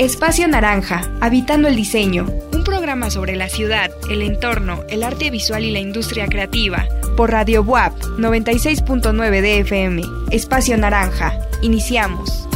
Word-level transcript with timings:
Espacio 0.00 0.48
Naranja, 0.48 1.02
Habitando 1.20 1.68
el 1.68 1.76
Diseño, 1.76 2.24
un 2.54 2.64
programa 2.64 3.10
sobre 3.10 3.36
la 3.36 3.50
ciudad, 3.50 3.90
el 4.08 4.22
entorno, 4.22 4.82
el 4.88 5.02
arte 5.02 5.30
visual 5.30 5.62
y 5.62 5.72
la 5.72 5.78
industria 5.78 6.26
creativa, 6.26 6.86
por 7.18 7.32
Radio 7.32 7.62
WAP 7.62 7.98
96.9 8.16 9.42
de 9.42 9.58
FM. 9.58 10.02
Espacio 10.30 10.78
Naranja, 10.78 11.38
iniciamos. 11.60 12.48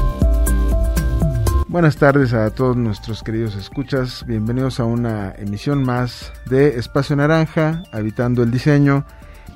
Buenas 1.68 1.98
tardes 1.98 2.32
a 2.32 2.48
todos 2.48 2.78
nuestros 2.78 3.22
queridos 3.22 3.56
escuchas, 3.56 4.24
bienvenidos 4.26 4.80
a 4.80 4.84
una 4.86 5.34
emisión 5.36 5.82
más 5.82 6.32
de 6.46 6.78
Espacio 6.78 7.14
Naranja, 7.14 7.82
Habitando 7.92 8.42
el 8.42 8.50
Diseño. 8.50 9.04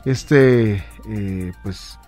Este, 0.04 0.84
eh, 1.08 1.52
pues, 1.62 1.98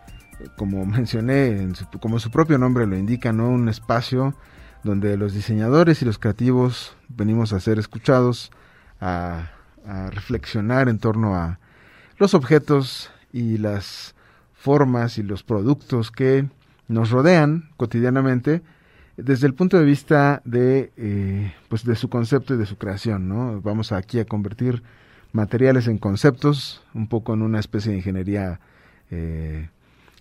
como 0.56 0.84
mencioné, 0.84 1.72
como 2.02 2.18
su 2.18 2.30
propio 2.30 2.58
nombre 2.58 2.86
lo 2.86 2.98
indica, 2.98 3.32
¿no? 3.32 3.48
Un 3.48 3.70
espacio 3.70 4.34
donde 4.82 5.16
los 5.16 5.34
diseñadores 5.34 6.02
y 6.02 6.04
los 6.04 6.18
creativos 6.18 6.96
venimos 7.08 7.52
a 7.52 7.60
ser 7.60 7.78
escuchados, 7.78 8.50
a, 9.00 9.52
reflexionar 10.12 10.88
en 10.88 10.98
torno 10.98 11.34
a 11.34 11.58
los 12.18 12.34
objetos 12.34 13.10
y 13.32 13.56
las 13.56 14.14
formas 14.52 15.16
y 15.16 15.22
los 15.22 15.42
productos 15.42 16.10
que 16.10 16.46
nos 16.86 17.10
rodean 17.10 17.70
cotidianamente 17.78 18.62
desde 19.16 19.46
el 19.46 19.54
punto 19.54 19.78
de 19.78 19.84
vista 19.84 20.42
de 20.44 20.92
eh, 20.96 21.54
pues 21.68 21.84
de 21.84 21.96
su 21.96 22.08
concepto 22.10 22.54
y 22.54 22.58
de 22.58 22.66
su 22.66 22.76
creación 22.76 23.26
no 23.28 23.60
vamos 23.62 23.90
aquí 23.90 24.18
a 24.20 24.26
convertir 24.26 24.82
materiales 25.32 25.88
en 25.88 25.98
conceptos 25.98 26.82
un 26.94 27.08
poco 27.08 27.34
en 27.34 27.42
una 27.42 27.58
especie 27.58 27.92
de 27.92 27.98
ingeniería 27.98 28.60
eh, 29.10 29.68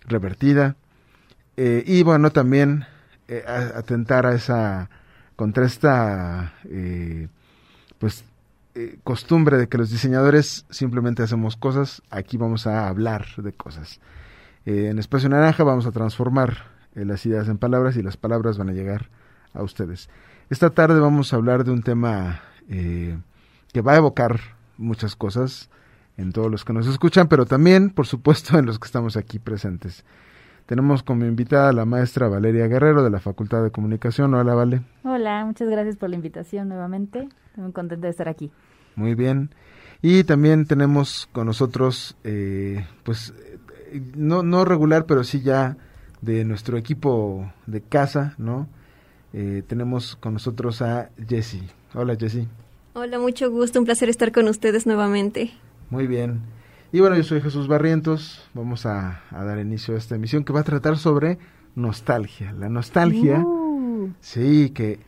revertida. 0.06 0.76
Eh, 1.56 1.84
y 1.86 2.02
bueno 2.02 2.30
también 2.30 2.86
eh, 3.32 3.44
atentar 3.46 4.26
a 4.26 4.34
esa 4.34 4.90
contra 5.36 5.64
esta 5.64 6.54
eh, 6.64 7.28
pues 8.00 8.24
eh, 8.74 8.98
costumbre 9.04 9.56
de 9.56 9.68
que 9.68 9.78
los 9.78 9.88
diseñadores 9.88 10.66
simplemente 10.68 11.22
hacemos 11.22 11.54
cosas 11.54 12.02
aquí 12.10 12.36
vamos 12.36 12.66
a 12.66 12.88
hablar 12.88 13.26
de 13.36 13.52
cosas. 13.52 14.00
En 14.66 14.98
espacio 14.98 15.28
naranja 15.28 15.62
vamos 15.62 15.86
a 15.86 15.92
transformar 15.92 16.64
las 16.94 17.24
ideas 17.24 17.46
en 17.46 17.58
palabras 17.58 17.96
y 17.96 18.02
las 18.02 18.16
palabras 18.16 18.58
van 18.58 18.70
a 18.70 18.72
llegar 18.72 19.10
a 19.54 19.62
ustedes. 19.62 20.10
Esta 20.48 20.70
tarde 20.70 20.98
vamos 20.98 21.32
a 21.32 21.36
hablar 21.36 21.62
de 21.62 21.70
un 21.70 21.84
tema 21.84 22.40
que 22.68 23.80
va 23.80 23.92
a 23.92 23.98
evocar 23.98 24.40
muchas 24.76 25.14
cosas 25.14 25.70
en 26.16 26.32
todos 26.32 26.50
los 26.50 26.64
que 26.64 26.72
nos 26.72 26.88
escuchan 26.88 27.28
pero 27.28 27.46
también 27.46 27.90
por 27.90 28.08
supuesto 28.08 28.58
en 28.58 28.66
los 28.66 28.80
que 28.80 28.86
estamos 28.86 29.16
aquí 29.16 29.38
presentes 29.38 30.04
tenemos 30.70 31.02
como 31.02 31.24
invitada 31.24 31.70
a 31.70 31.72
la 31.72 31.84
maestra 31.84 32.28
Valeria 32.28 32.68
Guerrero 32.68 33.02
de 33.02 33.10
la 33.10 33.18
Facultad 33.18 33.64
de 33.64 33.72
Comunicación. 33.72 34.32
Hola, 34.34 34.54
Vale. 34.54 34.82
Hola, 35.02 35.44
muchas 35.44 35.68
gracias 35.68 35.96
por 35.96 36.10
la 36.10 36.14
invitación 36.14 36.68
nuevamente. 36.68 37.28
Estoy 37.46 37.64
muy 37.64 37.72
contenta 37.72 38.06
de 38.06 38.12
estar 38.12 38.28
aquí. 38.28 38.52
Muy 38.94 39.16
bien. 39.16 39.50
Y 40.00 40.22
también 40.22 40.66
tenemos 40.66 41.28
con 41.32 41.48
nosotros, 41.48 42.16
eh, 42.22 42.86
pues, 43.02 43.34
no, 44.14 44.44
no 44.44 44.64
regular, 44.64 45.06
pero 45.06 45.24
sí 45.24 45.40
ya 45.40 45.76
de 46.20 46.44
nuestro 46.44 46.76
equipo 46.76 47.50
de 47.66 47.80
casa, 47.80 48.36
¿no? 48.38 48.68
Eh, 49.32 49.64
tenemos 49.66 50.14
con 50.14 50.34
nosotros 50.34 50.82
a 50.82 51.10
Jessie. 51.28 51.68
Hola, 51.94 52.14
Jessie. 52.14 52.46
Hola, 52.92 53.18
mucho 53.18 53.50
gusto, 53.50 53.80
un 53.80 53.86
placer 53.86 54.08
estar 54.08 54.30
con 54.30 54.46
ustedes 54.46 54.86
nuevamente. 54.86 55.50
Muy 55.90 56.06
bien. 56.06 56.42
Y 56.92 56.98
bueno, 56.98 57.16
yo 57.16 57.22
soy 57.22 57.40
Jesús 57.40 57.68
Barrientos. 57.68 58.48
Vamos 58.52 58.84
a, 58.84 59.22
dar 59.30 59.60
inicio 59.60 59.94
a 59.94 59.98
esta 59.98 60.16
emisión 60.16 60.42
que 60.42 60.52
va 60.52 60.60
a 60.60 60.64
tratar 60.64 60.98
sobre 60.98 61.38
nostalgia. 61.76 62.52
La 62.52 62.68
nostalgia, 62.68 63.38
uh. 63.38 64.12
sí, 64.20 64.70
que 64.70 64.98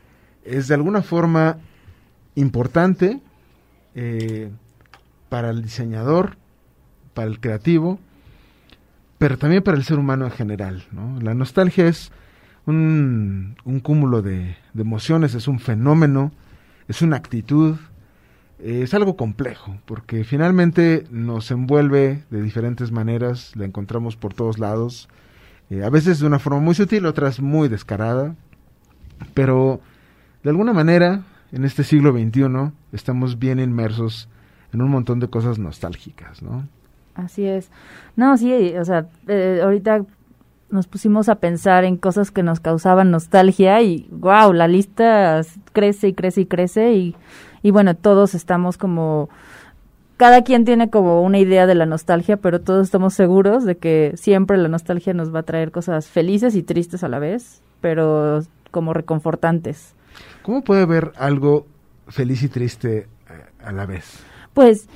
es 0.45 0.69
de 0.69 0.75
alguna 0.75 1.03
forma 1.03 1.59
importante 2.37 3.21
eh, 3.97 4.53
para 5.29 5.51
el 5.51 5.63
diseñador, 5.63 6.37
para 7.15 7.27
el 7.27 7.41
creativo, 7.41 7.99
pero 9.19 9.37
también 9.37 9.65
para 9.65 9.77
el 9.77 9.83
ser 9.83 9.99
humano 9.99 10.25
en 10.27 10.31
general. 10.31 10.85
¿no? 10.93 11.19
La 11.21 11.35
nostalgia 11.35 11.89
es 11.89 12.13
un, 12.65 13.57
un 13.65 13.81
cúmulo 13.81 14.23
de, 14.23 14.57
de 14.73 14.83
emociones, 14.83 15.35
es 15.35 15.49
un 15.49 15.59
fenómeno, 15.59 16.31
es 16.87 17.03
una 17.03 17.17
actitud, 17.17 17.77
es 18.63 18.95
algo 18.95 19.17
complejo, 19.17 19.77
porque 19.87 20.25
finalmente 20.25 21.05
nos 21.11 21.51
envuelve 21.51 22.23
de 22.31 22.43
diferentes 22.43 22.93
maneras, 22.93 23.55
la 23.57 23.65
encontramos 23.65 24.17
por 24.17 24.35
todos 24.35 24.59
lados, 24.59 25.09
eh, 25.71 25.83
a 25.85 25.91
veces 25.91 26.21
de 26.21 26.27
una 26.27 26.39
forma 26.39 26.61
muy 26.61 26.75
sutil, 26.75 27.07
otras 27.07 27.41
muy 27.41 27.69
descarada, 27.69 28.37
pero 29.35 29.81
de 30.43 30.51
alguna 30.51 30.73
manera 30.73 31.23
en 31.51 31.65
este 31.65 31.85
siglo 31.85 32.13
XXI 32.13 32.73
estamos 32.93 33.39
bien 33.39 33.59
inmersos 33.59 34.29
en 34.73 34.81
un 34.81 34.91
montón 34.91 35.21
de 35.21 35.29
cosas 35.29 35.59
nostálgicas, 35.59 36.43
¿no? 36.43 36.67
Así 37.15 37.45
es. 37.45 37.71
No, 38.17 38.37
sí, 38.39 38.75
o 38.79 38.85
sea, 38.85 39.07
eh, 39.29 39.61
ahorita 39.63 40.05
nos 40.71 40.87
pusimos 40.87 41.29
a 41.29 41.35
pensar 41.35 41.85
en 41.85 41.99
cosas 41.99 42.31
que 42.31 42.43
nos 42.43 42.61
causaban 42.61 43.11
nostalgia 43.11 43.83
y 43.83 44.09
wow, 44.11 44.53
la 44.55 44.69
lista 44.69 45.43
crece 45.75 46.09
y 46.09 46.15
crece 46.15 46.41
y 46.41 46.47
crece 46.47 46.93
y 46.95 47.17
y 47.63 47.71
bueno, 47.71 47.95
todos 47.95 48.35
estamos 48.35 48.77
como 48.77 49.29
cada 50.17 50.43
quien 50.43 50.65
tiene 50.65 50.91
como 50.91 51.23
una 51.23 51.39
idea 51.39 51.67
de 51.67 51.75
la 51.75 51.87
nostalgia, 51.87 52.37
pero 52.37 52.61
todos 52.61 52.85
estamos 52.85 53.15
seguros 53.15 53.65
de 53.65 53.77
que 53.77 54.13
siempre 54.17 54.57
la 54.57 54.69
nostalgia 54.69 55.15
nos 55.15 55.35
va 55.35 55.41
a 55.41 55.43
traer 55.43 55.73
cosas 55.73 56.07
felices 56.07 56.55
y 56.55 56.63
tristes 56.63 57.03
a 57.03 57.09
la 57.09 57.19
vez, 57.19 57.63
pero 57.81 58.43
como 58.71 58.95
reconfortantes. 58.95 59.95
¿Cómo 60.43 60.63
puede 60.63 60.83
haber 60.83 61.13
algo 61.17 61.67
feliz 62.09 62.43
y 62.43 62.49
triste 62.49 62.99
eh, 62.99 63.07
a 63.65 63.73
la 63.73 63.87
vez? 63.87 64.19
Pues 64.55 64.89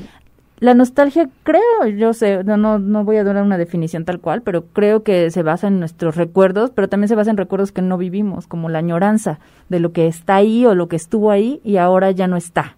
la 0.59 0.73
nostalgia, 0.73 1.29
creo, 1.43 1.87
yo 1.97 2.15
sé, 2.15 2.43
no, 2.45 2.57
no, 2.57 2.79
no 2.79 3.05
voy 3.05 3.19
a 3.19 3.25
dar 3.25 3.43
una 3.43 3.59
definición 3.59 4.05
tal 4.05 4.21
cual, 4.21 4.41
pero 4.43 4.65
creo 4.67 5.03
que 5.03 5.31
se 5.31 5.43
basa 5.43 5.69
en 5.69 5.79
nuestros 5.81 6.17
recuerdos, 6.17 6.71
pero 6.71 6.89
también 6.89 7.09
se 7.09 7.15
basa 7.15 7.31
en 7.31 7.37
recuerdos 7.37 7.73
que 7.73 7.83
no 7.83 7.99
vivimos, 7.99 8.47
como 8.47 8.71
la 8.71 8.79
añoranza 8.79 9.39
de 9.69 9.81
lo 9.81 9.93
que 9.93 10.07
está 10.07 10.37
ahí 10.37 10.65
o 10.65 10.75
lo 10.75 10.89
que 10.89 10.97
estuvo 10.97 11.31
ahí 11.31 11.61
y 11.63 11.77
ahora 11.77 12.11
ya 12.11 12.27
no 12.27 12.37
está. 12.37 12.77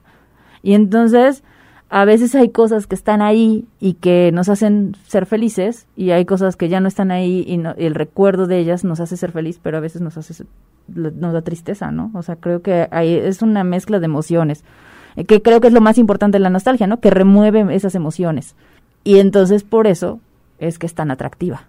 Y 0.62 0.74
entonces, 0.74 1.44
a 1.88 2.04
veces 2.04 2.34
hay 2.34 2.50
cosas 2.50 2.86
que 2.86 2.94
están 2.94 3.22
ahí 3.22 3.64
y 3.80 3.94
que 3.94 4.30
nos 4.32 4.48
hacen 4.48 4.96
ser 5.06 5.24
felices 5.24 5.86
y 5.96 6.10
hay 6.10 6.24
cosas 6.24 6.56
que 6.56 6.68
ya 6.68 6.80
no 6.80 6.88
están 6.88 7.10
ahí 7.10 7.44
y, 7.46 7.62
el 7.82 7.94
recuerdo 7.94 8.46
de 8.46 8.58
ellas 8.58 8.84
nos 8.84 9.00
hace 9.00 9.16
ser 9.16 9.32
feliz, 9.32 9.58
pero 9.62 9.78
a 9.78 9.80
veces 9.80 10.02
nos 10.02 10.16
hace 10.18 10.44
nos 10.88 11.32
da 11.32 11.42
tristeza, 11.42 11.90
¿no? 11.90 12.10
O 12.14 12.22
sea, 12.22 12.36
creo 12.36 12.62
que 12.62 12.88
ahí 12.90 13.14
es 13.14 13.42
una 13.42 13.62
mezcla 13.62 14.00
de 14.00 14.06
emociones. 14.06 14.64
Que 15.26 15.42
creo 15.42 15.60
que 15.60 15.68
es 15.68 15.72
lo 15.72 15.80
más 15.80 15.98
importante 15.98 16.36
de 16.36 16.42
la 16.42 16.50
nostalgia, 16.50 16.86
¿no? 16.86 17.00
Que 17.00 17.10
remueve 17.10 17.74
esas 17.74 17.94
emociones. 17.94 18.54
Y 19.04 19.18
entonces 19.18 19.64
por 19.64 19.86
eso 19.86 20.20
es 20.58 20.78
que 20.78 20.86
es 20.86 20.94
tan 20.94 21.10
atractiva. 21.10 21.66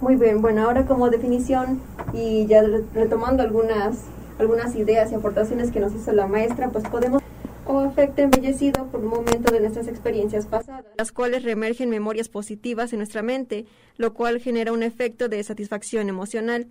Muy 0.00 0.16
bien, 0.16 0.42
bueno, 0.42 0.64
ahora 0.64 0.84
como 0.84 1.10
definición 1.10 1.80
y 2.12 2.46
ya 2.46 2.62
retomando 2.92 3.42
algunas, 3.42 4.06
algunas 4.38 4.74
ideas 4.74 5.12
y 5.12 5.14
aportaciones 5.14 5.70
que 5.70 5.78
nos 5.78 5.94
hizo 5.94 6.12
la 6.12 6.26
maestra, 6.26 6.70
pues 6.70 6.88
podemos 6.88 7.22
o 7.64 7.84
efecto 7.84 8.22
embellecido 8.22 8.86
por 8.86 9.00
un 9.00 9.10
momento 9.10 9.52
de 9.52 9.60
nuestras 9.60 9.86
experiencias 9.86 10.46
pasadas, 10.46 10.84
las 10.98 11.12
cuales 11.12 11.44
reemergen 11.44 11.90
memorias 11.90 12.28
positivas 12.28 12.92
en 12.92 12.98
nuestra 12.98 13.22
mente, 13.22 13.66
lo 13.96 14.14
cual 14.14 14.40
genera 14.40 14.72
un 14.72 14.82
efecto 14.82 15.28
de 15.28 15.42
satisfacción 15.44 16.08
emocional. 16.08 16.66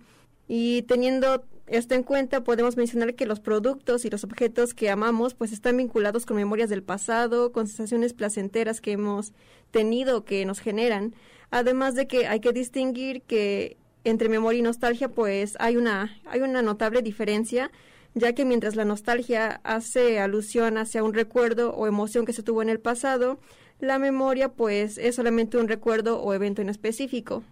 Y 0.48 0.82
teniendo 0.82 1.44
esto 1.72 1.94
en 1.94 2.02
cuenta, 2.02 2.44
podemos 2.44 2.76
mencionar 2.76 3.14
que 3.14 3.24
los 3.24 3.40
productos 3.40 4.04
y 4.04 4.10
los 4.10 4.24
objetos 4.24 4.74
que 4.74 4.90
amamos 4.90 5.32
pues 5.32 5.52
están 5.52 5.78
vinculados 5.78 6.26
con 6.26 6.36
memorias 6.36 6.68
del 6.68 6.82
pasado, 6.82 7.50
con 7.50 7.66
sensaciones 7.66 8.12
placenteras 8.12 8.82
que 8.82 8.92
hemos 8.92 9.32
tenido 9.70 10.26
que 10.26 10.44
nos 10.44 10.60
generan, 10.60 11.14
además 11.50 11.94
de 11.94 12.06
que 12.06 12.26
hay 12.26 12.40
que 12.40 12.52
distinguir 12.52 13.22
que 13.22 13.78
entre 14.04 14.28
memoria 14.28 14.58
y 14.58 14.62
nostalgia 14.62 15.08
pues 15.08 15.56
hay 15.60 15.78
una 15.78 16.20
hay 16.26 16.42
una 16.42 16.60
notable 16.60 17.00
diferencia, 17.00 17.70
ya 18.14 18.34
que 18.34 18.44
mientras 18.44 18.76
la 18.76 18.84
nostalgia 18.84 19.62
hace 19.64 20.20
alusión 20.20 20.76
hacia 20.76 21.02
un 21.02 21.14
recuerdo 21.14 21.74
o 21.74 21.86
emoción 21.86 22.26
que 22.26 22.34
se 22.34 22.42
tuvo 22.42 22.60
en 22.60 22.68
el 22.68 22.80
pasado, 22.80 23.38
la 23.80 23.98
memoria 23.98 24.50
pues 24.50 24.98
es 24.98 25.16
solamente 25.16 25.56
un 25.56 25.68
recuerdo 25.68 26.20
o 26.20 26.34
evento 26.34 26.60
en 26.60 26.68
específico. 26.68 27.42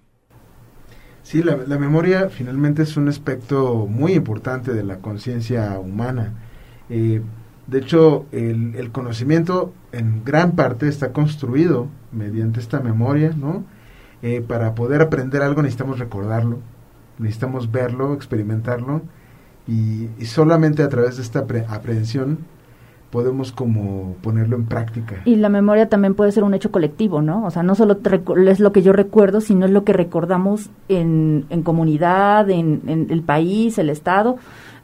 Sí, 1.22 1.42
la, 1.42 1.56
memoria 1.78 2.28
finalmente 2.30 2.82
es 2.82 2.96
un 2.96 3.08
aspecto 3.08 3.86
muy 3.86 4.14
importante 4.14 4.72
de 4.72 4.82
la 4.82 4.98
conciencia 4.98 5.78
humana. 5.78 6.32
Eh, 6.88 7.22
de 7.66 7.78
hecho, 7.78 8.26
el, 8.32 8.90
conocimiento 8.90 9.72
en 9.92 10.24
gran 10.24 10.52
parte 10.52 10.88
está 10.88 11.12
construido 11.12 11.86
mediante 12.10 12.58
esta 12.58 12.80
memoria, 12.80 13.32
¿no? 13.36 13.64
Eh, 14.22 14.42
para 14.46 14.74
poder 14.74 15.00
aprender 15.02 15.42
algo 15.42 15.62
necesitamos 15.62 15.98
recordarlo, 15.98 16.58
necesitamos 17.18 17.70
verlo, 17.70 18.12
experimentarlo, 18.14 19.02
y, 19.68 20.08
solamente 20.24 20.82
a 20.82 20.88
través 20.88 21.16
de 21.16 21.22
esta 21.22 21.46
aprehensión 21.68 22.38
podemos 23.10 23.50
como 23.52 24.14
ponerlo 24.22 24.56
en 24.56 24.66
práctica. 24.66 25.22
Y 25.24 25.36
la 25.36 25.48
memoria 25.48 25.88
también 25.88 26.14
puede 26.14 26.32
ser 26.32 26.44
un 26.44 26.54
hecho 26.54 26.70
colectivo, 26.70 27.22
¿no? 27.22 27.44
O 27.44 27.50
sea, 27.50 27.62
no 27.62 27.74
solo 27.74 27.98
es 28.46 28.60
lo 28.60 28.72
que 28.72 28.82
yo 28.82 28.92
recuerdo, 28.92 29.40
sino 29.40 29.66
es 29.66 29.72
lo 29.72 29.84
que 29.84 29.92
recordamos 29.92 30.70
en, 30.88 31.44
en 31.50 31.62
comunidad, 31.62 32.48
en, 32.50 32.82
en, 32.86 33.08
el 33.10 33.22
país, 33.22 33.78
el 33.78 33.90
Estado. 33.90 34.36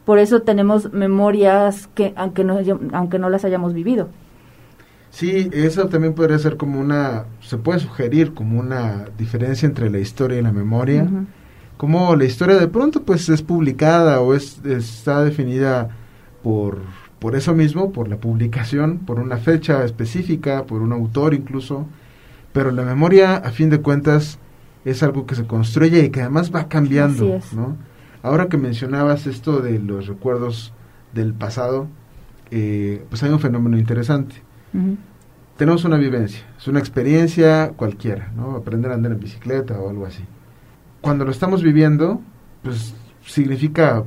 por 0.05 0.19
eso 0.19 0.41
tenemos 0.41 0.91
memorias 0.93 1.87
que 1.95 2.13
aunque 2.15 2.43
no 2.43 2.59
aunque 2.91 3.19
no 3.19 3.29
las 3.29 3.45
hayamos 3.45 3.73
vivido. 3.73 4.09
Sí, 5.09 5.49
eso 5.53 5.87
también 5.87 6.13
podría 6.13 6.37
ser 6.37 6.57
como 6.57 6.79
una, 6.79 7.25
se 7.41 7.57
puede 7.57 7.79
sugerir 7.79 8.33
como 8.33 8.59
una 8.59 9.05
diferencia 9.17 9.65
entre 9.65 9.89
la 9.89 9.99
historia 9.99 10.37
y 10.37 10.41
la 10.41 10.51
memoria. 10.51 11.07
Como 11.77 12.15
la 12.15 12.25
historia 12.25 12.57
de 12.57 12.67
pronto 12.67 13.03
pues 13.03 13.29
es 13.29 13.41
publicada 13.41 14.19
o 14.19 14.33
es, 14.33 14.63
está 14.65 15.23
definida 15.23 15.89
por, 16.43 16.81
por 17.19 17.35
eso 17.35 17.53
mismo, 17.53 17.91
por 17.91 18.07
la 18.07 18.17
publicación, 18.17 18.99
por 18.99 19.19
una 19.19 19.37
fecha 19.37 19.83
específica, 19.83 20.65
por 20.65 20.81
un 20.81 20.93
autor 20.93 21.33
incluso, 21.33 21.85
pero 22.53 22.71
la 22.71 22.83
memoria 22.83 23.35
a 23.35 23.51
fin 23.51 23.69
de 23.69 23.81
cuentas 23.81 24.39
es 24.85 25.03
algo 25.03 25.25
que 25.25 25.35
se 25.35 25.45
construye 25.45 26.05
y 26.05 26.09
que 26.09 26.21
además 26.21 26.53
va 26.53 26.67
cambiando, 26.67 27.39
¿no? 27.53 27.75
Ahora 28.23 28.47
que 28.47 28.57
mencionabas 28.57 29.27
esto 29.27 29.61
de 29.61 29.79
los 29.79 30.07
recuerdos 30.07 30.73
del 31.13 31.33
pasado, 31.33 31.87
eh, 32.51 33.03
pues 33.09 33.23
hay 33.23 33.31
un 33.31 33.39
fenómeno 33.39 33.77
interesante. 33.77 34.35
Tenemos 35.57 35.85
una 35.85 35.97
vivencia, 35.97 36.45
es 36.57 36.67
una 36.67 36.79
experiencia 36.79 37.73
cualquiera, 37.75 38.31
¿no? 38.35 38.55
Aprender 38.55 38.91
a 38.91 38.93
andar 38.93 39.11
en 39.11 39.19
bicicleta 39.19 39.79
o 39.79 39.89
algo 39.89 40.05
así. 40.05 40.23
Cuando 41.01 41.25
lo 41.25 41.31
estamos 41.31 41.63
viviendo, 41.63 42.21
pues 42.61 42.93
significa 43.25 44.03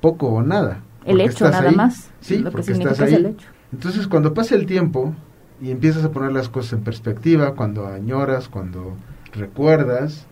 poco 0.00 0.28
o 0.28 0.42
nada. 0.42 0.80
El 1.04 1.20
hecho, 1.20 1.48
nada 1.50 1.70
más. 1.72 2.10
Sí, 2.20 2.38
lo 2.38 2.50
porque 2.50 2.72
estás 2.72 3.00
ahí. 3.00 3.14
el 3.14 3.26
hecho. 3.26 3.48
Entonces, 3.72 4.06
cuando 4.06 4.34
pasa 4.34 4.54
el 4.54 4.66
tiempo 4.66 5.14
y 5.60 5.70
empiezas 5.70 6.04
a 6.04 6.10
poner 6.10 6.32
las 6.32 6.48
cosas 6.48 6.74
en 6.74 6.84
perspectiva, 6.84 7.54
cuando 7.54 7.86
añoras, 7.86 8.48
cuando 8.48 8.96
recuerdas, 9.32 10.26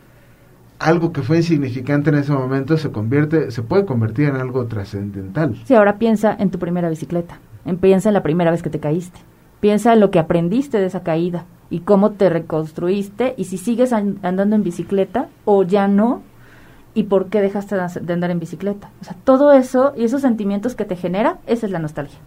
algo 0.78 1.12
que 1.12 1.22
fue 1.22 1.36
insignificante 1.36 2.10
en 2.10 2.16
ese 2.16 2.32
momento 2.32 2.76
se 2.76 2.90
convierte, 2.90 3.50
se 3.50 3.62
puede 3.62 3.84
convertir 3.84 4.28
en 4.28 4.36
algo 4.36 4.66
trascendental. 4.66 5.56
Sí, 5.64 5.74
ahora 5.74 5.98
piensa 5.98 6.34
en 6.38 6.50
tu 6.50 6.58
primera 6.58 6.88
bicicleta, 6.88 7.38
piensa 7.80 8.08
en 8.08 8.14
la 8.14 8.22
primera 8.22 8.50
vez 8.50 8.62
que 8.62 8.70
te 8.70 8.80
caíste, 8.80 9.20
piensa 9.60 9.92
en 9.92 10.00
lo 10.00 10.10
que 10.10 10.18
aprendiste 10.18 10.78
de 10.78 10.86
esa 10.86 11.02
caída 11.02 11.44
y 11.68 11.80
cómo 11.80 12.12
te 12.12 12.30
reconstruiste 12.30 13.34
y 13.36 13.44
si 13.44 13.58
sigues 13.58 13.92
andando 13.92 14.56
en 14.56 14.62
bicicleta 14.62 15.28
o 15.44 15.62
ya 15.62 15.86
no 15.86 16.22
y 16.94 17.04
por 17.04 17.28
qué 17.28 17.40
dejaste 17.40 17.76
de 17.76 18.12
andar 18.12 18.30
en 18.30 18.40
bicicleta. 18.40 18.90
O 19.00 19.04
sea, 19.04 19.16
todo 19.24 19.52
eso 19.52 19.92
y 19.96 20.04
esos 20.04 20.22
sentimientos 20.22 20.74
que 20.74 20.84
te 20.84 20.96
genera, 20.96 21.38
esa 21.46 21.66
es 21.66 21.72
la 21.72 21.78
nostalgia, 21.78 22.18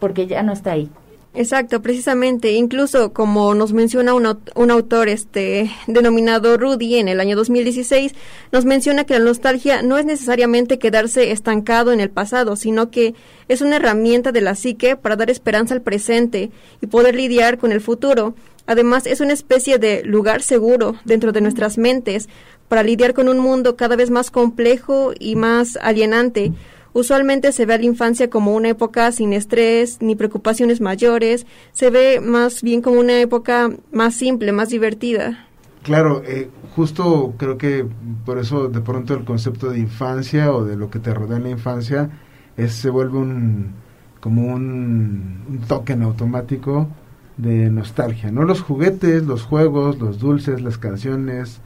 porque 0.00 0.26
ya 0.26 0.42
no 0.42 0.52
está 0.52 0.72
ahí. 0.72 0.90
Exacto, 1.36 1.82
precisamente. 1.82 2.52
Incluso 2.52 3.12
como 3.12 3.54
nos 3.54 3.74
menciona 3.74 4.14
un, 4.14 4.38
un, 4.54 4.70
autor 4.70 5.10
este, 5.10 5.70
denominado 5.86 6.56
Rudy 6.56 6.96
en 6.96 7.08
el 7.08 7.20
año 7.20 7.36
2016, 7.36 8.14
nos 8.52 8.64
menciona 8.64 9.04
que 9.04 9.18
la 9.18 9.24
nostalgia 9.24 9.82
no 9.82 9.98
es 9.98 10.06
necesariamente 10.06 10.78
quedarse 10.78 11.32
estancado 11.32 11.92
en 11.92 12.00
el 12.00 12.08
pasado, 12.08 12.56
sino 12.56 12.90
que 12.90 13.14
es 13.48 13.60
una 13.60 13.76
herramienta 13.76 14.32
de 14.32 14.40
la 14.40 14.54
psique 14.54 14.96
para 14.96 15.16
dar 15.16 15.28
esperanza 15.28 15.74
al 15.74 15.82
presente 15.82 16.50
y 16.80 16.86
poder 16.86 17.14
lidiar 17.14 17.58
con 17.58 17.70
el 17.70 17.82
futuro. 17.82 18.34
Además, 18.66 19.06
es 19.06 19.20
una 19.20 19.34
especie 19.34 19.78
de 19.78 20.02
lugar 20.04 20.40
seguro 20.40 20.96
dentro 21.04 21.32
de 21.32 21.42
nuestras 21.42 21.76
mentes 21.76 22.30
para 22.68 22.82
lidiar 22.82 23.14
con 23.14 23.28
un 23.28 23.38
mundo 23.38 23.76
cada 23.76 23.96
vez 23.96 24.10
más 24.10 24.30
complejo 24.30 25.12
y 25.18 25.36
más 25.36 25.78
alienante 25.80 26.52
Usualmente 26.96 27.52
se 27.52 27.66
ve 27.66 27.74
a 27.74 27.78
la 27.78 27.84
infancia 27.84 28.30
como 28.30 28.54
una 28.54 28.70
época 28.70 29.12
sin 29.12 29.34
estrés 29.34 30.00
ni 30.00 30.16
preocupaciones 30.16 30.80
mayores, 30.80 31.46
se 31.72 31.90
ve 31.90 32.22
más 32.22 32.62
bien 32.62 32.80
como 32.80 32.98
una 32.98 33.20
época 33.20 33.70
más 33.92 34.14
simple, 34.14 34.50
más 34.50 34.70
divertida. 34.70 35.46
Claro, 35.82 36.22
eh, 36.24 36.48
justo 36.74 37.34
creo 37.36 37.58
que 37.58 37.84
por 38.24 38.38
eso 38.38 38.68
de 38.68 38.80
pronto 38.80 39.12
el 39.12 39.26
concepto 39.26 39.68
de 39.68 39.78
infancia 39.78 40.50
o 40.50 40.64
de 40.64 40.76
lo 40.76 40.88
que 40.88 40.98
te 40.98 41.12
rodea 41.12 41.36
en 41.36 41.42
la 41.42 41.50
infancia 41.50 42.08
es, 42.56 42.72
se 42.72 42.88
vuelve 42.88 43.18
un 43.18 43.74
como 44.20 44.46
un, 44.54 45.44
un 45.50 45.58
token 45.68 46.00
automático 46.00 46.88
de 47.36 47.68
nostalgia, 47.68 48.30
¿no? 48.30 48.44
Los 48.44 48.62
juguetes, 48.62 49.22
los 49.26 49.42
juegos, 49.42 49.98
los 49.98 50.18
dulces, 50.18 50.62
las 50.62 50.78
canciones, 50.78 51.60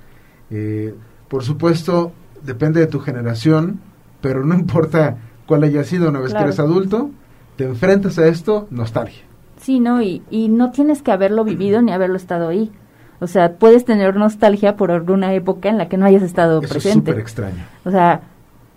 eh, 0.50 0.94
por 1.29 1.44
supuesto, 1.44 2.12
depende 2.43 2.81
de 2.81 2.87
tu 2.87 3.00
generación, 3.00 3.81
pero 4.20 4.44
no 4.44 4.55
importa 4.58 5.19
cuál 5.47 5.64
haya 5.64 5.85
sido 5.85 6.08
una 6.08 6.20
vez 6.20 6.32
que 6.32 6.41
eres 6.41 6.61
adulto, 6.61 7.11
te 7.56 7.64
enfrentas 7.64 8.19
a 8.19 8.26
esto, 8.26 8.67
nostalgia. 8.70 9.23
Sí, 9.61 9.81
¿no? 9.81 10.00
Y, 10.00 10.23
y 10.31 10.49
no 10.49 10.70
tienes 10.70 11.02
que 11.02 11.12
haberlo 11.12 11.44
vivido 11.44 11.82
ni 11.82 11.93
haberlo 11.93 12.17
estado 12.17 12.49
ahí. 12.49 12.73
O 13.20 13.26
sea, 13.26 13.52
puedes 13.52 13.85
tener 13.85 14.17
nostalgia 14.17 14.76
por 14.76 14.91
alguna 14.91 15.35
época 15.35 15.69
en 15.69 15.76
la 15.76 15.88
que 15.88 15.99
no 15.99 16.06
hayas 16.06 16.23
estado 16.23 16.61
presente. 16.61 16.88
Es 16.88 16.94
súper 16.94 17.19
extraño. 17.19 17.64
O 17.85 17.91
sea, 17.91 18.23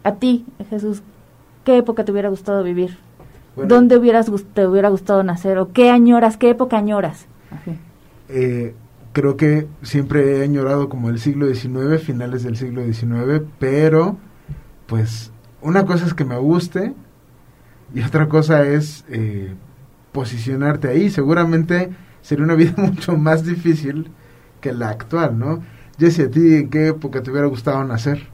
a 0.04 0.16
ti, 0.16 0.46
Jesús, 0.70 1.02
¿qué 1.64 1.78
época 1.78 2.04
te 2.04 2.12
hubiera 2.12 2.28
gustado 2.28 2.62
vivir? 2.62 2.98
¿Dónde 3.56 3.98
hubieras, 3.98 4.30
te 4.54 4.68
hubiera 4.68 4.90
gustado 4.90 5.24
nacer? 5.24 5.60
¿O 5.60 5.72
qué 5.72 5.92
añoras? 5.92 6.36
¿Qué 6.38 6.50
época 6.50 6.78
añoras? 6.78 7.28
Eh, 8.28 8.76
creo 9.14 9.38
que 9.38 9.68
siempre 9.84 10.40
he 10.40 10.44
añorado 10.44 10.90
como 10.90 11.10
el 11.10 11.20
siglo 11.20 11.48
XIX, 11.48 12.02
finales 12.04 12.44
del 12.44 12.58
siglo 12.58 12.84
XIX, 12.84 13.46
pero 13.60 14.18
pues 14.88 15.32
una 15.62 15.86
cosa 15.86 16.06
es 16.06 16.14
que 16.14 16.26
me 16.26 16.38
guste 16.38 16.94
y 17.94 18.02
otra 18.02 18.28
cosa 18.28 18.68
es 18.68 19.06
eh, 19.10 19.54
posicionarte 20.12 20.90
ahí. 20.90 21.10
Seguramente 21.10 21.92
sería 22.22 22.44
una 22.44 22.56
vida 22.56 22.74
mucho 22.78 23.16
más 23.16 23.46
difícil 23.46 24.12
que 24.60 24.74
la 24.74 24.90
actual, 24.90 25.38
¿no? 25.38 25.64
Jesse, 26.00 26.22
¿a 26.22 26.32
ti 26.32 26.56
en 26.56 26.70
qué 26.70 26.88
época 26.88 27.22
te 27.22 27.30
hubiera 27.30 27.48
gustado 27.48 27.84
nacer? 27.84 28.28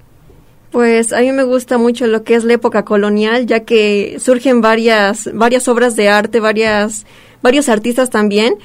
Pues 0.72 1.14
a 1.14 1.20
mí 1.22 1.32
me 1.32 1.44
gusta 1.44 1.78
mucho 1.78 2.06
lo 2.08 2.24
que 2.24 2.36
es 2.36 2.44
la 2.44 2.54
época 2.54 2.86
colonial, 2.86 3.48
ya 3.48 3.62
que 3.62 4.18
surgen 4.20 4.62
varias, 4.62 5.30
varias 5.34 5.68
obras 5.68 5.96
de 5.96 6.10
arte, 6.10 6.40
varias, 6.40 7.06
varios 7.42 7.70
artistas 7.70 8.12
también, 8.12 8.56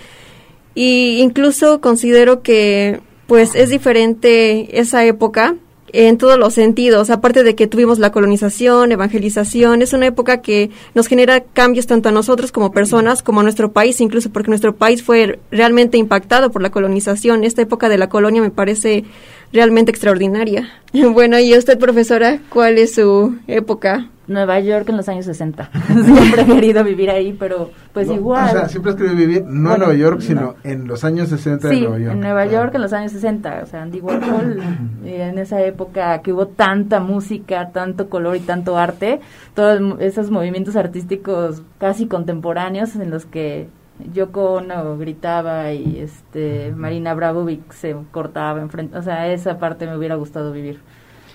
y 0.74 1.20
incluso 1.20 1.80
considero 1.80 2.42
que 2.42 3.00
pues 3.26 3.54
es 3.54 3.70
diferente 3.70 4.78
esa 4.78 5.04
época 5.04 5.56
en 5.94 6.18
todos 6.18 6.36
los 6.38 6.54
sentidos, 6.54 7.08
aparte 7.10 7.44
de 7.44 7.54
que 7.54 7.68
tuvimos 7.68 8.00
la 8.00 8.10
colonización, 8.10 8.90
evangelización, 8.90 9.80
es 9.80 9.92
una 9.92 10.06
época 10.06 10.42
que 10.42 10.70
nos 10.92 11.06
genera 11.06 11.44
cambios 11.44 11.86
tanto 11.86 12.08
a 12.08 12.12
nosotros 12.12 12.50
como 12.50 12.72
personas, 12.72 13.22
como 13.22 13.40
a 13.40 13.42
nuestro 13.44 13.70
país, 13.70 14.00
incluso 14.00 14.30
porque 14.30 14.48
nuestro 14.48 14.74
país 14.74 15.04
fue 15.04 15.38
realmente 15.52 15.96
impactado 15.96 16.50
por 16.50 16.62
la 16.62 16.70
colonización. 16.70 17.44
Esta 17.44 17.62
época 17.62 17.88
de 17.88 17.98
la 17.98 18.08
colonia 18.08 18.42
me 18.42 18.50
parece 18.50 19.04
realmente 19.52 19.90
extraordinaria. 19.90 20.68
Bueno, 21.14 21.38
y 21.38 21.56
usted, 21.56 21.78
profesora, 21.78 22.40
¿cuál 22.50 22.78
es 22.78 22.94
su 22.94 23.36
época 23.46 24.08
Nueva 24.26 24.60
York 24.60 24.88
en 24.88 24.96
los 24.96 25.08
años 25.08 25.24
60. 25.26 25.70
siempre 25.86 26.42
he 26.42 26.46
querido 26.46 26.84
vivir 26.84 27.10
ahí, 27.10 27.32
pero 27.38 27.70
pues 27.92 28.10
igual. 28.10 28.48
O 28.48 28.52
sea, 28.52 28.68
siempre 28.68 28.92
has 28.92 28.96
querido 28.96 29.16
vivir 29.16 29.44
no 29.44 29.72
en 29.72 29.78
Nueva 29.78 29.94
York, 29.94 30.20
sino 30.20 30.54
en 30.64 30.86
los 30.86 31.04
años 31.04 31.28
60 31.28 31.68
sí, 31.68 31.74
de 31.76 31.80
Nueva 31.82 31.98
York. 31.98 32.12
en 32.12 32.20
Nueva 32.20 32.46
York 32.46 32.74
en 32.74 32.82
los 32.82 32.92
años 32.92 33.12
60. 33.12 33.60
O 33.62 33.66
sea, 33.66 33.82
Andy 33.82 34.00
Warhol, 34.00 34.62
en 35.04 35.38
esa 35.38 35.62
época 35.62 36.20
que 36.22 36.32
hubo 36.32 36.48
tanta 36.48 37.00
música, 37.00 37.70
tanto 37.70 38.08
color 38.08 38.36
y 38.36 38.40
tanto 38.40 38.76
arte, 38.76 39.20
todos 39.54 40.00
esos 40.00 40.30
movimientos 40.30 40.76
artísticos 40.76 41.62
casi 41.78 42.06
contemporáneos 42.06 42.96
en 42.96 43.10
los 43.10 43.26
que 43.26 43.68
Yoko 44.12 44.54
Ono 44.54 44.98
gritaba 44.98 45.72
y 45.72 45.98
este 46.00 46.72
Marina 46.76 47.14
Bravovic 47.14 47.72
se 47.72 47.94
cortaba 48.10 48.60
enfrente. 48.60 48.98
O 48.98 49.02
sea, 49.02 49.32
esa 49.32 49.58
parte 49.58 49.86
me 49.86 49.96
hubiera 49.96 50.16
gustado 50.16 50.52
vivir. 50.52 50.80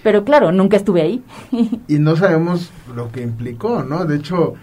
Pero 0.04 0.24
claro, 0.24 0.52
nunca 0.52 0.78
estuve 0.78 1.02
ahí. 1.02 1.24
y 1.88 2.00
no 2.00 2.16
sabemos 2.16 2.72
lo 2.96 3.12
que 3.12 3.22
implicó, 3.22 3.84
¿no? 3.84 4.06
De 4.06 4.16
hecho, 4.16 4.56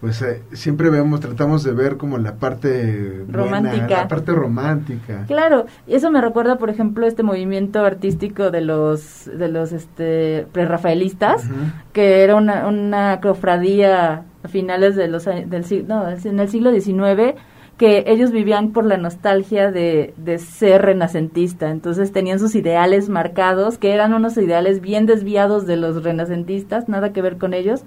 pues 0.00 0.22
eh, 0.22 0.42
siempre 0.52 0.88
vemos, 0.88 1.20
tratamos 1.20 1.62
de 1.62 1.72
ver 1.72 1.98
como 1.98 2.16
la 2.16 2.36
parte 2.36 3.24
romántica, 3.28 4.02
la 4.02 4.08
parte 4.08 4.32
romántica. 4.32 5.24
Claro, 5.26 5.66
eso 5.86 6.10
me 6.10 6.22
recuerda, 6.22 6.56
por 6.56 6.70
ejemplo, 6.70 7.06
este 7.06 7.22
movimiento 7.22 7.84
artístico 7.84 8.50
de 8.50 8.62
los 8.62 9.26
de 9.26 9.48
los 9.48 9.72
este 9.72 10.46
prerrafaelistas, 10.52 11.44
que 11.92 12.22
era 12.22 12.36
una, 12.36 12.66
una 12.66 13.20
cofradía 13.20 14.24
a 14.42 14.48
finales 14.48 14.96
de 14.96 15.08
los 15.08 15.26
del 15.26 15.86
no, 15.86 16.08
en 16.08 16.40
el 16.40 16.48
siglo 16.48 16.72
XIX 16.72 17.36
que 17.80 18.04
ellos 18.08 18.30
vivían 18.30 18.72
por 18.72 18.84
la 18.84 18.98
nostalgia 18.98 19.72
de, 19.72 20.12
de, 20.18 20.36
ser 20.36 20.82
renacentista, 20.82 21.70
entonces 21.70 22.12
tenían 22.12 22.38
sus 22.38 22.54
ideales 22.54 23.08
marcados, 23.08 23.78
que 23.78 23.94
eran 23.94 24.12
unos 24.12 24.36
ideales 24.36 24.82
bien 24.82 25.06
desviados 25.06 25.66
de 25.66 25.78
los 25.78 26.04
renacentistas, 26.04 26.90
nada 26.90 27.14
que 27.14 27.22
ver 27.22 27.38
con 27.38 27.54
ellos, 27.54 27.84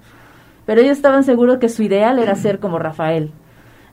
pero 0.66 0.80
ellos 0.80 0.96
estaban 0.96 1.22
seguros 1.22 1.58
que 1.58 1.68
su 1.68 1.84
ideal 1.84 2.18
era 2.18 2.34
ser 2.34 2.58
como 2.58 2.80
Rafael. 2.80 3.30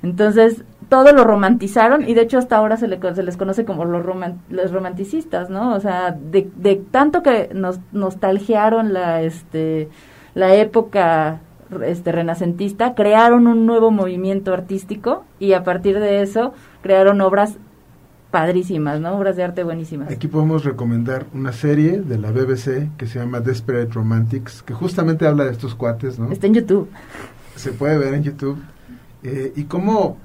Entonces, 0.01 0.63
todo 0.89 1.13
lo 1.13 1.23
romantizaron 1.23 2.09
y 2.09 2.15
de 2.15 2.21
hecho 2.21 2.39
hasta 2.39 2.57
ahora 2.57 2.77
se, 2.77 2.87
le, 2.87 2.99
se 3.13 3.21
les 3.21 3.37
conoce 3.37 3.63
como 3.63 3.85
los, 3.85 4.03
los 4.49 4.71
romanticistas, 4.71 5.51
¿no? 5.51 5.75
O 5.75 5.79
sea, 5.81 6.17
de, 6.19 6.49
de 6.55 6.77
tanto 6.77 7.21
que 7.21 7.51
nos 7.53 7.79
nostalgiaron 7.91 8.91
la, 8.91 9.21
este, 9.21 9.87
la 10.33 10.55
época 10.55 11.41
este 11.85 12.11
renacentista, 12.11 12.95
crearon 12.95 13.47
un 13.47 13.65
nuevo 13.65 13.91
movimiento 13.91 14.53
artístico 14.53 15.25
y 15.39 15.53
a 15.53 15.63
partir 15.63 15.99
de 15.99 16.21
eso 16.21 16.53
crearon 16.81 17.21
obras 17.21 17.57
padrísimas, 18.31 18.99
¿no? 18.99 19.15
Obras 19.17 19.35
de 19.35 19.43
arte 19.43 19.63
buenísimas. 19.63 20.09
Aquí 20.09 20.27
podemos 20.27 20.63
recomendar 20.63 21.27
una 21.33 21.51
serie 21.51 22.01
de 22.01 22.17
la 22.17 22.31
BBC 22.31 22.89
que 22.97 23.05
se 23.05 23.19
llama 23.19 23.41
Desperate 23.41 23.91
Romantics, 23.91 24.63
que 24.63 24.73
justamente 24.73 25.27
habla 25.27 25.43
de 25.45 25.51
estos 25.51 25.75
cuates, 25.75 26.17
¿no? 26.17 26.31
Está 26.31 26.47
en 26.47 26.55
YouTube. 26.55 26.89
Se 27.55 27.73
puede 27.73 27.97
ver 27.97 28.13
en 28.13 28.23
YouTube. 28.23 28.57
Eh, 29.23 29.53
y 29.55 29.65
cómo, 29.65 30.17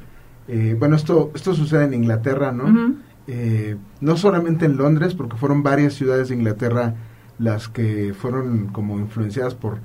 eh, 0.49 0.77
bueno, 0.79 0.97
esto, 0.97 1.33
esto 1.35 1.53
sucede 1.55 1.85
en 1.85 1.95
Inglaterra, 1.95 2.53
¿no? 2.53 2.95
Eh, 3.27 3.77
no 4.01 4.17
solamente 4.17 4.65
en 4.65 4.77
Londres, 4.77 5.15
porque 5.15 5.37
fueron 5.37 5.65
varias 5.65 5.95
ciudades 5.95 6.29
de 6.29 6.37
Inglaterra 6.37 6.95
las 7.39 7.69
que 7.69 8.15
fueron 8.15 8.69
como 8.69 8.99
influenciadas 8.99 9.55
por 9.55 9.79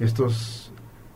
estos 0.00 0.69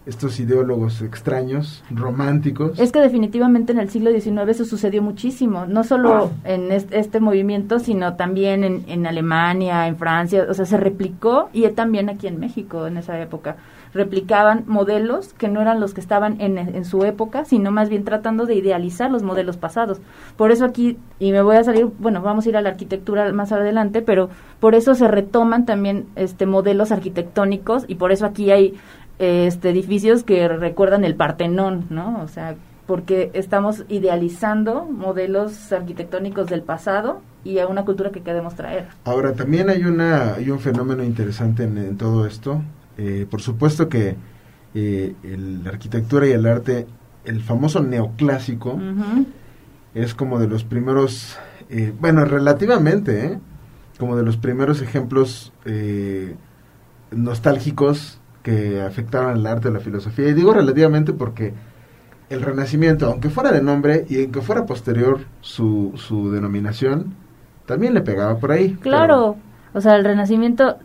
estos 0.06 0.38
ideólogos 0.38 1.00
extraños, 1.00 1.82
románticos. 1.90 2.78
Es 2.78 2.92
que 2.92 3.00
definitivamente 3.00 3.72
en 3.72 3.78
el 3.78 3.88
siglo 3.88 4.10
XIX 4.10 4.48
eso 4.48 4.64
sucedió 4.64 5.02
muchísimo, 5.02 5.64
no 5.66 5.82
solo 5.82 6.30
en 6.44 6.70
este, 6.70 7.20
movimiento, 7.20 7.78
sino 7.78 8.14
también 8.14 8.64
en, 8.64 8.84
en, 8.86 9.06
Alemania, 9.06 9.86
en 9.86 9.96
Francia, 9.96 10.46
o 10.48 10.54
sea, 10.54 10.66
se 10.66 10.76
replicó 10.76 11.48
y 11.52 11.66
también 11.70 12.10
aquí 12.10 12.26
en 12.26 12.38
México 12.38 12.86
en 12.86 12.98
esa 12.98 13.18
época. 13.20 13.56
Replicaban 13.94 14.64
modelos 14.66 15.32
que 15.34 15.48
no 15.48 15.62
eran 15.62 15.80
los 15.80 15.94
que 15.94 16.00
estaban 16.00 16.40
en, 16.40 16.58
en 16.58 16.84
su 16.84 17.04
época, 17.04 17.44
sino 17.44 17.70
más 17.70 17.88
bien 17.88 18.04
tratando 18.04 18.44
de 18.44 18.56
idealizar 18.56 19.10
los 19.10 19.22
modelos 19.22 19.56
pasados. 19.56 20.00
Por 20.36 20.50
eso 20.50 20.64
aquí, 20.64 20.98
y 21.18 21.30
me 21.32 21.40
voy 21.42 21.56
a 21.56 21.64
salir, 21.64 21.86
bueno, 21.98 22.20
vamos 22.20 22.44
a 22.44 22.48
ir 22.48 22.56
a 22.56 22.60
la 22.60 22.70
arquitectura 22.70 23.32
más 23.32 23.52
adelante, 23.52 24.02
pero 24.02 24.30
por 24.60 24.74
eso 24.74 24.94
se 24.94 25.08
retoman 25.08 25.64
también 25.64 26.06
este 26.16 26.44
modelos 26.44 26.90
arquitectónicos 26.92 27.84
y 27.86 27.94
por 27.94 28.12
eso 28.12 28.26
aquí 28.26 28.50
hay 28.50 28.74
este, 29.18 29.70
edificios 29.70 30.24
que 30.24 30.48
recuerdan 30.48 31.04
el 31.04 31.14
Partenón, 31.14 31.86
¿no? 31.90 32.22
O 32.22 32.28
sea, 32.28 32.56
porque 32.86 33.30
estamos 33.32 33.84
idealizando 33.88 34.84
modelos 34.84 35.72
arquitectónicos 35.72 36.48
del 36.48 36.62
pasado 36.62 37.22
y 37.44 37.58
a 37.58 37.66
una 37.66 37.84
cultura 37.84 38.10
que 38.10 38.22
queremos 38.22 38.54
traer. 38.54 38.88
Ahora, 39.04 39.32
también 39.34 39.70
hay, 39.70 39.84
una, 39.84 40.34
hay 40.34 40.50
un 40.50 40.60
fenómeno 40.60 41.02
interesante 41.02 41.64
en, 41.64 41.96
todo 41.96 42.26
esto. 42.26 42.62
Eh, 42.98 43.26
por 43.30 43.40
supuesto 43.40 43.88
que 43.88 44.16
eh, 44.74 45.14
la 45.22 45.70
arquitectura 45.70 46.26
y 46.26 46.32
el 46.32 46.46
arte, 46.46 46.86
el 47.24 47.40
famoso 47.40 47.82
neoclásico, 47.82 48.78
es 49.94 50.14
como 50.14 50.38
de 50.38 50.48
los 50.48 50.64
primeros, 50.64 51.38
eh, 51.70 51.92
bueno, 51.98 52.24
relativamente, 52.24 53.38
como 53.98 54.16
de 54.16 54.24
los 54.24 54.36
primeros 54.36 54.82
ejemplos 54.82 55.52
nostálgicos 57.12 58.20
que 58.44 58.82
afectaron 58.82 59.36
el 59.38 59.46
arte 59.46 59.68
o 59.68 59.70
la 59.72 59.80
filosofía. 59.80 60.28
Y 60.28 60.34
digo 60.34 60.52
relativamente 60.52 61.12
porque 61.14 61.54
el 62.28 62.42
Renacimiento, 62.42 63.06
aunque 63.06 63.30
fuera 63.30 63.50
de 63.50 63.62
nombre 63.62 64.04
y 64.08 64.22
aunque 64.22 64.42
fuera 64.42 64.66
posterior 64.66 65.20
su, 65.40 65.92
su 65.96 66.30
denominación, 66.30 67.14
también 67.66 67.94
le 67.94 68.02
pegaba 68.02 68.36
por 68.38 68.52
ahí. 68.52 68.74
Claro, 68.74 69.36
o 69.72 69.80
sea, 69.80 69.96
el 69.96 70.04
Renacimiento 70.04 70.76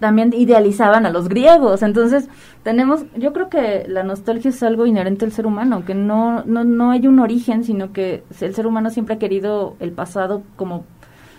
también 0.00 0.32
idealizaban 0.34 1.06
a 1.06 1.10
los 1.10 1.28
griegos. 1.28 1.82
Entonces, 1.82 2.28
tenemos, 2.62 3.04
yo 3.16 3.32
creo 3.32 3.48
que 3.48 3.86
la 3.88 4.02
nostalgia 4.02 4.50
es 4.50 4.62
algo 4.62 4.84
inherente 4.86 5.24
al 5.24 5.32
ser 5.32 5.46
humano, 5.46 5.84
que 5.86 5.94
no, 5.94 6.44
no, 6.44 6.62
no 6.62 6.90
hay 6.90 7.06
un 7.06 7.20
origen, 7.20 7.64
sino 7.64 7.92
que 7.92 8.22
el 8.40 8.54
ser 8.54 8.66
humano 8.66 8.90
siempre 8.90 9.14
ha 9.14 9.18
querido 9.18 9.76
el 9.80 9.92
pasado 9.92 10.42
como 10.56 10.84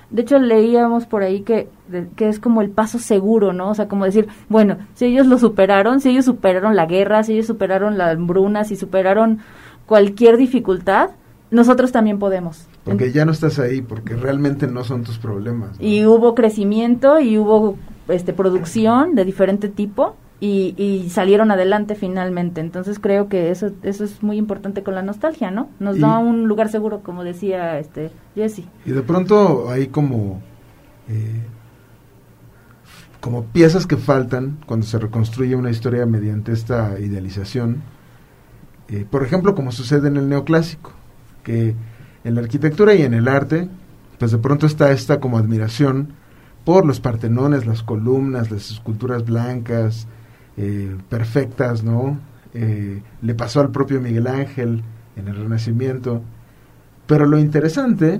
de 0.09 0.23
hecho, 0.23 0.39
leíamos 0.39 1.05
por 1.05 1.21
ahí 1.21 1.41
que, 1.41 1.69
que 2.15 2.29
es 2.29 2.39
como 2.39 2.61
el 2.61 2.71
paso 2.71 2.97
seguro, 2.97 3.53
¿no? 3.53 3.69
O 3.69 3.75
sea, 3.75 3.87
como 3.87 4.05
decir, 4.05 4.27
bueno, 4.47 4.77
si 4.95 5.05
ellos 5.05 5.27
lo 5.27 5.37
superaron, 5.37 6.01
si 6.01 6.09
ellos 6.09 6.25
superaron 6.25 6.75
la 6.75 6.87
guerra, 6.87 7.23
si 7.23 7.33
ellos 7.33 7.45
superaron 7.45 7.97
la 7.97 8.09
hambruna, 8.09 8.63
si 8.63 8.75
superaron 8.75 9.39
cualquier 9.85 10.37
dificultad, 10.37 11.11
nosotros 11.51 11.91
también 11.91 12.17
podemos. 12.17 12.67
Porque 12.83 13.11
ya 13.11 13.25
no 13.25 13.31
estás 13.31 13.59
ahí, 13.59 13.81
porque 13.81 14.15
realmente 14.15 14.67
no 14.67 14.83
son 14.83 15.03
tus 15.03 15.19
problemas. 15.19 15.79
Y 15.79 16.05
hubo 16.05 16.33
crecimiento 16.33 17.19
y 17.19 17.37
hubo 17.37 17.75
este 18.07 18.33
producción 18.33 19.13
de 19.13 19.25
diferente 19.25 19.69
tipo 19.69 20.15
y, 20.39 20.73
y, 20.77 21.09
salieron 21.09 21.51
adelante 21.51 21.95
finalmente. 21.95 22.61
Entonces 22.61 22.99
creo 22.99 23.27
que 23.27 23.51
eso 23.51 23.71
eso 23.83 24.03
es 24.03 24.23
muy 24.23 24.37
importante 24.37 24.83
con 24.83 24.95
la 24.95 25.01
nostalgia, 25.01 25.51
¿no? 25.51 25.69
Nos 25.79 25.99
da 25.99 26.17
un 26.17 26.47
lugar 26.47 26.69
seguro, 26.69 27.01
como 27.01 27.23
decía 27.23 27.77
este 27.79 28.11
Jesse. 28.35 28.63
Y 28.85 28.91
de 28.91 29.01
pronto 29.01 29.69
hay 29.69 29.87
como 29.87 30.41
eh, 31.09 31.43
como 33.19 33.45
piezas 33.45 33.85
que 33.85 33.97
faltan 33.97 34.59
cuando 34.65 34.85
se 34.85 34.97
reconstruye 34.97 35.55
una 35.55 35.71
historia 35.71 36.05
mediante 36.05 36.53
esta 36.53 36.99
idealización. 36.99 37.81
Eh, 38.87 39.05
por 39.09 39.23
ejemplo, 39.23 39.55
como 39.55 39.71
sucede 39.71 40.07
en 40.07 40.17
el 40.17 40.29
neoclásico, 40.29 40.93
que 41.43 41.75
en 42.23 42.35
la 42.35 42.41
arquitectura 42.41 42.95
y 42.95 43.01
en 43.01 43.13
el 43.13 43.27
arte, 43.27 43.69
pues 44.17 44.31
de 44.31 44.37
pronto 44.37 44.65
está 44.65 44.91
esta 44.91 45.19
como 45.19 45.37
admiración 45.37 46.13
por 46.63 46.85
los 46.85 46.99
partenones, 46.99 47.65
las 47.65 47.83
columnas, 47.83 48.51
las 48.51 48.71
esculturas 48.71 49.25
blancas, 49.25 50.07
eh, 50.61 50.93
perfectas, 51.07 51.85
¿no? 51.85 52.19
Eh, 52.53 53.01
le 53.21 53.33
pasó 53.33 53.61
al 53.61 53.71
propio 53.71 54.01
Miguel 54.01 54.27
Ángel 54.27 54.83
en 55.15 55.29
el 55.29 55.35
Renacimiento. 55.37 56.21
Pero 57.07 57.25
lo 57.25 57.39
interesante 57.39 58.19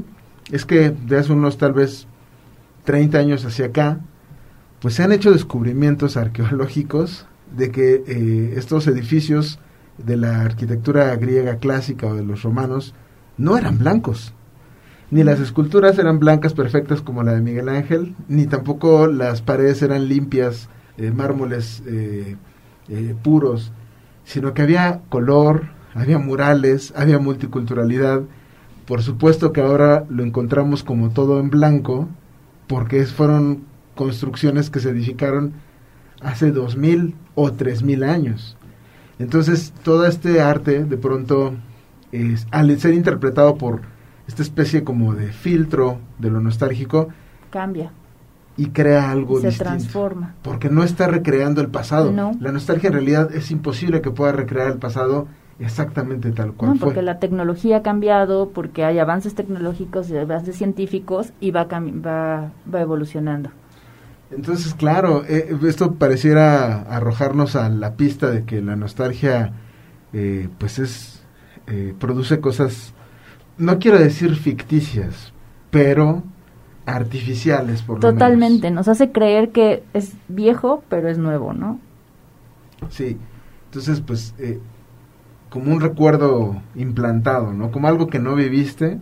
es 0.50 0.64
que 0.64 0.92
de 0.92 1.18
hace 1.18 1.34
unos 1.34 1.58
tal 1.58 1.74
vez 1.74 2.08
30 2.86 3.18
años 3.18 3.44
hacia 3.44 3.66
acá, 3.66 4.00
pues 4.80 4.94
se 4.94 5.04
han 5.04 5.12
hecho 5.12 5.34
descubrimientos 5.34 6.16
arqueológicos 6.16 7.26
de 7.58 7.72
que 7.72 8.04
eh, 8.08 8.54
estos 8.56 8.88
edificios 8.88 9.60
de 9.98 10.16
la 10.16 10.40
arquitectura 10.40 11.14
griega 11.18 11.58
clásica 11.58 12.08
o 12.08 12.16
de 12.16 12.24
los 12.24 12.44
romanos 12.44 12.94
no 13.38 13.58
eran 13.58 13.80
blancos. 13.80 14.34
Ni 15.12 15.26
las 15.26 15.42
esculturas 15.42 16.00
eran 16.00 16.20
blancas 16.20 16.54
perfectas 16.54 17.02
como 17.02 17.22
la 17.22 17.34
de 17.34 17.42
Miguel 17.42 17.68
Ángel, 17.68 18.16
ni 18.30 18.46
tampoco 18.46 19.08
las 19.08 19.42
paredes 19.42 19.82
eran 19.82 20.08
limpias 20.08 20.70
eh, 21.00 21.12
mármoles 21.12 21.82
eh, 21.88 22.36
eh, 22.90 23.16
puros, 23.24 23.72
sino 24.26 24.54
que 24.54 24.62
había 24.62 25.02
color, 25.08 25.70
había 25.96 26.20
murales, 26.20 26.94
había 26.96 27.20
multiculturalidad. 27.20 28.24
Por 28.86 29.02
supuesto 29.02 29.54
que 29.54 29.62
ahora 29.62 30.06
lo 30.10 30.24
encontramos 30.24 30.84
como 30.84 31.12
todo 31.12 31.40
en 31.40 31.50
blanco, 31.50 32.10
porque 32.68 33.06
fueron 33.06 33.64
construcciones 33.96 34.70
que 34.70 34.82
se 34.82 34.90
edificaron 34.90 35.54
hace 36.22 36.52
dos 36.52 36.76
mil 36.76 37.16
o 37.34 37.54
tres 37.54 37.82
mil 37.82 38.04
años. 38.04 38.58
Entonces, 39.20 39.74
todo 39.84 40.06
este 40.06 40.42
arte, 40.42 40.84
de 40.84 40.98
pronto, 40.98 41.54
es, 42.12 42.46
al 42.52 42.78
ser 42.78 42.94
interpretado 42.94 43.58
por 43.58 43.82
esta 44.28 44.42
especie 44.42 44.84
como 44.84 45.16
de 45.16 45.32
filtro 45.32 46.00
de 46.18 46.30
lo 46.30 46.42
nostálgico, 46.42 47.08
cambia 47.52 47.92
y 48.60 48.72
crea 48.72 49.10
algo 49.10 49.40
se 49.40 49.54
transforma. 49.54 50.36
Porque 50.42 50.70
no 50.70 50.84
está 50.84 51.08
recreando 51.08 51.62
el 51.62 51.70
pasado. 51.70 52.12
La 52.42 52.52
nostalgia 52.52 52.88
en 52.88 52.94
realidad 52.94 53.34
es 53.34 53.52
imposible 53.52 54.02
que 54.02 54.12
pueda 54.12 54.34
recrear 54.34 54.68
el 54.68 54.78
pasado 54.78 55.28
exactamente 55.60 56.32
tal 56.32 56.54
cual 56.54 56.74
no, 56.74 56.78
porque 56.78 57.02
la 57.02 57.20
tecnología 57.20 57.78
ha 57.78 57.82
cambiado, 57.84 58.50
porque 58.50 58.84
hay 58.84 59.00
avances 59.00 59.34
tecnológicos 59.34 60.10
y 60.10 60.18
avances 60.18 60.58
científicos 60.58 61.32
y 61.40 61.52
va, 61.52 61.66
va, 61.66 62.52
va 62.74 62.82
evolucionando. 62.82 63.50
Entonces, 64.30 64.74
claro, 64.74 65.24
eh, 65.26 65.58
esto 65.66 65.94
pareciera 65.94 66.82
arrojarnos 66.82 67.56
a 67.56 67.70
la 67.70 67.96
pista 67.96 68.30
de 68.30 68.44
que 68.44 68.62
la 68.62 68.76
nostalgia, 68.76 69.54
eh, 70.12 70.50
pues 70.58 70.80
es, 70.80 71.24
eh, 71.68 71.94
produce 71.98 72.42
cosas, 72.42 72.94
no 73.58 73.80
quiero 73.80 73.98
decir 73.98 74.36
ficticias, 74.36 75.34
pero 75.72 76.24
artificiales, 76.96 77.82
por 77.82 78.00
Totalmente, 78.00 78.72
nos 78.72 78.88
hace 78.88 79.12
creer 79.12 79.50
que 79.50 79.84
es 79.94 80.14
viejo, 80.28 80.84
pero 80.90 81.10
es 81.10 81.18
nuevo, 81.18 81.54
¿no? 81.54 81.80
Sí, 82.90 83.18
entonces 83.66 84.02
pues 84.02 84.34
eh, 84.40 84.60
como 85.50 85.72
un 85.72 85.82
recuerdo 85.82 86.62
implantado, 86.76 87.54
¿no? 87.54 87.72
Como 87.72 87.88
algo 87.88 88.08
que 88.08 88.20
no 88.20 88.36
viviste, 88.36 89.00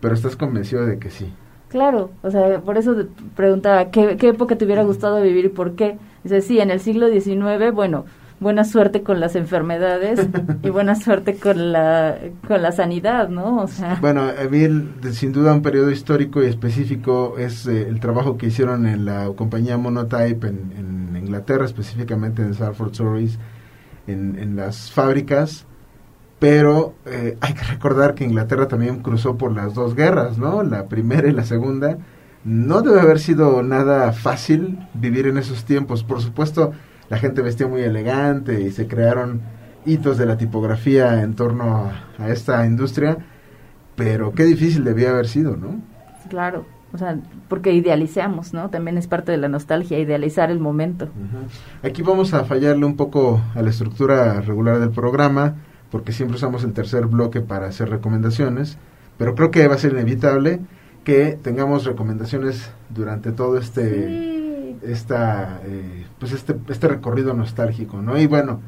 pero 0.00 0.14
estás 0.14 0.36
convencido 0.36 0.84
de 0.86 0.98
que 0.98 1.10
sí. 1.10 1.32
Claro, 1.68 2.10
o 2.22 2.30
sea, 2.30 2.60
por 2.60 2.78
eso 2.78 2.94
preguntaba, 3.34 3.90
¿qué, 3.90 4.16
qué 4.16 4.28
época 4.28 4.56
te 4.56 4.64
hubiera 4.64 4.84
gustado 4.84 5.20
vivir 5.20 5.46
y 5.46 5.48
por 5.48 5.74
qué? 5.74 5.98
Dice, 6.22 6.40
sí, 6.40 6.60
en 6.60 6.70
el 6.70 6.80
siglo 6.80 7.08
XIX, 7.08 7.72
bueno, 7.72 8.04
buena 8.38 8.64
suerte 8.64 9.02
con 9.02 9.20
las 9.20 9.34
enfermedades 9.36 10.28
y 10.62 10.70
buena 10.70 10.94
suerte 11.00 11.36
con 11.36 11.72
la, 11.72 12.18
con 12.46 12.62
la 12.62 12.72
sanidad, 12.72 13.28
¿no? 13.28 13.62
O 13.62 13.66
sea. 13.66 13.98
Bueno, 14.00 14.22
a 14.22 14.48
mí 14.48 14.66
sin 15.12 15.32
duda 15.32 15.52
un 15.52 15.62
periodo 15.62 15.90
histórico 15.90 16.42
y 16.42 16.46
específico 16.46 17.36
es 17.38 17.66
eh, 17.66 17.88
el 17.88 18.00
trabajo 18.00 18.36
que 18.36 18.46
hicieron 18.46 18.86
en 18.86 19.04
la 19.04 19.30
compañía 19.36 19.78
Monotype 19.78 20.46
en, 20.46 20.72
en 20.76 21.16
Inglaterra, 21.16 21.64
específicamente 21.64 22.42
en 22.42 22.54
Salford 22.54 22.94
Surrey, 22.94 23.30
en, 24.06 24.38
en 24.38 24.56
las 24.56 24.90
fábricas, 24.92 25.66
pero 26.38 26.94
eh, 27.06 27.36
hay 27.40 27.54
que 27.54 27.64
recordar 27.64 28.14
que 28.14 28.24
Inglaterra 28.24 28.68
también 28.68 29.00
cruzó 29.00 29.36
por 29.36 29.52
las 29.52 29.74
dos 29.74 29.94
guerras, 29.94 30.38
¿no? 30.38 30.62
La 30.62 30.86
primera 30.86 31.28
y 31.28 31.32
la 31.32 31.44
segunda. 31.44 31.98
No 32.44 32.82
debe 32.82 33.00
haber 33.00 33.18
sido 33.18 33.62
nada 33.62 34.12
fácil 34.12 34.78
vivir 34.94 35.26
en 35.26 35.38
esos 35.38 35.64
tiempos. 35.64 36.04
Por 36.04 36.20
supuesto, 36.20 36.72
la 37.08 37.18
gente 37.18 37.42
vestía 37.42 37.68
muy 37.68 37.82
elegante 37.82 38.60
y 38.60 38.70
se 38.70 38.86
crearon 38.86 39.42
hitos 39.84 40.18
de 40.18 40.26
la 40.26 40.36
tipografía 40.36 41.22
en 41.22 41.34
torno 41.34 41.90
a, 42.18 42.28
esta 42.28 42.66
industria, 42.66 43.18
pero 43.94 44.32
qué 44.32 44.44
difícil 44.44 44.84
debía 44.84 45.10
haber 45.10 45.28
sido, 45.28 45.56
¿no? 45.56 45.80
Claro, 46.28 46.66
o 46.92 46.98
sea, 46.98 47.18
porque 47.48 47.72
idealizamos, 47.72 48.52
¿no? 48.52 48.68
También 48.68 48.98
es 48.98 49.06
parte 49.06 49.30
de 49.32 49.38
la 49.38 49.48
nostalgia, 49.48 49.98
idealizar 49.98 50.50
el 50.50 50.58
momento. 50.58 51.08
Aquí 51.82 52.02
vamos 52.02 52.34
a 52.34 52.44
fallarle 52.44 52.84
un 52.84 52.96
poco 52.96 53.40
a 53.54 53.62
la 53.62 53.70
estructura 53.70 54.40
regular 54.40 54.80
del 54.80 54.90
programa, 54.90 55.54
porque 55.90 56.12
siempre 56.12 56.36
usamos 56.36 56.64
el 56.64 56.72
tercer 56.72 57.06
bloque 57.06 57.40
para 57.40 57.68
hacer 57.68 57.88
recomendaciones, 57.88 58.76
pero 59.18 59.34
creo 59.34 59.50
que 59.52 59.68
va 59.68 59.76
a 59.76 59.78
ser 59.78 59.92
inevitable 59.92 60.60
que 61.04 61.38
tengamos 61.40 61.84
recomendaciones 61.84 62.70
durante 62.90 63.30
todo 63.30 63.58
este 63.58 64.35
esta 64.86 65.60
eh, 65.64 66.04
pues 66.18 66.32
este 66.32 66.54
este 66.68 66.88
recorrido 66.88 67.34
nostálgico, 67.34 68.00
¿no? 68.02 68.18
Y 68.18 68.26
bueno, 68.26 68.60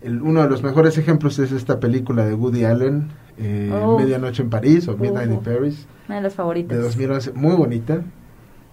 el, 0.00 0.20
uno 0.22 0.42
de 0.42 0.48
los 0.48 0.62
mejores 0.62 0.98
ejemplos 0.98 1.38
es 1.38 1.52
esta 1.52 1.78
película 1.80 2.24
de 2.26 2.34
Woody 2.34 2.64
Allen, 2.64 3.08
eh, 3.38 3.70
Oh. 3.72 3.98
Medianoche 3.98 4.42
en 4.42 4.50
París 4.50 4.88
o 4.88 4.96
Midnight 4.96 5.30
in. 5.30 5.40
Paris 5.40 5.86
Una 6.08 6.16
de 6.16 6.22
las 6.22 6.34
favoritas. 6.34 6.76
de 6.76 6.82
2011, 6.82 7.32
muy 7.32 7.54
bonita, 7.56 8.02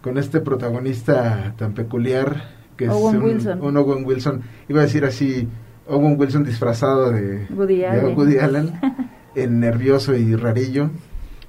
con 0.02 0.18
este 0.18 0.42
protagonista 0.42 1.54
tan 1.58 1.74
peculiar 1.74 2.44
que 2.78 2.86
es 2.86 2.92
un, 2.94 3.22
Wilson. 3.22 3.62
un 3.62 3.76
Owen 3.78 4.06
Wilson, 4.06 4.42
iba 4.70 4.80
a 4.80 4.84
decir 4.84 5.04
así, 5.06 5.48
Owen 5.88 6.18
Wilson 6.20 6.44
disfrazado 6.46 7.12
de 7.12 7.46
Woody 7.54 7.78
de 7.78 7.88
Allen. 7.88 8.18
Woody 8.18 8.38
Allen, 8.38 8.80
en 9.36 9.60
nervioso 9.60 10.16
y 10.16 10.36
rarillo, 10.36 10.90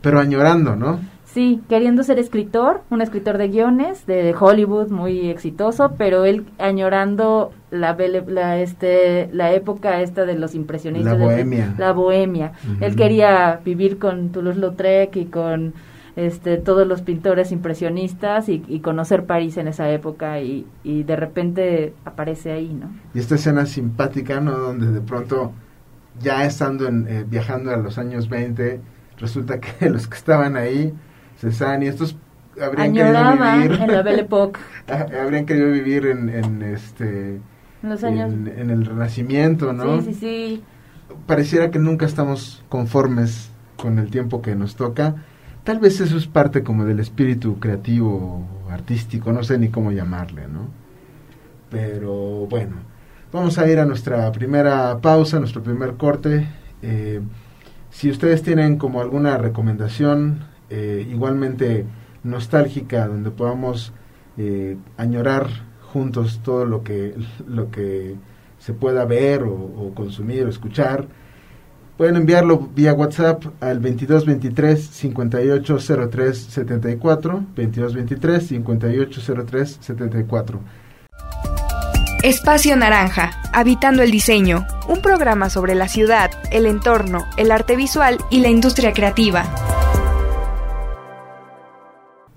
pero 0.01 0.19
añorando, 0.19 0.75
¿no? 0.77 0.99
Sí, 1.33 1.61
queriendo 1.69 2.03
ser 2.03 2.19
escritor, 2.19 2.81
un 2.91 3.03
escritor 3.03 3.39
de 3.39 3.49
guiones 3.49 4.05
de 4.07 4.35
Hollywood 4.39 4.89
muy 4.91 5.31
exitoso, 5.31 5.93
pero 5.97 6.25
él 6.25 6.45
añorando 6.59 7.53
la 7.71 7.97
la 8.27 8.59
este 8.59 9.29
la 9.33 9.53
época 9.53 10.01
esta 10.01 10.25
de 10.27 10.35
los 10.35 10.57
impresionistas, 10.57 11.13
La 11.13 11.19
de- 11.19 11.25
bohemia. 11.25 11.75
la 11.79 11.93
bohemia. 11.93 12.53
Él 12.81 12.97
quería 12.97 13.61
vivir 13.65 13.99
con 13.99 14.31
Toulouse-Lautrec 14.33 15.15
y 15.17 15.27
con 15.27 15.73
este 16.17 16.57
todos 16.57 16.85
los 16.89 17.03
pintores 17.03 17.53
impresionistas 17.53 18.49
y, 18.49 18.65
y 18.67 18.81
conocer 18.81 19.25
París 19.25 19.57
en 19.57 19.69
esa 19.69 19.89
época 19.89 20.41
y, 20.41 20.67
y 20.83 21.05
de 21.05 21.15
repente 21.15 21.95
aparece 22.05 22.51
ahí, 22.51 22.75
¿no? 22.75 22.91
Y 23.15 23.21
esta 23.21 23.37
escena 23.37 23.67
simpática, 23.67 24.41
¿no? 24.41 24.59
Donde 24.59 24.91
de 24.91 25.01
pronto, 25.01 25.53
ya 26.21 26.45
estando 26.45 26.89
en, 26.89 27.07
eh, 27.09 27.25
viajando 27.29 27.71
a 27.71 27.77
los 27.77 27.99
años 27.99 28.29
20, 28.29 28.81
resulta 29.19 29.61
que 29.61 29.89
los 29.89 30.09
que 30.09 30.17
estaban 30.17 30.57
ahí, 30.57 30.93
Cézanne 31.41 31.89
estos 31.89 32.17
habrían 32.61 32.93
querido 32.93 33.33
vivir, 33.33 33.81
en 33.81 33.93
la 33.93 34.03
Belle 34.03 34.21
Époque, 34.23 34.61
habrían 35.23 35.47
querido 35.47 35.71
vivir 35.73 36.07
en, 36.07 36.29
en 36.29 36.63
este, 36.63 37.41
los 37.83 38.05
años. 38.05 38.33
en, 38.33 38.49
en 38.49 38.71
el 38.71 38.85
Renacimiento, 38.85 39.73
¿no? 39.73 40.01
Sí, 40.03 40.13
sí, 40.13 40.15
sí. 40.15 40.63
Pareciera 41.27 41.71
que 41.71 41.79
nunca 41.79 42.05
estamos 42.05 42.63
conformes 42.69 43.51
con 43.77 43.99
el 43.99 44.11
tiempo 44.11 44.43
que 44.43 44.55
nos 44.55 44.77
toca. 44.77 45.17
Tal 45.65 45.79
vez 45.79 46.01
eso 46.01 46.17
es 46.17 46.27
parte 46.27 46.63
como 46.63 46.85
del 46.85 47.01
espíritu 47.01 47.59
creativo, 47.59 48.45
artístico, 48.71 49.33
no 49.33 49.43
sé 49.43 49.59
ni 49.59 49.69
cómo 49.69 49.93
llamarle, 49.93 50.47
¿no? 50.47 50.69
Pero 51.71 52.47
bueno, 52.49 52.77
vamos 53.33 53.59
a 53.59 53.67
ir 53.71 53.79
a 53.79 53.87
nuestra 53.87 54.31
primera 54.33 54.99
pausa, 54.99 55.39
nuestro 55.39 55.63
primer 55.63 55.95
corte. 55.95 56.49
Eh, 56.83 57.21
si 57.91 58.11
ustedes 58.11 58.43
tienen 58.43 58.77
como 58.77 59.01
alguna 59.01 59.39
recomendación 59.39 60.50
eh, 60.71 61.07
igualmente 61.11 61.85
nostálgica 62.23 63.07
donde 63.07 63.31
podamos 63.31 63.93
eh, 64.39 64.77
añorar 64.97 65.49
juntos 65.93 66.41
todo 66.45 66.65
lo 66.65 66.85
que 66.85 67.15
lo 67.47 67.71
que 67.71 68.15
se 68.59 68.75
pueda 68.75 69.05
ver 69.05 69.43
o, 69.43 69.93
consumir 69.95 70.45
o 70.45 70.49
escuchar 70.49 71.07
pueden 71.97 72.17
enviarlo 72.17 72.69
vía 72.75 72.93
WhatsApp 72.93 73.45
al 73.61 73.83
2223 73.83 74.81
5803 74.81 76.39
74 76.39 77.33
2223 77.57 78.47
5803 78.47 79.79
74 79.81 80.61
Espacio 82.23 82.77
Naranja, 82.77 83.31
Habitando 83.55 84.03
el 84.03 84.11
Diseño, 84.11 84.67
un 84.89 85.01
programa 85.01 85.49
sobre 85.49 85.75
la 85.75 85.89
ciudad, 85.89 86.31
el 86.53 86.67
entorno, 86.67 87.25
el 87.39 87.51
arte 87.51 87.77
visual 87.77 88.19
y 88.31 88.41
la 88.41 88.49
industria 88.49 88.93
creativa. 88.93 89.70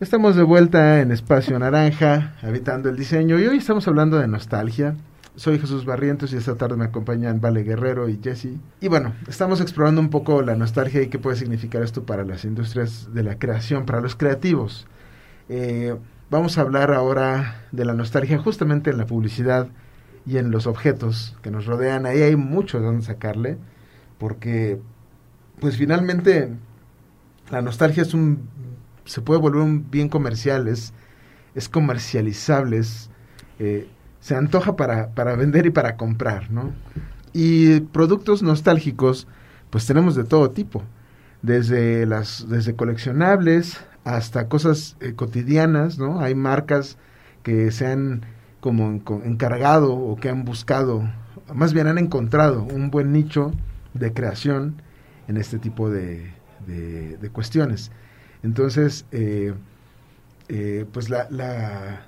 Estamos 0.03 0.35
de 0.35 0.43
vuelta 0.43 0.99
en 0.99 1.13
Espacio 1.13 1.57
Naranja, 1.57 2.35
habitando 2.41 2.89
el 2.89 2.97
diseño, 2.97 3.39
y 3.39 3.47
hoy 3.47 3.59
estamos 3.59 3.87
hablando 3.87 4.17
de 4.17 4.27
nostalgia. 4.27 4.97
Soy 5.37 5.59
Jesús 5.59 5.85
Barrientos 5.85 6.33
y 6.33 6.35
esta 6.35 6.55
tarde 6.55 6.75
me 6.75 6.83
acompañan 6.83 7.39
Vale 7.39 7.63
Guerrero 7.63 8.09
y 8.09 8.19
Jesse. 8.21 8.57
Y 8.81 8.89
bueno, 8.89 9.13
estamos 9.29 9.61
explorando 9.61 10.01
un 10.01 10.09
poco 10.09 10.41
la 10.41 10.57
nostalgia 10.57 11.01
y 11.01 11.07
qué 11.07 11.19
puede 11.19 11.37
significar 11.37 11.83
esto 11.83 12.03
para 12.03 12.25
las 12.25 12.43
industrias 12.43 13.13
de 13.13 13.23
la 13.23 13.39
creación, 13.39 13.85
para 13.85 14.01
los 14.01 14.17
creativos. 14.17 14.87
Eh, 15.47 15.95
vamos 16.29 16.57
a 16.57 16.61
hablar 16.61 16.91
ahora 16.91 17.61
de 17.71 17.85
la 17.85 17.93
nostalgia 17.93 18.37
justamente 18.39 18.89
en 18.89 18.97
la 18.97 19.05
publicidad 19.05 19.69
y 20.25 20.35
en 20.35 20.51
los 20.51 20.67
objetos 20.67 21.37
que 21.41 21.49
nos 21.49 21.65
rodean. 21.65 22.05
Ahí 22.05 22.21
hay 22.21 22.35
mucho 22.35 22.77
de 22.77 22.85
dónde 22.87 23.05
sacarle, 23.05 23.57
porque 24.17 24.81
pues 25.61 25.77
finalmente 25.77 26.49
la 27.49 27.61
nostalgia 27.61 28.03
es 28.03 28.13
un 28.13 28.49
se 29.05 29.21
puede 29.21 29.39
volver 29.39 29.61
un 29.61 29.89
bien 29.89 30.09
comercial, 30.09 30.67
es, 30.67 30.93
es 31.55 31.69
comercializable, 31.69 32.77
es, 32.77 33.09
eh, 33.59 33.87
se 34.19 34.35
antoja 34.35 34.75
para, 34.75 35.09
para 35.09 35.35
vender 35.35 35.65
y 35.65 35.69
para 35.69 35.97
comprar, 35.97 36.49
¿no? 36.51 36.71
Y 37.33 37.81
productos 37.81 38.43
nostálgicos, 38.43 39.27
pues 39.69 39.85
tenemos 39.85 40.15
de 40.15 40.23
todo 40.23 40.51
tipo, 40.51 40.83
desde 41.41 42.05
las, 42.05 42.47
desde 42.47 42.75
coleccionables 42.75 43.79
hasta 44.03 44.47
cosas 44.47 44.95
eh, 44.99 45.13
cotidianas, 45.13 45.97
¿no? 45.97 46.21
Hay 46.21 46.35
marcas 46.35 46.97
que 47.41 47.71
se 47.71 47.87
han 47.87 48.25
como 48.61 49.01
encargado 49.25 49.93
o 49.93 50.15
que 50.15 50.29
han 50.29 50.45
buscado, 50.45 51.03
más 51.53 51.73
bien 51.73 51.87
han 51.87 51.97
encontrado 51.97 52.63
un 52.63 52.91
buen 52.91 53.11
nicho 53.11 53.51
de 53.93 54.13
creación 54.13 54.81
en 55.27 55.35
este 55.35 55.59
tipo 55.59 55.89
de, 55.89 56.31
de 56.65 57.29
cuestiones. 57.29 57.91
Entonces, 58.43 59.05
eh, 59.11 59.53
eh, 60.49 60.85
pues 60.91 61.09
la, 61.09 61.27
la, 61.29 62.05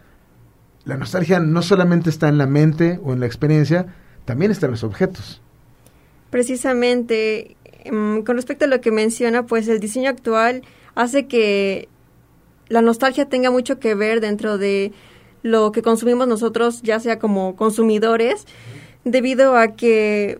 la 0.84 0.98
nostalgia 0.98 1.40
no 1.40 1.62
solamente 1.62 2.10
está 2.10 2.28
en 2.30 2.38
la 2.38 2.48
mente 2.48 3.00
o 3.04 3.14
en 3.14 3.20
la 3.20 3.26
experiencia, 3.26 3.88
también 4.26 4.52
está 4.52 4.66
en 4.66 4.74
los 4.74 4.84
objetos. 4.84 5.42
Precisamente, 6.30 7.56
mm, 7.90 8.20
con 8.20 8.36
respecto 8.36 8.66
a 8.66 8.68
lo 8.68 8.82
que 8.82 8.92
menciona, 8.92 9.46
pues 9.46 9.68
el 9.68 9.80
diseño 9.80 10.10
actual 10.10 10.64
hace 10.96 11.28
que 11.28 11.88
la 12.68 12.82
nostalgia 12.82 13.30
tenga 13.30 13.52
mucho 13.52 13.80
que 13.80 13.96
ver 13.96 14.22
dentro 14.22 14.58
de 14.58 14.92
lo 15.44 15.72
que 15.72 15.82
consumimos 15.82 16.28
nosotros, 16.28 16.82
ya 16.82 17.00
sea 17.00 17.20
como 17.20 17.56
consumidores, 17.56 18.46
debido 19.04 19.56
a 19.56 19.76
que 19.76 20.40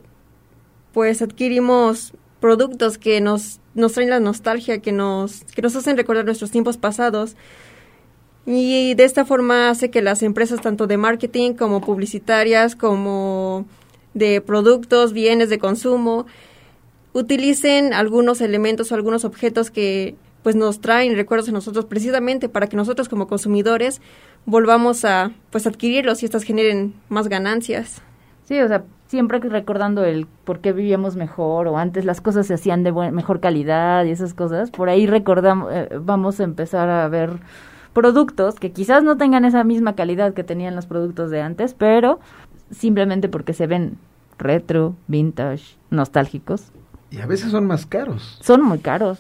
pues 0.94 1.22
adquirimos 1.22 2.14
productos 2.40 2.98
que 2.98 3.22
nos, 3.22 3.60
nos 3.76 3.94
traen 3.94 4.10
la 4.10 4.20
nostalgia, 4.20 4.80
que 4.80 4.92
nos, 4.92 5.44
que 5.54 5.62
nos 5.62 5.76
hacen 5.76 5.98
recordar 5.98 6.26
nuestros 6.26 6.50
tiempos 6.50 6.78
pasados. 6.78 7.36
Y 8.48 8.94
de 8.96 9.04
esta 9.04 9.26
forma 9.26 9.70
hace 9.70 9.92
que 9.92 10.02
las 10.02 10.24
empresas, 10.24 10.62
tanto 10.62 10.88
de 10.88 10.98
marketing 10.98 11.54
como 11.54 11.82
publicitarias, 11.82 12.76
como 12.76 13.66
de 14.14 14.42
productos, 14.42 15.14
bienes 15.14 15.50
de 15.50 15.60
consumo, 15.60 16.26
utilicen 17.14 17.94
algunos 17.94 18.42
elementos 18.42 18.92
o 18.92 18.96
algunos 18.96 19.26
objetos 19.26 19.72
que 19.72 20.16
pues 20.44 20.56
nos 20.56 20.80
traen 20.80 21.16
recuerdos 21.16 21.50
a 21.50 21.52
nosotros 21.52 21.86
precisamente 21.86 22.50
para 22.50 22.68
que 22.68 22.78
nosotros 22.78 23.10
como 23.10 23.28
consumidores 23.28 24.00
volvamos 24.46 25.04
a 25.04 25.32
pues 25.50 25.66
adquirirlos 25.66 26.22
y 26.22 26.26
estas 26.26 26.44
generen 26.44 26.94
más 27.10 27.28
ganancias. 27.28 28.02
Sí, 28.46 28.60
o 28.62 28.68
sea, 28.68 28.84
siempre 29.08 29.40
recordando 29.40 30.04
el 30.06 30.26
por 30.46 30.60
qué 30.60 30.72
vivíamos 30.72 31.16
mejor 31.16 31.68
o 31.68 31.78
antes 31.78 32.06
las 32.06 32.22
cosas 32.22 32.48
se 32.48 32.54
hacían 32.56 32.84
de 32.84 32.92
buen- 32.92 33.14
mejor 33.14 33.40
calidad 33.40 34.06
y 34.06 34.12
esas 34.12 34.34
cosas, 34.34 34.72
por 34.72 34.88
ahí 34.90 35.06
recordamos, 35.08 35.72
eh, 35.74 35.90
vamos 36.02 36.40
a 36.40 36.44
empezar 36.44 36.90
a 36.90 37.08
ver 37.08 37.32
productos 37.94 38.56
que 38.56 38.72
quizás 38.72 39.04
no 39.04 39.18
tengan 39.18 39.46
esa 39.46 39.64
misma 39.64 39.96
calidad 39.96 40.34
que 40.34 40.44
tenían 40.44 40.76
los 40.76 40.86
productos 40.86 41.30
de 41.32 41.42
antes, 41.42 41.74
pero 41.74 42.20
simplemente 42.72 43.30
porque 43.30 43.54
se 43.54 43.68
ven 43.68 43.98
retro, 44.38 44.96
vintage, 45.08 45.78
nostálgicos, 45.92 46.72
Y 47.12 47.20
a 47.22 47.26
veces 47.26 47.52
son 47.52 47.66
más 47.68 47.86
caros. 47.86 48.38
son 48.42 48.62
muy 48.64 48.80
caros 48.80 49.20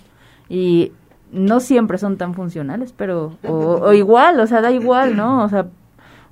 y 0.49 0.91
no 1.31 1.59
siempre 1.61 1.97
son 1.97 2.17
tan 2.17 2.33
funcionales, 2.33 2.93
pero 2.95 3.38
o, 3.47 3.53
o 3.81 3.93
igual, 3.93 4.39
o 4.39 4.47
sea, 4.47 4.61
da 4.61 4.71
igual, 4.71 5.15
¿no? 5.15 5.43
O 5.43 5.49
sea, 5.49 5.67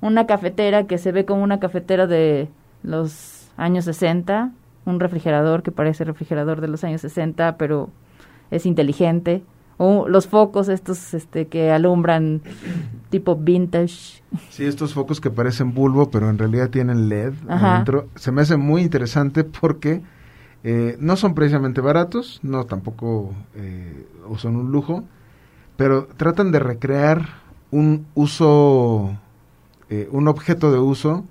una 0.00 0.26
cafetera 0.26 0.86
que 0.86 0.98
se 0.98 1.12
ve 1.12 1.24
como 1.24 1.42
una 1.42 1.60
cafetera 1.60 2.06
de 2.06 2.48
los 2.84 3.48
años 3.56 3.84
60, 3.86 4.52
un 4.86 5.00
refrigerador 5.00 5.64
que 5.64 5.72
parece 5.72 6.04
refrigerador 6.04 6.60
de 6.60 6.68
los 6.68 6.84
años 6.84 7.00
60, 7.00 7.56
pero 7.56 7.90
es 8.52 8.66
inteligente, 8.66 9.42
o 9.78 10.06
los 10.08 10.28
focos 10.28 10.68
estos 10.68 11.14
este 11.14 11.48
que 11.48 11.72
alumbran 11.72 12.42
tipo 13.10 13.34
vintage. 13.34 14.22
Sí, 14.50 14.64
estos 14.64 14.94
focos 14.94 15.20
que 15.20 15.30
parecen 15.30 15.74
bulbo, 15.74 16.10
pero 16.10 16.30
en 16.30 16.38
realidad 16.38 16.70
tienen 16.70 17.08
LED 17.08 17.32
Ajá. 17.48 17.72
adentro. 17.72 18.06
Se 18.14 18.30
me 18.30 18.42
hace 18.42 18.56
muy 18.56 18.82
interesante 18.82 19.42
porque 19.44 20.02
Eh, 20.66 20.96
no 20.98 21.16
son 21.16 21.34
precisamente 21.34 21.82
baratos, 21.82 22.40
no 22.42 22.64
tampoco 22.64 23.34
eh, 23.54 24.06
son 24.38 24.56
un 24.56 24.72
lujo, 24.72 25.04
pero 25.76 26.06
tratan 26.16 26.52
de 26.52 26.58
recrear 26.58 27.28
un 27.70 28.06
uso, 28.14 29.10
eh, 29.90 30.08
un 30.10 30.26
objeto 30.26 30.72
de 30.72 30.78
uso 30.78 31.26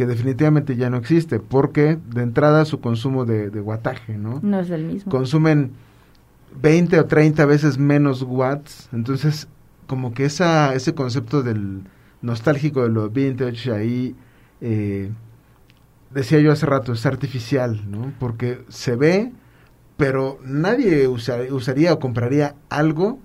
que 0.00 0.06
definitivamente 0.06 0.76
ya 0.76 0.88
no 0.88 0.96
existe, 0.96 1.40
porque 1.40 1.98
de 2.14 2.22
entrada 2.22 2.64
su 2.64 2.80
consumo 2.80 3.26
de, 3.26 3.50
de 3.50 3.60
wattaje, 3.60 4.16
¿no? 4.16 4.40
No 4.42 4.60
es 4.60 4.70
el 4.70 4.84
mismo. 4.84 5.12
Consumen 5.12 5.72
20 6.58 7.00
o 7.00 7.04
30 7.04 7.44
veces 7.44 7.76
menos 7.76 8.22
watts, 8.22 8.88
entonces 8.94 9.46
como 9.86 10.14
que 10.14 10.24
esa, 10.24 10.74
ese 10.74 10.94
concepto 10.94 11.42
del 11.42 11.82
nostálgico 12.22 12.82
de 12.82 12.88
lo 12.88 13.10
vintage 13.10 13.70
ahí, 13.72 14.16
eh, 14.62 15.12
decía 16.08 16.40
yo 16.40 16.50
hace 16.50 16.64
rato, 16.64 16.94
es 16.94 17.04
artificial, 17.04 17.82
¿no? 17.90 18.14
Porque 18.18 18.64
se 18.70 18.96
ve, 18.96 19.32
pero 19.98 20.38
nadie 20.42 21.08
usaría 21.08 21.92
o 21.92 21.98
compraría 21.98 22.54
algo 22.70 23.18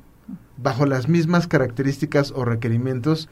bajo 0.57 0.85
las 0.85 1.07
mismas 1.07 1.47
características 1.47 2.33
o 2.35 2.43
requerimientos 2.43 3.29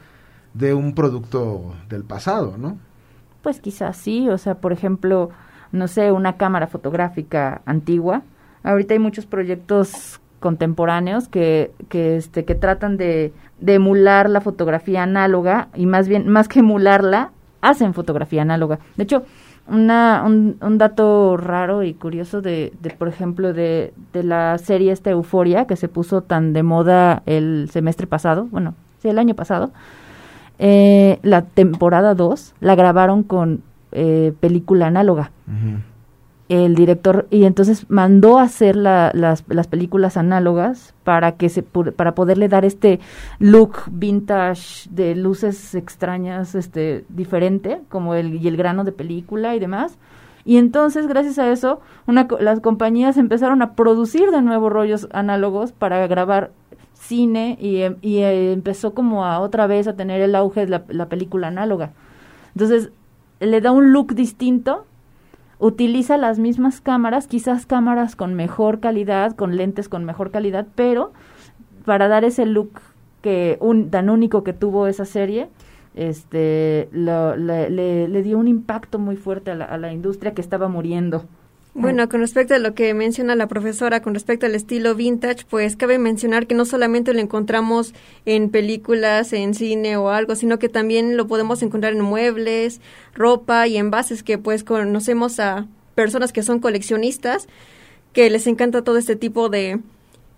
de 0.54 0.72
un 0.72 0.94
producto 0.94 1.74
del 1.90 2.04
pasado, 2.04 2.56
¿no? 2.56 2.78
Pues 3.44 3.60
quizás 3.60 3.98
sí, 3.98 4.30
o 4.30 4.38
sea, 4.38 4.54
por 4.54 4.72
ejemplo, 4.72 5.28
no 5.70 5.86
sé, 5.86 6.12
una 6.12 6.38
cámara 6.38 6.66
fotográfica 6.66 7.60
antigua. 7.66 8.22
Ahorita 8.62 8.94
hay 8.94 8.98
muchos 8.98 9.26
proyectos 9.26 10.18
contemporáneos 10.40 11.28
que, 11.28 11.70
que, 11.90 12.16
este, 12.16 12.46
que 12.46 12.54
tratan 12.54 12.96
de, 12.96 13.34
de 13.60 13.74
emular 13.74 14.30
la 14.30 14.40
fotografía 14.40 15.02
análoga 15.02 15.68
y 15.74 15.84
más 15.84 16.08
bien, 16.08 16.26
más 16.26 16.48
que 16.48 16.60
emularla, 16.60 17.32
hacen 17.60 17.92
fotografía 17.92 18.40
análoga. 18.40 18.78
De 18.96 19.04
hecho, 19.04 19.24
una, 19.68 20.22
un, 20.24 20.56
un, 20.62 20.78
dato 20.78 21.36
raro 21.36 21.82
y 21.82 21.92
curioso 21.92 22.40
de, 22.40 22.72
de 22.80 22.90
por 22.92 23.08
ejemplo, 23.08 23.52
de, 23.52 23.92
de, 24.14 24.22
la 24.22 24.56
serie 24.56 24.90
esta 24.90 25.10
Euforia 25.10 25.66
que 25.66 25.76
se 25.76 25.88
puso 25.88 26.22
tan 26.22 26.54
de 26.54 26.62
moda 26.62 27.22
el 27.26 27.68
semestre 27.70 28.06
pasado, 28.06 28.46
bueno, 28.50 28.74
sí, 29.02 29.10
el 29.10 29.18
año 29.18 29.34
pasado, 29.34 29.70
eh, 30.58 31.18
la 31.22 31.42
temporada 31.42 32.14
2 32.14 32.54
la 32.60 32.74
grabaron 32.74 33.22
con 33.22 33.62
eh, 33.92 34.32
película 34.40 34.86
análoga. 34.86 35.30
El 36.48 36.74
director, 36.74 37.26
y 37.30 37.44
entonces 37.44 37.86
mandó 37.88 38.38
a 38.38 38.42
hacer 38.42 38.76
la, 38.76 39.10
las, 39.14 39.44
las, 39.48 39.66
películas 39.66 40.18
análogas 40.18 40.94
para 41.02 41.32
que 41.32 41.48
se 41.48 41.62
para 41.62 42.14
poderle 42.14 42.48
dar 42.48 42.66
este 42.66 43.00
look 43.38 43.78
vintage 43.90 44.90
de 44.90 45.14
luces 45.14 45.74
extrañas, 45.74 46.54
este, 46.54 47.06
diferente, 47.08 47.80
como 47.88 48.14
el, 48.14 48.34
y 48.34 48.46
el 48.46 48.58
grano 48.58 48.84
de 48.84 48.92
película 48.92 49.56
y 49.56 49.58
demás. 49.58 49.96
Y 50.44 50.58
entonces, 50.58 51.06
gracias 51.06 51.38
a 51.38 51.50
eso, 51.50 51.80
una, 52.06 52.28
las 52.38 52.60
compañías 52.60 53.16
empezaron 53.16 53.62
a 53.62 53.72
producir 53.72 54.30
de 54.30 54.42
nuevo 54.42 54.68
rollos 54.68 55.08
análogos 55.12 55.72
para 55.72 56.06
grabar 56.06 56.50
cine 56.94 57.58
y, 57.60 57.82
em, 57.82 57.96
y 58.00 58.18
eh, 58.18 58.52
empezó 58.52 58.94
como 58.94 59.24
a 59.24 59.40
otra 59.40 59.66
vez 59.66 59.86
a 59.86 59.94
tener 59.96 60.20
el 60.20 60.34
auge 60.34 60.60
de 60.60 60.68
la, 60.68 60.84
la, 60.88 61.08
película 61.08 61.48
análoga. 61.48 61.92
Entonces, 62.54 62.90
le 63.40 63.60
da 63.60 63.72
un 63.72 63.92
look 63.92 64.14
distinto, 64.14 64.86
utiliza 65.58 66.16
las 66.16 66.38
mismas 66.38 66.80
cámaras, 66.80 67.26
quizás 67.26 67.66
cámaras 67.66 68.16
con 68.16 68.34
mejor 68.34 68.80
calidad, 68.80 69.34
con 69.36 69.56
lentes 69.56 69.88
con 69.88 70.04
mejor 70.04 70.30
calidad, 70.30 70.66
pero 70.74 71.12
para 71.84 72.08
dar 72.08 72.24
ese 72.24 72.46
look 72.46 72.80
que 73.22 73.58
un, 73.60 73.90
tan 73.90 74.10
único 74.10 74.44
que 74.44 74.52
tuvo 74.52 74.86
esa 74.86 75.04
serie, 75.04 75.48
este, 75.94 76.88
lo, 76.92 77.36
le, 77.36 77.70
le, 77.70 78.22
dio 78.22 78.38
un 78.38 78.48
impacto 78.48 78.98
muy 78.98 79.16
fuerte 79.16 79.52
a 79.52 79.78
la 79.78 79.92
industria 79.92 80.34
que 80.34 80.40
estaba 80.40 80.68
muriendo. 80.68 81.24
Bueno, 81.76 82.08
con 82.08 82.20
respecto 82.20 82.54
a 82.54 82.58
lo 82.58 82.72
que 82.74 82.94
menciona 82.94 83.34
la 83.34 83.48
profesora 83.48 84.00
con 84.00 84.14
respecto 84.14 84.46
al 84.46 84.54
estilo 84.54 84.94
vintage, 84.94 85.44
pues 85.50 85.74
cabe 85.74 85.98
mencionar 85.98 86.46
que 86.46 86.54
no 86.54 86.64
solamente 86.64 87.12
lo 87.12 87.18
encontramos 87.18 87.94
en 88.26 88.48
películas, 88.48 89.32
en 89.32 89.54
cine 89.54 89.96
o 89.96 90.08
algo, 90.08 90.36
sino 90.36 90.60
que 90.60 90.68
también 90.68 91.16
lo 91.16 91.26
podemos 91.26 91.62
encontrar 91.62 91.94
en 91.94 92.00
muebles, 92.00 92.80
ropa 93.12 93.66
y 93.66 93.76
envases 93.76 94.22
que 94.22 94.38
pues 94.38 94.62
conocemos 94.62 95.40
a 95.40 95.66
personas 95.96 96.32
que 96.32 96.44
son 96.44 96.60
coleccionistas, 96.60 97.48
que 98.12 98.30
les 98.30 98.46
encanta 98.46 98.82
todo 98.84 98.96
este 98.96 99.16
tipo 99.16 99.48
de, 99.48 99.80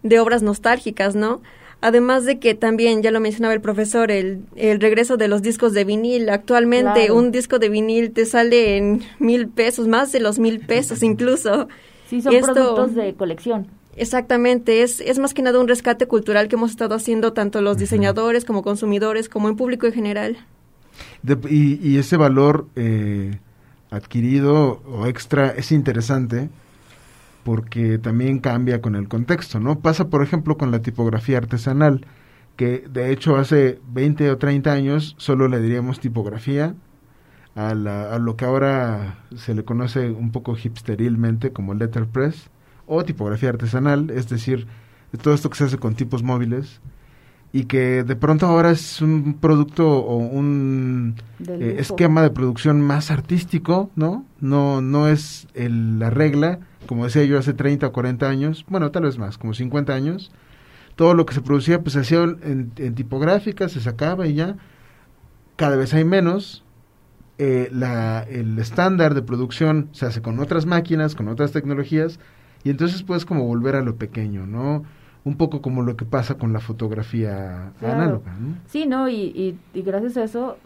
de 0.02 0.20
obras 0.20 0.40
nostálgicas, 0.42 1.14
¿no? 1.14 1.42
Además 1.80 2.24
de 2.24 2.38
que 2.38 2.54
también, 2.54 3.02
ya 3.02 3.10
lo 3.10 3.20
mencionaba 3.20 3.54
el 3.54 3.60
profesor, 3.60 4.10
el, 4.10 4.44
el 4.56 4.80
regreso 4.80 5.16
de 5.16 5.28
los 5.28 5.42
discos 5.42 5.72
de 5.72 5.84
vinil. 5.84 6.30
Actualmente 6.30 7.06
claro. 7.06 7.16
un 7.16 7.30
disco 7.30 7.58
de 7.58 7.68
vinil 7.68 8.12
te 8.12 8.24
sale 8.24 8.76
en 8.76 9.02
mil 9.18 9.48
pesos, 9.48 9.86
más 9.86 10.10
de 10.12 10.20
los 10.20 10.38
mil 10.38 10.60
pesos 10.60 11.02
incluso. 11.02 11.68
Sí, 12.08 12.22
son 12.22 12.34
Esto, 12.34 12.54
productos 12.54 12.94
de 12.94 13.14
colección. 13.14 13.66
Exactamente, 13.96 14.82
es, 14.82 15.00
es 15.00 15.18
más 15.18 15.32
que 15.32 15.42
nada 15.42 15.58
un 15.58 15.68
rescate 15.68 16.06
cultural 16.06 16.48
que 16.48 16.56
hemos 16.56 16.70
estado 16.70 16.94
haciendo 16.94 17.32
tanto 17.32 17.62
los 17.62 17.78
diseñadores 17.78 18.44
como 18.44 18.62
consumidores, 18.62 19.28
como 19.28 19.48
en 19.48 19.56
público 19.56 19.86
en 19.86 19.92
general. 19.94 20.36
De, 21.22 21.38
y, 21.48 21.80
y, 21.82 21.98
ese 21.98 22.16
valor 22.16 22.66
eh, 22.76 23.38
adquirido 23.90 24.82
o 24.86 25.06
extra 25.06 25.48
es 25.48 25.72
interesante 25.72 26.50
porque 27.46 27.98
también 27.98 28.40
cambia 28.40 28.82
con 28.82 28.96
el 28.96 29.06
contexto, 29.06 29.60
¿no? 29.60 29.78
Pasa, 29.78 30.08
por 30.10 30.20
ejemplo, 30.20 30.58
con 30.58 30.72
la 30.72 30.82
tipografía 30.82 31.38
artesanal, 31.38 32.04
que 32.56 32.88
de 32.90 33.12
hecho 33.12 33.36
hace 33.36 33.78
20 33.92 34.32
o 34.32 34.36
30 34.36 34.72
años 34.72 35.14
solo 35.16 35.46
le 35.46 35.60
diríamos 35.60 36.00
tipografía 36.00 36.74
a, 37.54 37.72
la, 37.76 38.12
a 38.12 38.18
lo 38.18 38.34
que 38.36 38.46
ahora 38.46 39.20
se 39.36 39.54
le 39.54 39.64
conoce 39.64 40.10
un 40.10 40.32
poco 40.32 40.56
hipsterilmente 40.60 41.52
como 41.52 41.72
letterpress 41.72 42.50
o 42.88 43.04
tipografía 43.04 43.50
artesanal, 43.50 44.10
es 44.10 44.28
decir, 44.28 44.66
todo 45.22 45.32
esto 45.32 45.48
que 45.48 45.56
se 45.56 45.64
hace 45.66 45.78
con 45.78 45.94
tipos 45.94 46.24
móviles 46.24 46.80
y 47.52 47.66
que 47.66 48.02
de 48.02 48.16
pronto 48.16 48.46
ahora 48.46 48.72
es 48.72 49.00
un 49.00 49.34
producto 49.34 49.88
o 49.88 50.16
un 50.16 51.14
eh, 51.46 51.76
esquema 51.78 52.22
de 52.22 52.30
producción 52.30 52.80
más 52.80 53.12
artístico, 53.12 53.88
¿no? 53.94 54.24
No 54.40 54.80
no 54.80 55.06
es 55.06 55.46
el, 55.54 56.00
la 56.00 56.10
regla, 56.10 56.58
como 56.86 57.04
decía 57.04 57.24
yo 57.24 57.38
hace 57.38 57.52
30 57.52 57.86
o 57.86 57.92
40 57.92 58.28
años, 58.28 58.64
bueno, 58.68 58.90
tal 58.90 59.04
vez 59.04 59.18
más, 59.18 59.38
como 59.38 59.54
50 59.54 59.94
años, 59.94 60.32
todo 60.96 61.14
lo 61.14 61.26
que 61.26 61.34
se 61.34 61.42
producía 61.42 61.82
pues 61.82 61.92
se 61.94 62.00
hacía 62.00 62.22
en, 62.22 62.94
tipográfica, 62.94 63.68
se 63.68 63.80
sacaba 63.80 64.26
y 64.26 64.34
ya, 64.34 64.56
cada 65.56 65.76
vez 65.76 65.94
hay 65.94 66.04
menos, 66.04 66.64
eh, 67.38 67.68
la, 67.72 68.22
el 68.22 68.58
estándar 68.58 69.14
de 69.14 69.22
producción 69.22 69.88
se 69.92 70.06
hace 70.06 70.22
con 70.22 70.38
otras 70.40 70.66
máquinas, 70.66 71.14
con 71.14 71.28
otras 71.28 71.52
tecnologías, 71.52 72.18
y 72.64 72.70
entonces 72.70 73.02
puedes 73.02 73.24
como 73.24 73.44
volver 73.44 73.76
a 73.76 73.82
lo 73.82 73.96
pequeño, 73.96 74.46
¿no? 74.46 74.84
Un 75.26 75.36
poco 75.36 75.60
como 75.60 75.82
lo 75.82 75.96
que 75.96 76.04
pasa 76.04 76.38
con 76.38 76.52
la 76.52 76.60
fotografía 76.60 77.72
claro. 77.80 77.94
análoga, 77.94 78.32
¿no? 78.38 78.54
Sí, 78.66 78.86
¿no? 78.86 79.08
Y, 79.08 79.14
y, 79.14 79.58
y, 79.74 79.82
gracias 79.82 80.16
a 80.16 80.22
eso, 80.22 80.56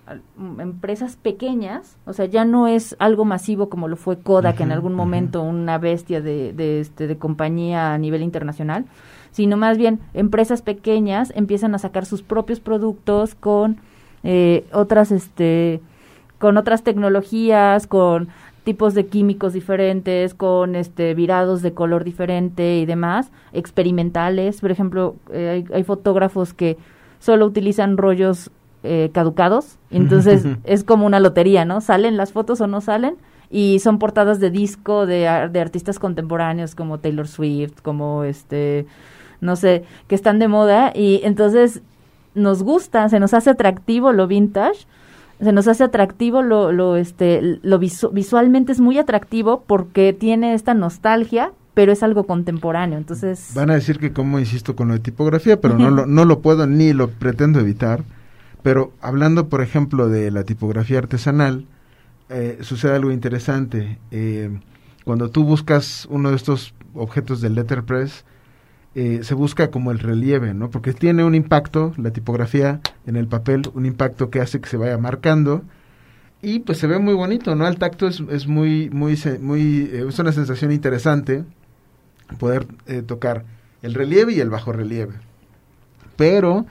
empresas 0.58 1.16
pequeñas, 1.16 1.96
o 2.04 2.12
sea, 2.12 2.26
ya 2.26 2.44
no 2.44 2.68
es 2.68 2.94
algo 2.98 3.24
masivo 3.24 3.70
como 3.70 3.88
lo 3.88 3.96
fue 3.96 4.18
Kodak, 4.18 4.60
en 4.60 4.70
algún 4.70 4.92
momento 4.92 5.42
una 5.42 5.78
bestia 5.78 6.20
de, 6.20 6.52
de, 6.52 6.80
este, 6.80 7.06
de 7.06 7.16
compañía 7.16 7.94
a 7.94 7.98
nivel 7.98 8.22
internacional, 8.22 8.84
sino 9.30 9.56
más 9.56 9.78
bien 9.78 9.98
empresas 10.12 10.60
pequeñas 10.60 11.32
empiezan 11.34 11.74
a 11.74 11.78
sacar 11.78 12.04
sus 12.04 12.22
propios 12.22 12.60
productos 12.60 13.34
con 13.34 13.78
eh, 14.24 14.66
otras, 14.72 15.10
este, 15.10 15.80
con 16.38 16.58
otras 16.58 16.82
tecnologías, 16.82 17.86
con 17.86 18.28
tipos 18.64 18.94
de 18.94 19.06
químicos 19.06 19.52
diferentes, 19.52 20.34
con 20.34 20.74
este 20.76 21.14
virados 21.14 21.62
de 21.62 21.72
color 21.72 22.04
diferente 22.04 22.78
y 22.78 22.86
demás, 22.86 23.30
experimentales, 23.52 24.60
por 24.60 24.70
ejemplo, 24.70 25.16
eh, 25.32 25.64
hay, 25.70 25.74
hay, 25.74 25.84
fotógrafos 25.84 26.52
que 26.52 26.76
solo 27.18 27.46
utilizan 27.46 27.96
rollos 27.96 28.50
eh, 28.82 29.10
caducados, 29.12 29.78
entonces 29.90 30.46
es 30.64 30.84
como 30.84 31.06
una 31.06 31.20
lotería, 31.20 31.64
¿no? 31.64 31.80
Salen 31.80 32.16
las 32.16 32.32
fotos 32.32 32.60
o 32.60 32.66
no 32.66 32.80
salen 32.80 33.16
y 33.50 33.80
son 33.80 33.98
portadas 33.98 34.38
de 34.40 34.50
disco 34.50 35.06
de, 35.06 35.48
de 35.50 35.60
artistas 35.60 35.98
contemporáneos 35.98 36.74
como 36.74 36.98
Taylor 36.98 37.26
Swift, 37.26 37.80
como 37.82 38.22
este, 38.24 38.86
no 39.40 39.56
sé, 39.56 39.84
que 40.06 40.14
están 40.14 40.38
de 40.38 40.46
moda. 40.46 40.92
Y 40.94 41.20
entonces 41.24 41.82
nos 42.34 42.62
gusta, 42.62 43.08
se 43.08 43.18
nos 43.18 43.34
hace 43.34 43.50
atractivo 43.50 44.12
lo 44.12 44.28
vintage 44.28 44.86
se 45.40 45.52
nos 45.52 45.68
hace 45.68 45.84
atractivo 45.84 46.42
lo, 46.42 46.72
lo 46.72 46.96
este 46.96 47.58
lo 47.62 47.78
visu 47.78 48.10
visualmente 48.10 48.72
es 48.72 48.80
muy 48.80 48.98
atractivo 48.98 49.64
porque 49.66 50.12
tiene 50.12 50.54
esta 50.54 50.74
nostalgia 50.74 51.52
pero 51.74 51.92
es 51.92 52.02
algo 52.02 52.24
contemporáneo 52.24 52.98
entonces 52.98 53.52
van 53.54 53.70
a 53.70 53.74
decir 53.74 53.98
que 53.98 54.12
como 54.12 54.38
insisto 54.38 54.76
con 54.76 54.88
lo 54.88 54.94
de 54.94 55.00
tipografía 55.00 55.60
pero 55.60 55.78
no 55.78 55.90
lo 55.90 56.06
no 56.06 56.24
lo 56.24 56.40
puedo 56.40 56.66
ni 56.66 56.92
lo 56.92 57.08
pretendo 57.08 57.60
evitar 57.60 58.04
pero 58.62 58.92
hablando 59.00 59.48
por 59.48 59.62
ejemplo 59.62 60.08
de 60.08 60.30
la 60.30 60.44
tipografía 60.44 60.98
artesanal 60.98 61.66
eh, 62.28 62.58
sucede 62.60 62.94
algo 62.94 63.10
interesante 63.10 63.98
eh, 64.10 64.50
cuando 65.04 65.30
tú 65.30 65.44
buscas 65.44 66.06
uno 66.10 66.30
de 66.30 66.36
estos 66.36 66.74
objetos 66.94 67.40
del 67.40 67.54
letterpress 67.54 68.24
eh, 68.94 69.20
se 69.22 69.34
busca 69.34 69.70
como 69.70 69.92
el 69.92 70.00
relieve, 70.00 70.52
¿no? 70.52 70.70
Porque 70.70 70.92
tiene 70.92 71.24
un 71.24 71.34
impacto, 71.34 71.92
la 71.96 72.10
tipografía 72.10 72.80
en 73.06 73.16
el 73.16 73.28
papel, 73.28 73.62
un 73.74 73.86
impacto 73.86 74.30
que 74.30 74.40
hace 74.40 74.60
que 74.60 74.68
se 74.68 74.76
vaya 74.76 74.98
marcando 74.98 75.62
y 76.42 76.60
pues 76.60 76.78
se 76.78 76.86
ve 76.86 76.98
muy 76.98 77.14
bonito, 77.14 77.54
¿no? 77.54 77.66
Al 77.66 77.78
tacto 77.78 78.08
es, 78.08 78.20
es 78.30 78.46
muy, 78.46 78.90
muy, 78.90 79.18
muy, 79.40 79.90
eh, 79.92 80.06
es 80.08 80.18
una 80.18 80.32
sensación 80.32 80.72
interesante 80.72 81.44
poder 82.38 82.66
eh, 82.86 83.02
tocar 83.02 83.44
el 83.82 83.94
relieve 83.94 84.32
y 84.32 84.40
el 84.40 84.50
bajo 84.50 84.72
relieve. 84.72 85.14
Pero 86.16 86.66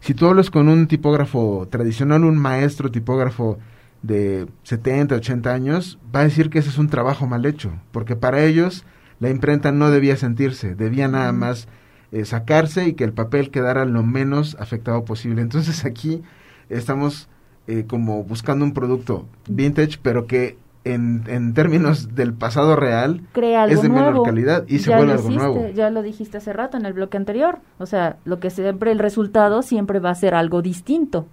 si 0.00 0.14
tú 0.14 0.26
hablas 0.26 0.50
con 0.50 0.68
un 0.68 0.86
tipógrafo 0.86 1.68
tradicional, 1.70 2.24
un 2.24 2.36
maestro 2.36 2.90
tipógrafo 2.90 3.58
de 4.02 4.46
70, 4.62 5.16
80 5.16 5.52
años, 5.52 5.98
va 6.14 6.20
a 6.20 6.24
decir 6.24 6.48
que 6.48 6.58
ese 6.58 6.70
es 6.70 6.78
un 6.78 6.88
trabajo 6.88 7.26
mal 7.26 7.44
hecho, 7.44 7.72
porque 7.92 8.16
para 8.16 8.42
ellos 8.42 8.84
la 9.20 9.30
imprenta 9.30 9.70
no 9.70 9.90
debía 9.90 10.16
sentirse, 10.16 10.74
debía 10.74 11.06
nada 11.06 11.32
más 11.32 11.68
eh, 12.10 12.24
sacarse 12.24 12.86
y 12.88 12.94
que 12.94 13.04
el 13.04 13.12
papel 13.12 13.50
quedara 13.50 13.84
lo 13.84 14.02
menos 14.02 14.56
afectado 14.58 15.04
posible. 15.04 15.42
Entonces 15.42 15.84
aquí 15.84 16.22
estamos 16.68 17.28
eh, 17.68 17.84
como 17.86 18.24
buscando 18.24 18.64
un 18.64 18.72
producto 18.72 19.26
vintage, 19.48 19.98
pero 20.02 20.26
que 20.26 20.58
en, 20.84 21.24
en 21.26 21.52
términos 21.52 22.14
del 22.14 22.32
pasado 22.32 22.74
real 22.74 23.20
es 23.68 23.82
de 23.82 23.88
menor 23.90 24.22
calidad 24.24 24.64
y 24.66 24.78
se 24.78 24.94
vuelve 24.94 25.12
algo 25.12 25.30
nuevo. 25.30 25.68
Ya 25.68 25.90
lo 25.90 26.02
dijiste 26.02 26.38
hace 26.38 26.54
rato 26.54 26.78
en 26.78 26.86
el 26.86 26.94
bloque 26.94 27.18
anterior. 27.18 27.58
O 27.78 27.84
sea, 27.84 28.16
lo 28.24 28.40
que 28.40 28.48
siempre 28.48 28.90
el 28.90 28.98
resultado 28.98 29.62
siempre 29.62 30.00
va 30.00 30.10
a 30.10 30.14
ser 30.14 30.34
algo 30.34 30.62
distinto. 30.62 31.26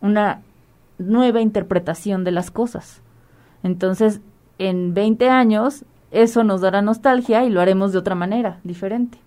Una 0.00 0.42
nueva 0.98 1.40
interpretación 1.40 2.24
de 2.24 2.32
las 2.32 2.50
cosas. 2.50 3.00
Entonces, 3.62 4.20
en 4.58 4.92
20 4.92 5.30
años, 5.30 5.84
eso 6.14 6.44
nos 6.44 6.60
dará 6.60 6.82
nostalgia 6.82 7.44
y 7.44 7.50
lo 7.50 7.60
haremos 7.60 7.92
de 7.92 7.98
otra 7.98 8.14
manera, 8.14 8.60
diferente. 8.64 9.18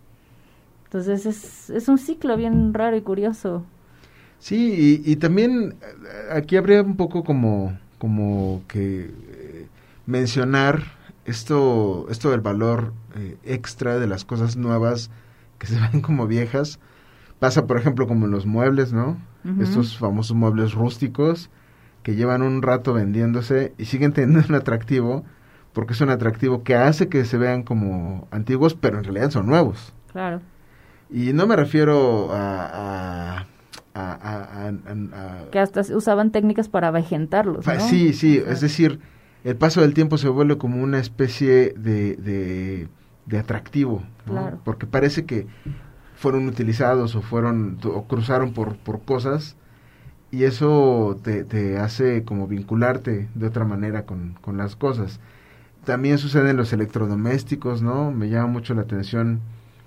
Entonces, 0.85 1.25
es, 1.25 1.69
es 1.69 1.87
un 1.89 1.97
ciclo 1.97 2.37
bien 2.37 2.73
raro 2.73 2.95
y 2.95 3.01
curioso. 3.01 3.63
Sí, 4.39 5.01
y, 5.03 5.15
también 5.15 5.75
eh, 5.81 6.31
aquí 6.31 6.57
habría 6.57 6.81
un 6.81 6.95
poco 6.95 7.23
como, 7.23 7.77
como 7.97 8.61
que 8.67 9.11
eh, 9.29 9.67
mencionar 10.05 10.83
esto, 11.25 12.07
esto 12.09 12.31
del 12.31 12.41
valor 12.41 12.93
eh, 13.15 13.37
extra 13.43 13.99
de 13.99 14.07
las 14.07 14.25
cosas 14.25 14.55
nuevas 14.55 15.09
que 15.57 15.67
se 15.67 15.79
ven 15.91 16.01
como 16.01 16.27
viejas. 16.27 16.79
Pasa, 17.39 17.67
por 17.67 17.77
ejemplo, 17.77 18.07
como 18.07 18.25
en 18.25 18.31
los 18.31 18.45
muebles, 18.45 18.93
¿no? 18.93 19.17
Estos 19.61 19.97
famosos 19.97 20.35
muebles 20.35 20.73
rústicos 20.73 21.49
que 22.03 22.15
llevan 22.15 22.41
un 22.41 22.61
rato 22.61 22.91
vendiéndose 22.91 23.73
y 23.77 23.85
siguen 23.85 24.11
teniendo 24.11 24.45
un 24.49 24.55
atractivo 24.55 25.23
porque 25.77 25.93
es 25.93 26.01
un 26.01 26.09
atractivo 26.09 26.63
que 26.63 26.73
hace 26.73 27.07
que 27.07 27.23
se 27.23 27.37
vean 27.37 27.61
como 27.61 28.27
antiguos, 28.31 28.73
pero 28.73 28.97
en 28.97 29.03
realidad 29.03 29.29
son 29.29 29.45
nuevos. 29.45 29.93
Claro. 30.11 30.41
Y 31.07 31.33
no 31.33 31.45
me 31.45 31.55
refiero 31.55 32.29
a 32.31 33.45
que 35.51 35.59
hasta 35.59 35.81
usaban 35.95 36.31
técnicas 36.31 36.67
para 36.67 36.87
avejentarlos. 36.87 37.63
Sí, 37.89 38.13
sí, 38.13 38.41
es 38.43 38.59
decir, 38.59 38.99
el 39.43 39.55
paso 39.55 39.81
del 39.81 39.93
tiempo 39.93 40.17
se 40.17 40.29
vuelve 40.29 40.57
como 40.57 40.81
una 40.81 40.97
especie 40.97 41.75
de, 41.77 42.87
de, 43.27 43.37
atractivo, 43.37 44.01
porque 44.63 44.87
parece 44.87 45.25
que 45.25 45.45
fueron 46.15 46.47
utilizados 46.47 47.13
o 47.13 47.21
fueron 47.21 47.77
o 47.83 48.07
cruzaron 48.07 48.51
por, 48.51 48.77
por 48.77 49.01
cosas 49.01 49.55
y 50.31 50.45
eso 50.45 51.19
te, 51.21 51.43
te 51.43 51.77
hace 51.77 52.23
como 52.23 52.47
vincularte 52.47 53.29
de 53.35 53.45
otra 53.45 53.63
manera 53.63 54.07
con, 54.07 54.39
con 54.41 54.57
las 54.57 54.75
cosas. 54.75 55.19
También 55.87 56.17
sucede 56.17 56.49
en 56.49 56.57
los 56.57 56.73
electrodomésticos, 56.73 57.81
¿no? 57.81 58.11
Me 58.11 58.27
llama 58.27 58.47
mucho 58.47 58.73
la 58.73 58.81
atención 58.81 59.39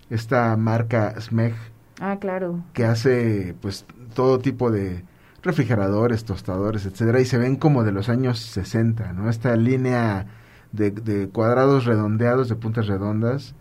esta 0.08 0.56
marca 0.56 1.14
Smeg, 1.20 1.52
Ah, 2.00 2.16
claro. 2.18 2.64
Que 2.72 2.86
hace 2.86 3.54
pues 3.60 3.84
todo 4.14 4.38
tipo 4.38 4.70
de 4.70 5.04
refrigeradores, 5.42 6.24
tostadores, 6.24 6.86
etcétera, 6.86 7.20
y 7.20 7.26
se 7.26 7.36
ven 7.36 7.56
como 7.56 7.84
de 7.84 7.92
los 7.92 8.08
años 8.08 8.38
60, 8.38 9.12
¿no? 9.12 9.28
Esta 9.28 9.54
línea 9.56 10.24
de, 10.72 10.90
de 10.90 11.28
cuadrados 11.28 11.84
redondeados, 11.84 12.48
de 12.48 12.56
puntas 12.56 12.86
redondas, 12.86 13.54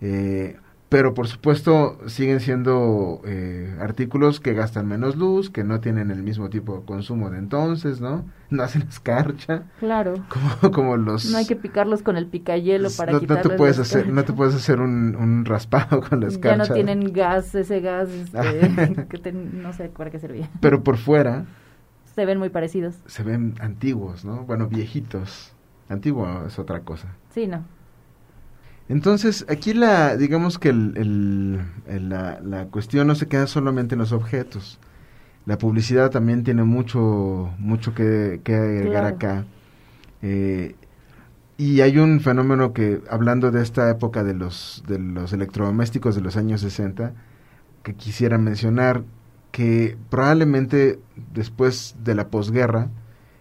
eh, 0.00 0.56
pero 0.88 1.14
por 1.14 1.26
supuesto 1.26 1.98
siguen 2.06 2.38
siendo 2.38 3.20
eh, 3.26 3.76
artículos 3.80 4.38
que 4.38 4.54
gastan 4.54 4.86
menos 4.86 5.16
luz, 5.16 5.50
que 5.50 5.64
no 5.64 5.80
tienen 5.80 6.12
el 6.12 6.22
mismo 6.22 6.48
tipo 6.48 6.78
de 6.78 6.84
consumo 6.84 7.28
de 7.30 7.38
entonces, 7.38 8.00
¿no? 8.00 8.24
No 8.48 8.62
hacen 8.62 8.82
escarcha. 8.82 9.64
Claro. 9.80 10.14
Como, 10.28 10.72
como 10.72 10.96
los... 10.96 11.28
No 11.32 11.38
hay 11.38 11.46
que 11.46 11.56
picarlos 11.56 12.02
con 12.02 12.16
el 12.16 12.26
picayelo 12.26 12.90
para 12.96 13.10
no, 13.10 13.20
no 13.20 13.40
te 13.40 13.50
puedes 13.50 13.80
hacer 13.80 14.08
No 14.08 14.24
te 14.24 14.32
puedes 14.32 14.54
hacer 14.54 14.80
un, 14.80 15.16
un, 15.16 15.44
raspado 15.44 16.00
con 16.08 16.20
la 16.20 16.28
escarcha. 16.28 16.62
Ya 16.62 16.68
no 16.68 16.74
tienen 16.74 17.12
gas, 17.12 17.52
ese 17.56 17.80
gas, 17.80 18.08
este, 18.08 19.06
que 19.08 19.32
no 19.32 19.72
sé 19.72 19.88
para 19.88 20.10
qué 20.10 20.20
servía. 20.20 20.48
Pero 20.60 20.84
por 20.84 20.96
fuera... 20.96 21.44
Se 22.14 22.24
ven 22.24 22.38
muy 22.38 22.48
parecidos. 22.48 22.94
Se 23.06 23.24
ven 23.24 23.56
antiguos, 23.60 24.24
¿no? 24.24 24.44
Bueno, 24.44 24.68
viejitos. 24.68 25.52
Antiguo 25.88 26.46
es 26.46 26.58
otra 26.58 26.80
cosa. 26.80 27.08
Sí, 27.30 27.48
no. 27.48 27.64
Entonces, 28.88 29.44
aquí 29.48 29.74
la, 29.74 30.16
digamos 30.16 30.58
que 30.58 30.68
el, 30.68 31.60
la, 31.86 32.40
la, 32.40 32.66
cuestión 32.66 33.08
no 33.08 33.14
se 33.16 33.26
queda 33.26 33.46
solamente 33.46 33.94
en 33.94 33.98
los 33.98 34.12
objetos. 34.12 34.78
La 35.44 35.58
publicidad 35.58 36.10
también 36.10 36.44
tiene 36.44 36.64
mucho, 36.64 37.52
mucho 37.58 37.94
que, 37.94 38.40
que 38.44 38.54
agregar 38.54 39.04
acá. 39.04 39.44
Eh, 40.22 40.76
y 41.58 41.80
hay 41.80 41.98
un 41.98 42.20
fenómeno 42.20 42.72
que, 42.72 43.00
hablando 43.10 43.50
de 43.50 43.62
esta 43.62 43.90
época 43.90 44.22
de 44.22 44.34
los, 44.34 44.84
de 44.86 44.98
los 44.98 45.32
electrodomésticos 45.32 46.14
de 46.14 46.20
los 46.20 46.36
años 46.36 46.60
60, 46.60 47.12
que 47.82 47.94
quisiera 47.94 48.38
mencionar, 48.38 49.04
que 49.52 49.96
probablemente 50.10 51.00
después 51.32 51.96
de 52.04 52.14
la 52.14 52.28
posguerra, 52.28 52.88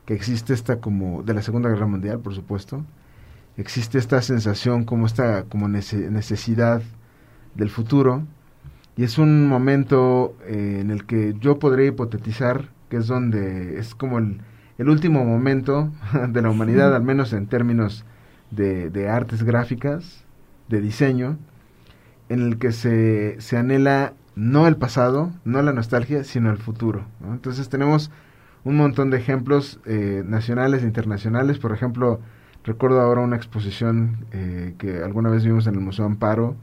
que 0.05 0.13
existe 0.13 0.53
esta 0.53 0.79
como, 0.79 1.23
de 1.23 1.33
la 1.33 1.41
Segunda 1.41 1.69
Guerra 1.69 1.87
Mundial, 1.87 2.19
por 2.19 2.33
supuesto, 2.33 2.85
existe 3.57 3.97
esta 3.97 4.21
sensación 4.21 4.83
como 4.83 5.05
esta 5.05 5.43
como 5.43 5.67
necesidad 5.67 6.81
del 7.55 7.69
futuro. 7.69 8.23
Y 8.97 9.03
es 9.03 9.17
un 9.17 9.47
momento 9.47 10.37
eh, 10.45 10.79
en 10.81 10.89
el 10.89 11.05
que 11.05 11.35
yo 11.39 11.59
podría 11.59 11.87
hipotetizar 11.87 12.69
que 12.89 12.97
es 12.97 13.07
donde 13.07 13.79
es 13.79 13.95
como 13.95 14.19
el, 14.19 14.41
el 14.77 14.89
último 14.89 15.25
momento 15.25 15.91
de 16.29 16.41
la 16.41 16.49
humanidad, 16.49 16.95
al 16.95 17.03
menos 17.03 17.33
en 17.33 17.47
términos 17.47 18.05
de, 18.51 18.89
de, 18.89 19.09
artes 19.09 19.43
gráficas, 19.43 20.23
de 20.69 20.81
diseño, 20.81 21.37
en 22.29 22.41
el 22.41 22.57
que 22.57 22.71
se, 22.71 23.39
se 23.39 23.57
anhela 23.57 24.13
no 24.35 24.67
el 24.67 24.75
pasado, 24.75 25.31
no 25.45 25.61
la 25.61 25.73
nostalgia, 25.73 26.23
sino 26.23 26.51
el 26.51 26.57
futuro. 26.57 27.05
Entonces 27.23 27.69
tenemos 27.69 28.11
un 28.63 28.77
montón 28.77 29.09
de 29.09 29.17
ejemplos 29.17 29.79
eh, 29.85 30.23
nacionales 30.25 30.83
e 30.83 30.87
internacionales, 30.87 31.59
por 31.59 31.71
ejemplo, 31.71 32.19
Recuerdo 32.65 32.99
ahora 32.99 33.21
una 33.21 33.35
exposición 33.35 34.25
eh, 34.31 34.73
que 34.79 35.03
alguna 35.03 35.29
vez 35.29 35.45
vimos 35.45 35.67
en 35.67 35.75
el 35.75 35.81
Museo 35.81 36.05
Amparo, 36.05 36.55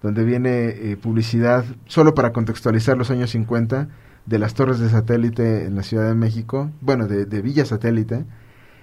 donde 0.00 0.22
viene 0.22 0.68
eh, 0.68 0.96
publicidad, 0.96 1.64
solo 1.86 2.14
para 2.14 2.32
contextualizar 2.32 2.96
los 2.96 3.10
años 3.10 3.30
50, 3.30 3.88
de 4.24 4.38
las 4.38 4.54
torres 4.54 4.78
de 4.78 4.88
satélite 4.88 5.64
en 5.64 5.74
la 5.74 5.82
Ciudad 5.82 6.06
de 6.06 6.14
México, 6.14 6.70
bueno, 6.80 7.08
de, 7.08 7.42
Villa 7.42 7.64
Satélite, 7.64 8.24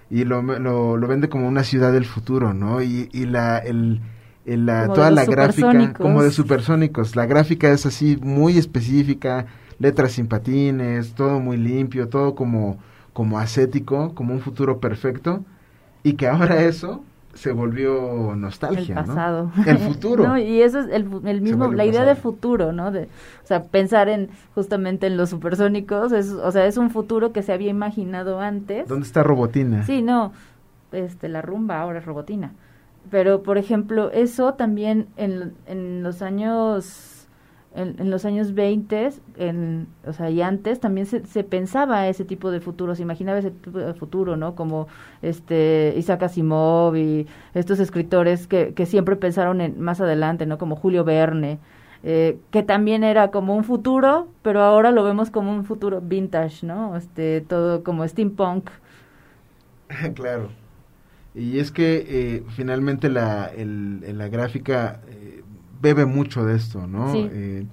y 0.09 0.25
lo, 0.25 0.41
lo, 0.41 0.97
lo, 0.97 1.07
vende 1.07 1.29
como 1.29 1.47
una 1.47 1.63
ciudad 1.63 1.93
del 1.93 2.03
futuro, 2.03 2.53
¿no? 2.53 2.81
Y, 2.81 3.09
y 3.13 3.25
la, 3.25 3.57
el, 3.59 4.01
la, 4.45 4.87
toda 4.87 5.11
la 5.11 5.23
gráfica, 5.23 5.93
como 5.93 6.23
de 6.23 6.31
supersónicos, 6.31 7.15
la 7.15 7.25
gráfica 7.25 7.71
es 7.71 7.85
así 7.85 8.17
muy 8.21 8.57
específica, 8.57 9.45
letras 9.79 10.13
sin 10.13 10.27
patines, 10.27 11.13
todo 11.13 11.39
muy 11.39 11.55
limpio, 11.55 12.09
todo 12.09 12.35
como, 12.35 12.79
como 13.13 13.39
ascético, 13.39 14.13
como 14.13 14.33
un 14.33 14.41
futuro 14.41 14.81
perfecto 14.81 15.45
y 16.05 16.13
que 16.13 16.27
ahora 16.27 16.61
eso 16.61 17.01
se 17.33 17.51
volvió 17.51 18.35
nostalgia, 18.35 18.99
el 18.99 19.05
pasado. 19.05 19.51
El 19.65 19.79
futuro. 19.79 20.37
y 20.37 20.61
eso 20.61 20.79
es 20.79 20.87
el, 20.89 21.09
el 21.25 21.41
mismo, 21.41 21.71
la 21.73 21.83
idea 21.83 22.05
de 22.05 22.15
futuro, 22.15 22.71
¿no? 22.71 22.91
De, 22.91 23.05
o 23.43 23.47
sea, 23.47 23.63
pensar 23.63 24.07
en 24.07 24.29
justamente 24.53 25.07
en 25.07 25.17
los 25.17 25.31
supersónicos, 25.31 26.11
es, 26.11 26.29
o 26.29 26.51
sea, 26.51 26.67
es 26.67 26.77
un 26.77 26.91
futuro 26.91 27.33
que 27.33 27.41
se 27.41 27.53
había 27.53 27.71
imaginado 27.71 28.39
antes. 28.39 28.87
¿Dónde 28.87 29.07
está 29.07 29.23
Robotina? 29.23 29.83
Sí, 29.83 30.03
no, 30.03 30.31
este, 30.91 31.27
la 31.27 31.41
rumba 31.41 31.81
ahora 31.81 31.97
es 31.97 32.05
Robotina. 32.05 32.53
Pero, 33.09 33.41
por 33.41 33.57
ejemplo, 33.57 34.11
eso 34.11 34.53
también 34.53 35.07
en, 35.17 35.53
en 35.65 36.03
los 36.03 36.21
años 36.21 37.14
en, 37.75 38.09
los 38.09 38.25
años 38.25 38.53
20, 38.53 39.09
en, 39.37 39.87
o 40.05 40.13
sea, 40.13 40.29
y 40.29 40.41
antes 40.41 40.79
también 40.79 41.05
se, 41.05 41.25
se, 41.25 41.43
pensaba 41.43 42.07
ese 42.07 42.23
tipo 42.23 42.49
de 42.49 42.61
futuro, 42.61 42.95
se 42.95 43.01
imaginaba 43.01 43.39
ese 43.39 43.51
tipo 43.51 43.77
de 43.77 43.93
futuro, 43.93 44.37
¿no? 44.37 44.55
Como 44.55 44.87
este 45.21 45.93
Isaac 45.97 46.23
Asimov 46.23 46.95
y 46.95 47.27
estos 47.53 47.79
escritores 47.79 48.47
que, 48.47 48.73
siempre 48.85 49.15
pensaron 49.17 49.59
en 49.61 49.79
más 49.79 49.99
adelante, 49.99 50.45
¿no? 50.45 50.57
Como 50.57 50.75
Julio 50.75 51.03
Verne, 51.03 51.59
eh, 52.03 52.37
que 52.51 52.63
también 52.63 53.03
era 53.03 53.31
como 53.31 53.55
un 53.55 53.63
futuro, 53.63 54.27
pero 54.41 54.61
ahora 54.61 54.91
lo 54.91 55.03
vemos 55.03 55.29
como 55.29 55.51
un 55.51 55.65
futuro 55.65 56.01
vintage, 56.01 56.65
¿no? 56.65 56.95
Este, 56.95 57.41
todo 57.41 57.83
como 57.83 58.07
steampunk. 58.07 58.69
claro. 60.15 60.49
Y 61.33 61.59
es 61.59 61.71
que 61.71 62.05
eh, 62.07 62.43
finalmente 62.55 63.09
la, 63.09 63.47
el, 63.47 64.17
la 64.17 64.29
gráfica 64.29 65.01
eh, 65.09 65.24
bebe 65.85 66.07
mucho 66.07 66.43
de 66.43 66.55
esto, 66.55 66.87
¿no? 66.87 67.13
Eh, 67.13 67.67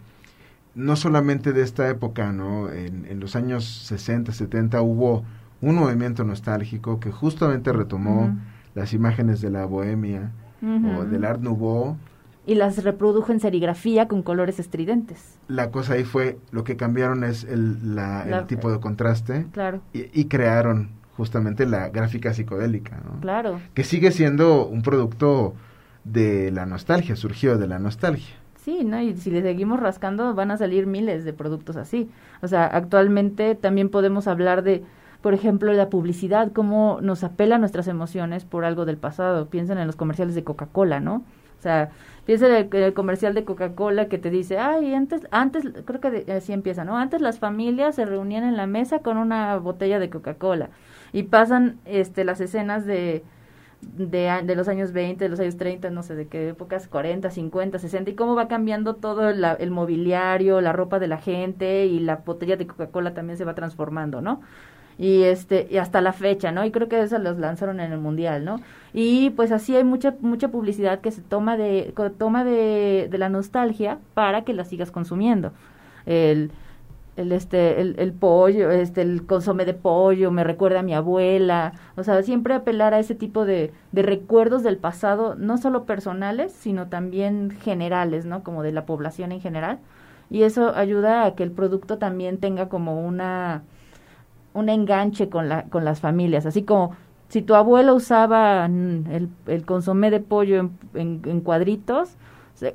no 0.74 0.96
solamente 0.96 1.54
de 1.54 1.62
esta 1.62 1.88
época, 1.88 2.30
¿no? 2.30 2.70
En, 2.70 3.18
los 3.18 3.36
años 3.36 3.64
60, 3.64 4.32
70 4.32 4.82
hubo 4.82 5.24
un 5.62 5.76
movimiento 5.76 6.22
nostálgico 6.22 7.00
que 7.00 7.10
justamente 7.10 7.72
retomó 7.72 8.36
las 8.74 8.92
imágenes 8.92 9.40
de 9.40 9.48
la 9.48 9.64
bohemia 9.64 10.30
o 10.62 11.04
del 11.06 11.24
Art 11.24 11.40
Nouveau. 11.40 11.96
Y 12.44 12.54
las 12.54 12.84
reprodujo 12.84 13.32
en 13.32 13.40
serigrafía 13.40 14.08
con 14.08 14.22
colores 14.22 14.60
estridentes. 14.60 15.38
La 15.48 15.70
cosa 15.70 15.94
ahí 15.94 16.04
fue, 16.04 16.38
lo 16.50 16.64
que 16.64 16.76
cambiaron 16.76 17.24
es 17.24 17.44
el, 17.44 17.94
la, 17.94 18.24
el 18.24 18.46
tipo 18.46 18.70
de 18.70 18.78
contraste. 18.78 19.46
Claro. 19.52 19.80
Y, 19.94 20.26
crearon 20.26 20.90
justamente 21.16 21.64
la 21.64 21.88
gráfica 21.88 22.34
psicodélica, 22.34 23.00
¿no? 23.06 23.20
Claro. 23.20 23.58
Que 23.72 23.84
sigue 23.84 24.10
siendo 24.10 24.66
un 24.66 24.82
producto 24.82 25.54
de 26.04 26.50
la 26.50 26.66
nostalgia, 26.66 27.16
surgió 27.16 27.58
de 27.58 27.66
la 27.66 27.78
nostalgia. 27.78 28.34
Sí, 28.64 28.84
¿no? 28.84 29.00
Y 29.00 29.16
si 29.16 29.30
le 29.30 29.42
seguimos 29.42 29.80
rascando 29.80 30.34
van 30.34 30.50
a 30.50 30.56
salir 30.56 30.86
miles 30.86 31.24
de 31.24 31.32
productos 31.32 31.76
así. 31.76 32.08
O 32.42 32.48
sea, 32.48 32.66
actualmente 32.66 33.54
también 33.54 33.88
podemos 33.88 34.28
hablar 34.28 34.62
de 34.62 34.84
por 35.22 35.34
ejemplo, 35.34 35.72
la 35.72 35.88
publicidad, 35.88 36.52
cómo 36.52 36.98
nos 37.00 37.22
apela 37.22 37.54
a 37.54 37.58
nuestras 37.58 37.86
emociones 37.86 38.44
por 38.44 38.64
algo 38.64 38.84
del 38.84 38.96
pasado. 38.96 39.46
Piensen 39.48 39.78
en 39.78 39.86
los 39.86 39.94
comerciales 39.94 40.34
de 40.34 40.42
Coca-Cola, 40.42 40.98
¿no? 40.98 41.24
O 41.58 41.62
sea, 41.62 41.90
piensen 42.26 42.50
en 42.52 42.74
el, 42.74 42.92
comercial 42.92 43.32
de 43.32 43.44
Coca-Cola 43.44 44.08
que 44.08 44.18
te 44.18 44.30
dice, 44.30 44.58
ay, 44.58 44.92
antes, 44.94 45.28
antes, 45.30 45.64
creo 45.84 46.00
que 46.00 46.32
así 46.32 46.52
empieza, 46.52 46.84
¿no? 46.84 46.98
Antes 46.98 47.20
las 47.20 47.38
familias 47.38 47.94
se 47.94 48.04
reunían 48.04 48.42
en 48.42 48.56
la 48.56 48.66
mesa 48.66 48.98
con 48.98 49.16
una 49.16 49.56
botella 49.58 50.00
de 50.00 50.10
Coca-Cola 50.10 50.70
y 51.12 51.22
pasan 51.22 51.78
este, 51.84 52.24
las 52.24 52.40
escenas 52.40 52.84
de, 52.84 53.22
de, 53.82 54.42
de, 54.44 54.56
los 54.56 54.68
años 54.68 54.92
20, 54.92 55.24
de 55.24 55.28
los 55.28 55.40
años 55.40 55.56
30, 55.56 55.90
no 55.90 56.02
sé 56.02 56.14
de 56.14 56.26
qué 56.26 56.50
épocas, 56.50 56.88
40, 56.88 57.30
50, 57.30 57.78
60, 57.78 58.10
y 58.10 58.14
cómo 58.14 58.34
va 58.34 58.48
cambiando 58.48 58.94
todo 58.94 59.28
el 59.28 59.70
mobiliario, 59.70 60.60
la 60.60 60.72
ropa 60.72 60.98
de 60.98 61.08
la 61.08 61.18
gente 61.18 61.86
y 61.86 62.00
la 62.00 62.16
botella 62.16 62.56
de 62.56 62.66
Coca-Cola 62.66 63.14
también 63.14 63.36
se 63.36 63.44
va 63.44 63.54
transformando, 63.54 64.20
¿no? 64.20 64.40
y 64.98 65.22
este 65.22 65.66
y 65.70 65.78
hasta 65.78 66.00
la 66.00 66.12
fecha, 66.12 66.52
¿no? 66.52 66.64
Y 66.64 66.70
creo 66.70 66.88
que 66.88 67.00
eso 67.00 67.18
los 67.18 67.38
lanzaron 67.38 67.80
en 67.80 67.92
el 67.92 67.98
mundial, 67.98 68.44
¿no? 68.44 68.60
Y 68.92 69.30
pues 69.30 69.52
así 69.52 69.74
hay 69.74 69.84
mucha 69.84 70.14
mucha 70.20 70.48
publicidad 70.48 71.00
que 71.00 71.10
se 71.10 71.22
toma 71.22 71.56
de 71.56 71.92
toma 72.18 72.44
de, 72.44 73.08
de 73.10 73.18
la 73.18 73.28
nostalgia 73.28 73.98
para 74.14 74.42
que 74.44 74.54
la 74.54 74.64
sigas 74.64 74.90
consumiendo. 74.90 75.52
El 76.06 76.52
el 77.16 77.32
este 77.32 77.80
el, 77.80 77.94
el, 77.98 78.12
pollo 78.12 78.70
este 78.70 79.02
el 79.02 79.26
consome 79.26 79.64
de 79.66 79.74
pollo 79.74 80.30
me 80.30 80.44
recuerda 80.44 80.80
a 80.80 80.82
mi 80.82 80.94
abuela. 80.94 81.74
O 81.96 82.04
sea 82.04 82.22
siempre 82.22 82.54
apelar 82.54 82.94
a 82.94 82.98
ese 82.98 83.14
tipo 83.14 83.44
de, 83.44 83.72
de 83.92 84.02
recuerdos 84.02 84.62
del 84.62 84.78
pasado 84.78 85.34
no 85.36 85.58
solo 85.58 85.84
personales 85.84 86.52
sino 86.52 86.88
también 86.88 87.50
generales 87.50 88.24
no 88.26 88.42
como 88.42 88.62
de 88.62 88.72
la 88.72 88.86
población 88.86 89.32
en 89.32 89.40
general. 89.40 89.78
Y 90.30 90.44
eso 90.44 90.74
ayuda 90.74 91.24
a 91.26 91.34
que 91.34 91.42
el 91.42 91.52
producto 91.52 91.98
también 91.98 92.38
tenga 92.38 92.68
como 92.68 93.06
una 93.06 93.62
un 94.54 94.68
enganche 94.68 95.28
con, 95.28 95.48
la, 95.48 95.64
con 95.64 95.84
las 95.84 96.00
familias, 96.00 96.46
así 96.46 96.62
como 96.62 96.94
si 97.28 97.40
tu 97.42 97.54
abuelo 97.54 97.94
usaba 97.94 98.66
el, 98.66 99.30
el 99.46 99.64
consomé 99.64 100.10
de 100.10 100.20
pollo 100.20 100.70
en, 100.94 101.22
en, 101.24 101.40
cuadritos, 101.40 102.16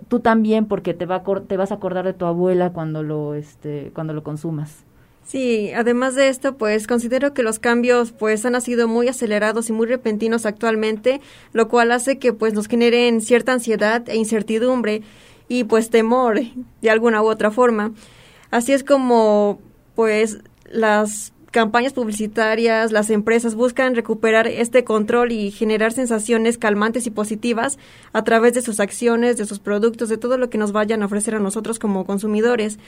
tú 0.08 0.20
también 0.20 0.66
porque 0.66 0.94
te, 0.94 1.06
va 1.06 1.24
te 1.48 1.58
vas 1.58 1.72
a 1.72 1.76
acordar 1.76 2.06
de 2.06 2.14
tu 2.14 2.26
abuela 2.26 2.72
cuando 2.72 3.04
lo, 3.04 3.34
este, 3.34 3.92
cuando 3.94 4.14
lo 4.14 4.24
consumas. 4.24 4.84
Sí, 5.28 5.72
además 5.74 6.16
de 6.16 6.30
esto, 6.30 6.56
pues 6.56 6.88
considero 6.88 7.34
que 7.34 7.44
los 7.44 7.60
cambios 7.60 8.14
pues 8.14 8.46
han 8.46 8.60
sido 8.62 8.88
muy 8.88 9.10
acelerados 9.10 9.70
y 9.70 9.74
muy 9.74 9.86
repentinos 9.86 10.46
actualmente, 10.46 11.20
lo 11.52 11.68
cual 11.68 11.92
hace 11.92 12.18
que 12.18 12.32
pues 12.32 12.54
nos 12.54 12.68
generen 12.68 13.20
cierta 13.20 13.52
ansiedad 13.52 14.08
e 14.08 14.16
incertidumbre 14.16 15.02
y 15.50 15.66
pues 15.66 15.90
temor 15.90 16.40
de 16.82 16.90
alguna 16.90 17.22
u 17.22 17.28
otra 17.28 17.52
forma. 17.52 17.92
Así 18.52 18.72
es 18.72 18.86
como 18.86 19.60
pues 19.96 20.40
las 20.72 21.34
campañas 21.52 21.94
publicitarias, 21.94 22.92
las 22.92 23.10
empresas 23.10 23.56
buscan 23.56 23.96
recuperar 23.96 24.48
este 24.48 24.84
control 24.84 25.32
y 25.32 25.52
generar 25.52 25.92
sensaciones 25.92 26.58
calmantes 26.58 27.08
y 27.08 27.12
positivas 27.12 27.78
a 28.14 28.24
través 28.24 28.54
de 28.54 28.62
sus 28.62 28.80
acciones, 28.80 29.38
de 29.38 29.46
sus 29.46 29.60
productos, 29.60 30.10
de 30.10 30.18
todo 30.18 30.38
lo 30.38 30.50
que 30.50 30.58
nos 30.58 30.72
vayan 30.72 31.02
a 31.02 31.06
ofrecer 31.06 31.36
a 31.36 31.40
nosotros 31.40 31.80
como 31.80 32.06
consumidores. 32.06 32.80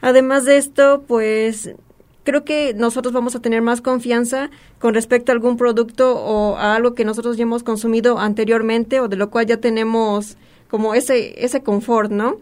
Además 0.00 0.44
de 0.44 0.56
esto, 0.56 1.04
pues 1.06 1.74
creo 2.22 2.44
que 2.44 2.74
nosotros 2.74 3.12
vamos 3.12 3.34
a 3.34 3.40
tener 3.40 3.62
más 3.62 3.80
confianza 3.80 4.50
con 4.78 4.94
respecto 4.94 5.32
a 5.32 5.34
algún 5.34 5.56
producto 5.56 6.16
o 6.16 6.56
a 6.56 6.76
algo 6.76 6.94
que 6.94 7.04
nosotros 7.04 7.36
ya 7.36 7.42
hemos 7.42 7.62
consumido 7.62 8.18
anteriormente 8.18 9.00
o 9.00 9.08
de 9.08 9.16
lo 9.16 9.30
cual 9.30 9.46
ya 9.46 9.58
tenemos 9.58 10.36
como 10.68 10.94
ese 10.94 11.44
ese 11.44 11.62
confort, 11.62 12.10
¿no? 12.10 12.36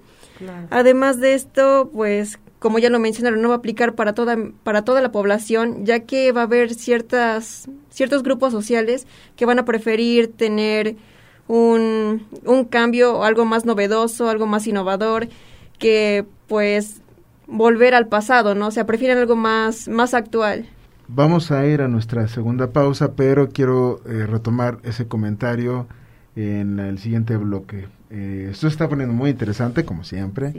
Además 0.71 1.19
de 1.19 1.35
esto, 1.35 1.91
pues 1.93 2.39
como 2.59 2.79
ya 2.79 2.91
lo 2.91 2.99
mencionaron, 2.99 3.41
no 3.41 3.49
va 3.49 3.57
a 3.57 3.59
aplicar 3.59 3.95
para 3.95 4.15
toda, 4.15 4.37
para 4.65 4.83
toda 4.83 5.01
la 5.01 5.13
población, 5.13 5.85
ya 5.85 6.01
que 6.01 6.33
va 6.33 6.43
a 6.43 6.45
haber 6.45 6.75
ciertas, 6.75 7.69
ciertos 7.91 8.23
grupos 8.23 8.53
sociales 8.53 9.07
que 9.37 9.47
van 9.47 9.59
a 9.59 9.65
preferir 9.65 10.33
tener 10.33 10.97
un, 11.47 12.27
un 12.45 12.65
cambio, 12.65 13.25
algo 13.25 13.45
más 13.45 13.65
novedoso, 13.65 14.29
algo 14.29 14.47
más 14.47 14.67
innovador, 14.67 15.29
que 15.79 16.27
pues 16.47 17.01
volver 17.47 17.95
al 17.95 18.09
pasado, 18.09 18.55
¿no? 18.55 18.69
O 18.69 18.71
sea, 18.71 18.87
prefieren 18.87 19.19
algo 19.19 19.37
más, 19.37 19.89
más 19.89 20.15
actual. 20.15 20.67
Vamos 21.09 21.51
a 21.51 21.65
ir 21.67 21.81
a 21.81 21.89
nuestra 21.89 22.29
segunda 22.29 22.71
pausa, 22.73 23.15
pero 23.15 23.49
quiero 23.49 24.01
eh, 24.05 24.27
retomar 24.27 24.79
ese 24.83 25.09
comentario 25.09 25.87
en 26.37 26.79
el 26.79 26.99
siguiente 26.99 27.37
bloque. 27.37 27.87
Eh, 28.11 28.49
esto 28.51 28.69
está 28.69 28.89
poniendo 28.89 29.15
muy 29.15 29.31
interesante, 29.31 29.85
como 29.85 30.05
siempre. 30.05 30.53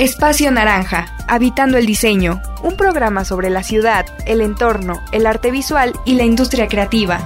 Espacio 0.00 0.50
Naranja, 0.50 1.14
Habitando 1.28 1.76
el 1.76 1.84
Diseño, 1.84 2.40
un 2.64 2.74
programa 2.74 3.26
sobre 3.26 3.50
la 3.50 3.62
ciudad, 3.62 4.06
el 4.26 4.40
entorno, 4.40 4.94
el 5.12 5.26
arte 5.26 5.50
visual 5.50 5.92
y 6.06 6.14
la 6.14 6.24
industria 6.24 6.68
creativa. 6.68 7.18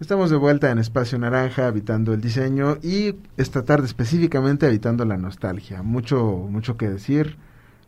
Estamos 0.00 0.30
de 0.30 0.38
vuelta 0.38 0.70
en 0.70 0.78
Espacio 0.78 1.18
Naranja, 1.18 1.66
habitando 1.66 2.14
el 2.14 2.22
diseño 2.22 2.78
y 2.82 3.16
esta 3.36 3.66
tarde 3.66 3.84
específicamente 3.84 4.64
habitando 4.64 5.04
la 5.04 5.18
nostalgia. 5.18 5.82
Mucho, 5.82 6.22
mucho 6.48 6.78
que 6.78 6.88
decir. 6.88 7.36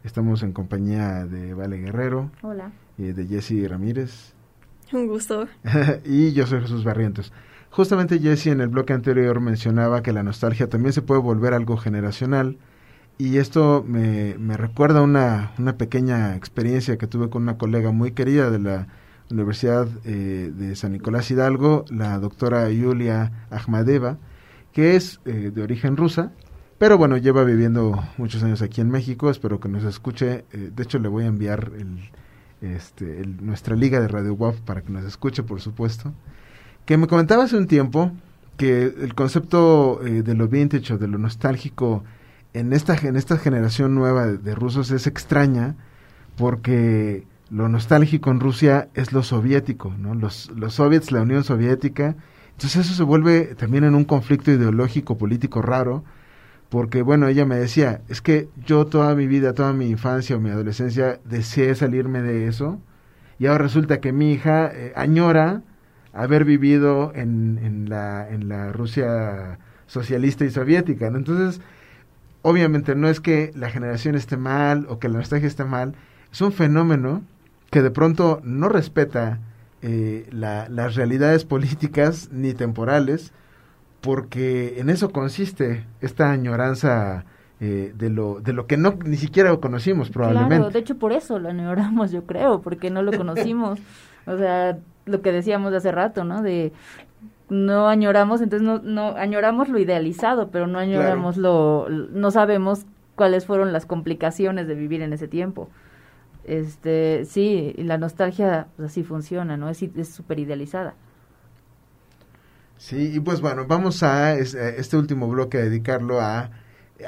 Estamos 0.04 0.42
en 0.42 0.52
compañía 0.52 1.24
de 1.24 1.54
Vale 1.54 1.78
Guerrero. 1.78 2.30
Hola. 2.42 2.70
Y 2.98 3.12
de 3.12 3.26
Jesse 3.26 3.66
Ramírez. 3.66 4.34
Un 4.92 5.06
gusto. 5.06 5.48
y 6.04 6.34
yo 6.34 6.46
soy 6.46 6.60
Jesús 6.60 6.84
Barrientos. 6.84 7.32
Justamente 7.74 8.20
Jesse 8.20 8.46
en 8.52 8.60
el 8.60 8.68
bloque 8.68 8.92
anterior 8.92 9.40
mencionaba 9.40 10.00
que 10.00 10.12
la 10.12 10.22
nostalgia 10.22 10.68
también 10.68 10.92
se 10.92 11.02
puede 11.02 11.20
volver 11.20 11.54
algo 11.54 11.76
generacional 11.76 12.56
y 13.18 13.38
esto 13.38 13.84
me, 13.84 14.37
me 14.38 14.56
recuerda 14.56 15.02
una, 15.02 15.50
una 15.58 15.76
pequeña 15.76 16.37
experiencia 16.37 16.98
que 16.98 17.08
tuve 17.08 17.30
con 17.30 17.42
una 17.42 17.58
colega 17.58 17.90
muy 17.90 18.12
querida 18.12 18.48
de 18.52 18.60
la 18.60 18.87
Universidad 19.28 19.88
eh, 20.04 20.52
de 20.54 20.76
San 20.76 20.92
Nicolás 20.92 21.28
Hidalgo, 21.32 21.84
la 21.90 22.16
doctora 22.20 22.70
Yulia 22.70 23.48
Ahmadeva, 23.50 24.18
que 24.72 24.94
es 24.94 25.18
eh, 25.24 25.50
de 25.52 25.60
origen 25.60 25.96
rusa, 25.96 26.30
pero 26.78 26.96
bueno, 26.96 27.16
lleva 27.16 27.42
viviendo 27.42 28.04
muchos 28.18 28.44
años 28.44 28.62
aquí 28.62 28.82
en 28.82 28.90
México, 28.92 29.30
espero 29.30 29.58
que 29.58 29.68
nos 29.68 29.82
escuche, 29.82 30.44
eh, 30.52 30.70
de 30.72 30.82
hecho 30.84 31.00
le 31.00 31.08
voy 31.08 31.24
a 31.24 31.26
enviar 31.26 31.72
el, 31.76 32.08
este, 32.60 33.26
nuestra 33.26 33.74
liga 33.74 34.00
de 34.00 34.06
Radio 34.06 34.34
WAP 34.34 34.60
para 34.60 34.82
que 34.82 34.92
nos 34.92 35.02
escuche, 35.02 35.42
por 35.42 35.60
supuesto 35.60 36.14
que 36.84 36.96
me 36.96 37.06
comentaba 37.06 37.44
hace 37.44 37.56
un 37.56 37.66
tiempo 37.66 38.12
que 38.56 38.84
el 38.84 39.14
concepto 39.14 40.00
eh, 40.04 40.22
de 40.22 40.34
lo 40.34 40.48
vintage 40.48 40.94
o 40.94 40.98
de 40.98 41.08
lo 41.08 41.18
nostálgico 41.18 42.04
en 42.52 42.72
esta, 42.72 42.94
en 42.96 43.16
esta 43.16 43.36
generación 43.36 43.94
nueva 43.94 44.26
de, 44.26 44.54
rusos 44.54 44.90
es 44.90 45.06
extraña 45.06 45.74
porque 46.36 47.26
lo 47.50 47.68
nostálgico 47.68 48.30
en 48.30 48.40
Rusia 48.40 48.88
es 48.94 49.12
lo 49.12 49.22
soviético, 49.22 49.92
¿no? 49.98 50.14
Los, 50.14 50.50
los 50.56 50.74
soviets, 50.74 51.12
la 51.12 51.22
Unión 51.22 51.44
Soviética. 51.44 52.16
Entonces 52.52 52.86
eso 52.86 52.94
se 52.94 53.02
vuelve 53.02 53.54
también 53.56 53.84
en 53.84 53.94
un 53.94 54.04
conflicto 54.04 54.50
ideológico 54.50 55.18
político 55.18 55.62
raro, 55.62 56.04
porque 56.68 57.02
bueno, 57.02 57.28
ella 57.28 57.44
me 57.44 57.56
decía, 57.56 58.02
es 58.08 58.20
que 58.20 58.48
yo 58.64 58.86
toda 58.86 59.14
mi 59.14 59.26
vida, 59.26 59.52
toda 59.52 59.72
mi 59.72 59.88
infancia 59.88 60.36
o 60.36 60.40
mi 60.40 60.50
adolescencia 60.50 61.20
deseé 61.24 61.74
salirme 61.74 62.22
de 62.22 62.46
eso, 62.46 62.80
y 63.38 63.46
ahora 63.46 63.64
resulta 63.64 64.00
que 64.00 64.12
mi 64.12 64.32
hija 64.32 64.70
eh, 64.72 64.92
añora 64.96 65.62
haber 66.14 66.44
vivido 66.44 67.12
en, 67.14 67.59
en, 67.62 67.88
la, 67.88 68.29
en 68.29 68.48
la 68.48 68.72
Rusia 68.72 69.59
socialista 69.87 70.44
y 70.44 70.50
soviética. 70.50 71.07
Entonces, 71.07 71.61
obviamente 72.42 72.94
no 72.94 73.08
es 73.08 73.21
que 73.21 73.50
la 73.54 73.71
generación 73.71 74.15
esté 74.15 74.37
mal 74.37 74.87
o 74.88 74.98
que 74.98 75.08
la 75.08 75.19
nostalgia 75.19 75.48
esté 75.48 75.65
mal, 75.65 75.94
es 76.33 76.40
un 76.40 76.52
fenómeno 76.52 77.23
que 77.71 77.83
de 77.83 77.90
pronto 77.90 78.40
no 78.44 78.69
respeta 78.69 79.40
eh, 79.83 80.29
las 80.31 80.94
realidades 80.94 81.44
políticas 81.44 82.31
ni 82.33 82.54
temporales, 82.54 83.33
porque 84.00 84.79
en 84.79 84.90
eso 84.90 85.10
consiste 85.10 85.87
esta 86.00 86.31
añoranza 86.31 87.25
eh, 87.60 87.92
de 87.96 88.10
lo 88.10 88.40
de 88.40 88.52
lo 88.52 88.67
que 88.67 88.77
no 88.77 88.98
ni 89.04 89.17
siquiera 89.17 89.56
conocimos 89.56 90.10
probablemente. 90.10 90.56
Claro, 90.56 90.71
de 90.71 90.79
hecho 90.79 90.98
por 90.98 91.12
eso 91.12 91.38
lo 91.38 91.48
añoramos, 91.48 92.12
yo 92.12 92.25
creo, 92.25 92.60
porque 92.60 92.90
no 92.90 93.02
lo 93.02 93.12
conocimos. 93.12 93.81
o 94.27 94.37
sea, 94.37 94.79
lo 95.07 95.23
que 95.23 95.33
decíamos 95.33 95.73
hace 95.73 95.92
rato, 95.92 96.25
¿no? 96.25 96.42
De 96.42 96.73
no 97.48 97.88
añoramos, 97.88 98.40
entonces 98.40 98.67
no, 98.67 98.79
no 98.79 99.17
añoramos 99.17 99.69
lo 99.69 99.79
idealizado, 99.79 100.50
pero 100.50 100.67
no 100.67 100.79
añoramos 100.79 101.37
lo, 101.37 101.88
no 101.88 102.31
sabemos 102.31 102.87
cuáles 103.15 103.46
fueron 103.46 103.73
las 103.73 103.87
complicaciones 103.87 104.67
de 104.67 104.75
vivir 104.75 105.02
en 105.02 105.13
ese 105.13 105.29
tiempo. 105.29 105.69
este, 106.44 107.25
sí, 107.27 107.75
la 107.79 107.98
nostalgia 107.98 108.69
pues, 108.77 108.90
así 108.90 109.02
funciona, 109.02 109.57
¿no? 109.57 109.69
Es 109.69 109.79
súper 110.09 110.38
idealizada. 110.38 110.94
Sí, 112.77 113.13
y 113.15 113.21
pues 113.21 113.40
bueno, 113.40 113.67
vamos 113.67 114.02
a 114.02 114.35
este 114.35 114.96
último 114.96 115.29
bloque 115.29 115.59
a 115.59 115.63
dedicarlo 115.63 116.21
a 116.21 116.50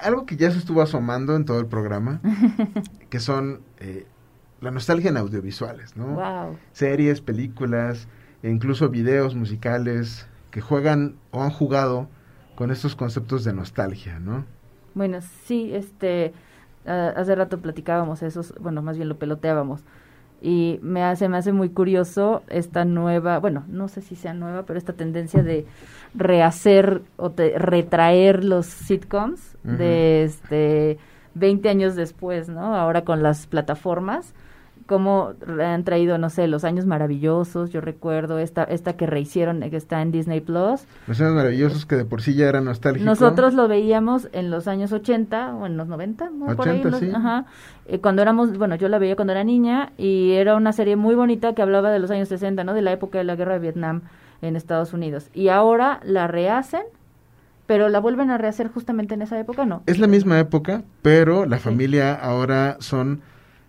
algo 0.02 0.26
que 0.26 0.36
ya 0.36 0.50
se 0.50 0.58
estuvo 0.58 0.82
asomando 0.82 1.36
en 1.36 1.44
todo 1.44 1.60
el 1.60 1.66
programa, 1.66 2.20
que 3.10 3.20
son 3.20 3.60
eh, 3.78 4.06
la 4.60 4.70
nostalgia 4.70 5.10
en 5.10 5.16
audiovisuales, 5.16 5.96
¿no? 5.96 6.06
Wow. 6.06 6.56
Series, 6.72 7.20
películas, 7.20 8.08
e 8.42 8.50
incluso 8.50 8.88
videos 8.88 9.34
musicales 9.34 10.28
que 10.50 10.60
juegan 10.60 11.16
o 11.30 11.42
han 11.42 11.50
jugado 11.50 12.08
con 12.54 12.70
estos 12.70 12.96
conceptos 12.96 13.44
de 13.44 13.52
nostalgia, 13.52 14.18
¿no? 14.18 14.44
Bueno, 14.94 15.18
sí, 15.20 15.74
este, 15.74 16.32
hace 16.86 17.34
rato 17.34 17.58
platicábamos 17.58 18.22
eso, 18.22 18.40
bueno, 18.60 18.82
más 18.82 18.96
bien 18.96 19.08
lo 19.08 19.18
peloteábamos. 19.18 19.82
Y 20.40 20.78
me 20.82 21.02
hace, 21.02 21.28
me 21.28 21.38
hace 21.38 21.52
muy 21.52 21.70
curioso 21.70 22.42
esta 22.48 22.84
nueva, 22.84 23.38
bueno, 23.38 23.64
no 23.68 23.88
sé 23.88 24.02
si 24.02 24.16
sea 24.16 24.34
nueva, 24.34 24.64
pero 24.64 24.78
esta 24.78 24.92
tendencia 24.92 25.42
de 25.42 25.66
rehacer 26.14 27.02
o 27.16 27.30
de 27.30 27.58
retraer 27.58 28.44
los 28.44 28.66
sitcoms 28.66 29.56
de 29.64 30.24
este 30.24 30.98
20 31.34 31.68
años 31.68 31.96
después, 31.96 32.48
¿no? 32.48 32.76
Ahora 32.76 33.04
con 33.04 33.22
las 33.22 33.46
plataformas 33.46 34.34
cómo 34.86 35.34
han 35.60 35.84
traído, 35.84 36.16
no 36.18 36.30
sé, 36.30 36.46
los 36.46 36.64
años 36.64 36.86
maravillosos, 36.86 37.70
yo 37.70 37.80
recuerdo 37.80 38.38
esta 38.38 38.64
esta 38.64 38.94
que 38.94 39.06
rehicieron, 39.06 39.60
que 39.68 39.76
está 39.76 40.00
en 40.00 40.12
Disney 40.12 40.40
Plus. 40.40 40.86
Los 41.06 41.20
años 41.20 41.34
maravillosos 41.34 41.86
que 41.86 41.96
de 41.96 42.04
por 42.04 42.22
sí 42.22 42.34
ya 42.34 42.48
eran 42.48 42.64
nostálgicos. 42.64 43.04
Nosotros 43.04 43.54
lo 43.54 43.68
veíamos 43.68 44.28
en 44.32 44.50
los 44.50 44.68
años 44.68 44.92
80 44.92 45.54
o 45.54 45.66
en 45.66 45.76
los 45.76 45.88
90, 45.88 46.30
¿no? 46.30 46.56
por 46.56 46.68
ahí, 46.68 46.82
sí. 46.98 47.10
Ajá. 47.14 47.46
Eh, 47.86 47.98
cuando 48.00 48.22
éramos, 48.22 48.56
bueno, 48.56 48.76
yo 48.76 48.88
la 48.88 48.98
veía 48.98 49.16
cuando 49.16 49.32
era 49.32 49.44
niña 49.44 49.92
y 49.98 50.32
era 50.32 50.56
una 50.56 50.72
serie 50.72 50.96
muy 50.96 51.14
bonita 51.14 51.54
que 51.54 51.62
hablaba 51.62 51.90
de 51.90 51.98
los 51.98 52.10
años 52.10 52.28
60, 52.28 52.64
¿no? 52.64 52.72
De 52.74 52.82
la 52.82 52.92
época 52.92 53.18
de 53.18 53.24
la 53.24 53.36
guerra 53.36 53.54
de 53.54 53.60
Vietnam 53.60 54.02
en 54.42 54.56
Estados 54.56 54.92
Unidos. 54.92 55.30
Y 55.34 55.48
ahora 55.48 56.00
la 56.04 56.26
rehacen 56.26 56.82
pero 57.66 57.88
la 57.88 57.98
vuelven 57.98 58.30
a 58.30 58.38
rehacer 58.38 58.68
justamente 58.68 59.14
en 59.14 59.22
esa 59.22 59.38
época, 59.38 59.66
¿no? 59.66 59.82
Es 59.86 59.98
la 59.98 60.06
misma 60.06 60.38
época, 60.38 60.82
pero 61.02 61.46
la 61.46 61.58
familia 61.58 62.14
ahora 62.14 62.76
son 62.80 63.22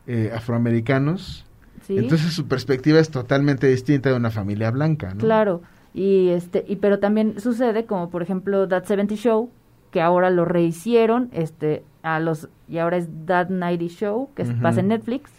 eh, 0.08 0.32
afroamericanos. 0.34 1.46
Entonces 1.90 2.34
su 2.34 2.48
perspectiva 2.48 3.00
es 3.00 3.10
totalmente 3.10 3.68
distinta 3.68 4.10
de 4.10 4.16
una 4.16 4.32
familia 4.32 4.72
blanca, 4.72 5.14
¿no? 5.14 5.20
Claro, 5.20 5.62
y 5.94 6.30
este 6.30 6.66
y 6.68 6.78
pero 6.78 7.00
también 7.00 7.40
sucede 7.40 7.86
como 7.86 8.10
por 8.10 8.22
ejemplo 8.22 8.68
That 8.68 8.86
70 8.86 9.16
Show, 9.16 9.50
que 9.92 10.02
ahora 10.02 10.30
lo 10.30 10.44
rehicieron 10.44 11.30
este 11.32 11.84
a 12.04 12.20
los 12.20 12.50
y 12.68 12.80
ahora 12.80 12.98
es 12.98 13.08
That 13.26 13.50
90 13.50 13.86
Show, 13.86 14.30
que 14.36 14.44
pasa 14.46 14.82
en 14.82 14.90
Netflix. 14.90 15.32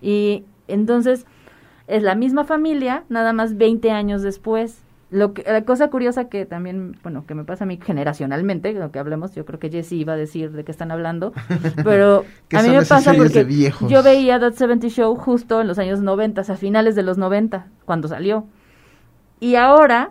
Y 0.00 0.44
entonces 0.68 1.26
es 1.88 2.02
la 2.02 2.14
misma 2.14 2.44
familia, 2.44 3.04
nada 3.08 3.32
más 3.32 3.56
20 3.56 3.90
años 3.90 4.22
después 4.22 4.85
lo 5.10 5.34
que, 5.34 5.44
la 5.44 5.64
cosa 5.64 5.88
curiosa 5.88 6.28
que 6.28 6.46
también, 6.46 6.98
bueno, 7.02 7.26
que 7.26 7.34
me 7.34 7.44
pasa 7.44 7.64
a 7.64 7.66
mí 7.66 7.78
generacionalmente, 7.80 8.72
lo 8.72 8.90
que 8.90 8.98
hablemos, 8.98 9.34
yo 9.34 9.44
creo 9.44 9.60
que 9.60 9.70
Jessie 9.70 10.00
iba 10.00 10.14
a 10.14 10.16
decir 10.16 10.50
de 10.50 10.64
qué 10.64 10.72
están 10.72 10.90
hablando, 10.90 11.32
pero 11.84 12.24
a 12.52 12.62
mí 12.62 12.70
me 12.70 12.84
pasa 12.84 13.14
porque 13.14 13.72
yo 13.88 14.02
veía 14.02 14.40
That 14.40 14.54
70 14.54 14.88
Show 14.88 15.14
justo 15.14 15.60
en 15.60 15.68
los 15.68 15.78
años 15.78 16.00
90, 16.00 16.40
a 16.40 16.56
finales 16.56 16.96
de 16.96 17.04
los 17.04 17.18
90, 17.18 17.68
cuando 17.84 18.08
salió. 18.08 18.46
Y 19.38 19.54
ahora, 19.54 20.10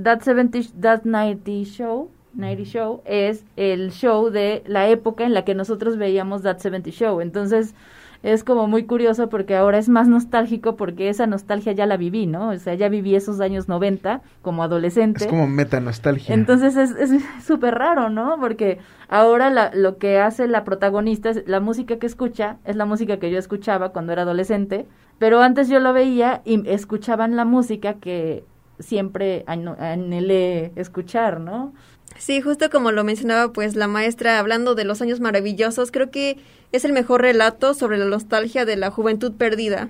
That 0.00 0.20
70, 0.20 0.58
That 0.80 1.04
90 1.04 1.50
Show, 1.64 2.10
90 2.34 2.64
Show 2.64 3.02
es 3.06 3.44
el 3.56 3.90
show 3.90 4.28
de 4.28 4.62
la 4.66 4.88
época 4.88 5.24
en 5.24 5.32
la 5.32 5.46
que 5.46 5.54
nosotros 5.54 5.96
veíamos 5.96 6.42
That 6.42 6.58
70 6.58 6.90
Show. 6.90 7.20
Entonces, 7.22 7.74
es 8.22 8.44
como 8.44 8.66
muy 8.66 8.84
curioso 8.84 9.28
porque 9.28 9.56
ahora 9.56 9.78
es 9.78 9.88
más 9.88 10.06
nostálgico 10.06 10.76
porque 10.76 11.08
esa 11.08 11.26
nostalgia 11.26 11.72
ya 11.72 11.86
la 11.86 11.96
viví, 11.96 12.26
¿no? 12.26 12.50
O 12.50 12.58
sea, 12.58 12.74
ya 12.74 12.88
viví 12.88 13.14
esos 13.14 13.40
años 13.40 13.68
90 13.68 14.20
como 14.42 14.62
adolescente. 14.62 15.24
Es 15.24 15.30
como 15.30 15.46
meta 15.46 15.80
nostalgia. 15.80 16.34
Entonces 16.34 16.76
es 16.76 17.10
súper 17.44 17.76
raro, 17.76 18.10
¿no? 18.10 18.36
Porque 18.38 18.78
ahora 19.08 19.50
la, 19.50 19.70
lo 19.72 19.96
que 19.96 20.18
hace 20.18 20.48
la 20.48 20.64
protagonista, 20.64 21.30
es, 21.30 21.44
la 21.46 21.60
música 21.60 21.98
que 21.98 22.06
escucha, 22.06 22.58
es 22.64 22.76
la 22.76 22.84
música 22.84 23.18
que 23.18 23.30
yo 23.30 23.38
escuchaba 23.38 23.90
cuando 23.90 24.12
era 24.12 24.22
adolescente, 24.22 24.86
pero 25.18 25.40
antes 25.40 25.68
yo 25.68 25.80
lo 25.80 25.92
veía 25.92 26.42
y 26.44 26.68
escuchaban 26.68 27.36
la 27.36 27.44
música 27.44 27.94
que 27.94 28.44
siempre 28.78 29.44
anhelé 29.46 30.72
escuchar, 30.76 31.40
¿no? 31.40 31.72
Sí, 32.18 32.40
justo 32.40 32.70
como 32.70 32.92
lo 32.92 33.04
mencionaba 33.04 33.52
pues 33.52 33.76
la 33.76 33.88
maestra 33.88 34.38
hablando 34.38 34.74
de 34.74 34.84
los 34.84 35.00
años 35.00 35.20
maravillosos, 35.20 35.90
creo 35.90 36.10
que 36.10 36.38
es 36.72 36.84
el 36.84 36.92
mejor 36.92 37.22
relato 37.22 37.74
sobre 37.74 37.98
la 37.98 38.04
nostalgia 38.04 38.64
de 38.64 38.76
la 38.76 38.90
juventud 38.90 39.32
perdida. 39.32 39.88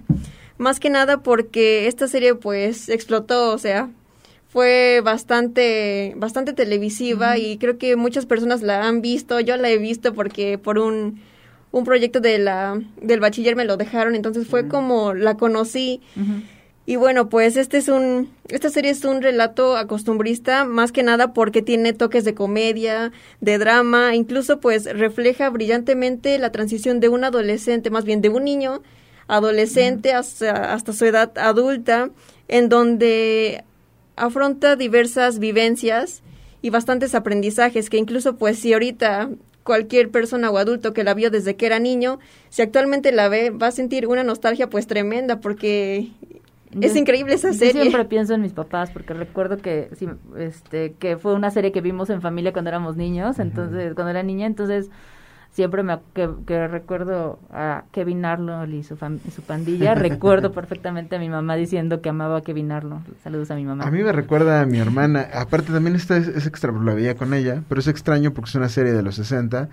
Más 0.59 0.79
que 0.79 0.91
nada 0.91 1.23
porque 1.23 1.87
esta 1.87 2.07
serie 2.07 2.35
pues 2.35 2.89
explotó, 2.89 3.53
o 3.53 3.59
sea, 3.59 3.91
fue 4.49 5.01
bastante 5.03 6.13
bastante 6.17 6.53
televisiva 6.53 7.39
y 7.39 7.57
creo 7.59 7.79
que 7.79 7.97
muchas 7.97 8.27
personas 8.27 8.63
la 8.63 8.87
han 8.87 9.01
visto, 9.01 9.41
yo 9.41 9.57
la 9.57 9.71
he 9.71 9.79
visto 9.79 10.13
porque 10.15 10.59
por 10.59 10.79
un 10.79 11.21
un 11.73 11.85
proyecto 11.85 12.21
de 12.21 12.39
la 12.39 12.81
del 13.01 13.21
bachiller 13.21 13.57
me 13.57 13.65
lo 13.65 13.77
dejaron, 13.77 14.15
entonces 14.15 14.47
fue 14.47 14.69
como 14.69 15.15
la 15.15 15.37
conocí. 15.37 16.01
Y 16.91 16.97
bueno, 16.97 17.29
pues 17.29 17.57
este 17.57 17.79
es 17.79 17.87
un, 17.87 18.33
esta 18.49 18.69
serie 18.69 18.91
es 18.91 19.05
un 19.05 19.23
relato 19.23 19.77
acostumbrista, 19.77 20.65
más 20.65 20.91
que 20.91 21.05
nada 21.05 21.33
porque 21.33 21.63
tiene 21.63 21.93
toques 21.93 22.25
de 22.25 22.35
comedia, 22.35 23.13
de 23.41 23.59
drama, 23.59 24.17
incluso 24.17 24.59
pues 24.59 24.87
refleja 24.87 25.49
brillantemente 25.51 26.37
la 26.41 26.51
transición 26.51 26.99
de 26.99 27.09
un 27.09 27.23
adolescente, 27.23 27.91
más 27.91 28.05
bien 28.05 28.23
de 28.23 28.29
un 28.29 28.43
niño 28.43 28.83
adolescente 29.29 30.15
hasta, 30.15 30.75
hasta 30.75 30.93
su 30.93 31.05
edad 31.05 31.31
adulta, 31.39 32.11
en 32.49 32.69
donde 32.69 33.63
afronta 34.17 34.75
diversas 34.75 35.39
vivencias 35.39 36.25
y 36.61 36.71
bastantes 36.71 37.15
aprendizajes 37.15 37.89
que 37.89 37.99
incluso 37.99 38.35
pues 38.35 38.59
si 38.59 38.73
ahorita 38.73 39.31
cualquier 39.63 40.11
persona 40.11 40.51
o 40.51 40.59
adulto 40.59 40.93
que 40.93 41.05
la 41.05 41.15
vio 41.15 41.31
desde 41.31 41.55
que 41.55 41.67
era 41.67 41.79
niño, 41.79 42.19
si 42.49 42.63
actualmente 42.63 43.13
la 43.13 43.29
ve, 43.29 43.51
va 43.51 43.69
a 43.69 43.71
sentir 43.71 44.09
una 44.09 44.25
nostalgia 44.25 44.69
pues 44.69 44.89
tremenda 44.89 45.39
porque 45.39 46.09
es 46.81 46.97
increíble 46.97 47.35
esa 47.35 47.53
serie. 47.53 47.75
Yo 47.75 47.81
siempre 47.83 48.05
pienso 48.05 48.35
en 48.35 48.43
mis 48.43 48.53
papás 48.53 48.91
porque 48.91 49.15
recuerdo 49.15 49.59
que 49.59 49.91
este 50.39 50.93
que 50.99 51.17
fue 51.17 51.35
una 51.35 51.51
serie 51.51 51.73
que 51.73 51.81
vimos 51.81 52.11
en 52.11 52.21
familia 52.21 52.53
cuando 52.53 52.69
éramos 52.69 52.97
niños, 52.97 53.39
entonces 53.39 53.95
cuando 53.95 54.11
era 54.11 54.23
niña, 54.23 54.47
entonces 54.47 54.91
siempre 55.51 55.83
me 55.83 55.99
que, 56.15 56.69
recuerdo 56.69 57.41
a 57.53 57.85
Kevin 57.91 58.25
Arnold 58.25 58.73
y 58.73 58.85
su, 58.85 58.97
su 58.97 59.43
pandilla, 59.43 59.95
recuerdo 59.95 60.53
perfectamente 60.55 61.17
a 61.17 61.19
mi 61.19 61.29
mamá 61.29 61.57
diciendo 61.57 62.01
que 62.01 62.09
amaba 62.09 62.39
a 62.39 62.43
Kevin 62.43 62.71
Arnold. 62.71 63.05
Saludos 63.23 63.51
a 63.51 63.57
mi 63.57 63.65
mamá. 63.65 63.85
A 63.85 63.91
mí 63.91 64.03
me 64.03 64.13
recuerda 64.13 64.61
a 64.61 64.67
mi 64.67 64.79
hermana, 64.79 65.29
aparte 65.35 65.73
también 65.73 65.97
esta 65.97 66.17
es, 66.17 66.29
es 66.29 66.47
extra, 66.47 66.73
la 66.73 66.95
veía 66.95 67.17
con 67.17 67.35
ella, 67.35 67.63
pero 67.69 67.81
es 67.81 67.89
extraño 67.89 68.33
porque 68.33 68.51
es 68.51 68.55
una 68.55 68.69
serie 68.69 68.93
de 68.93 69.03
los 69.03 69.17
60 69.17 69.69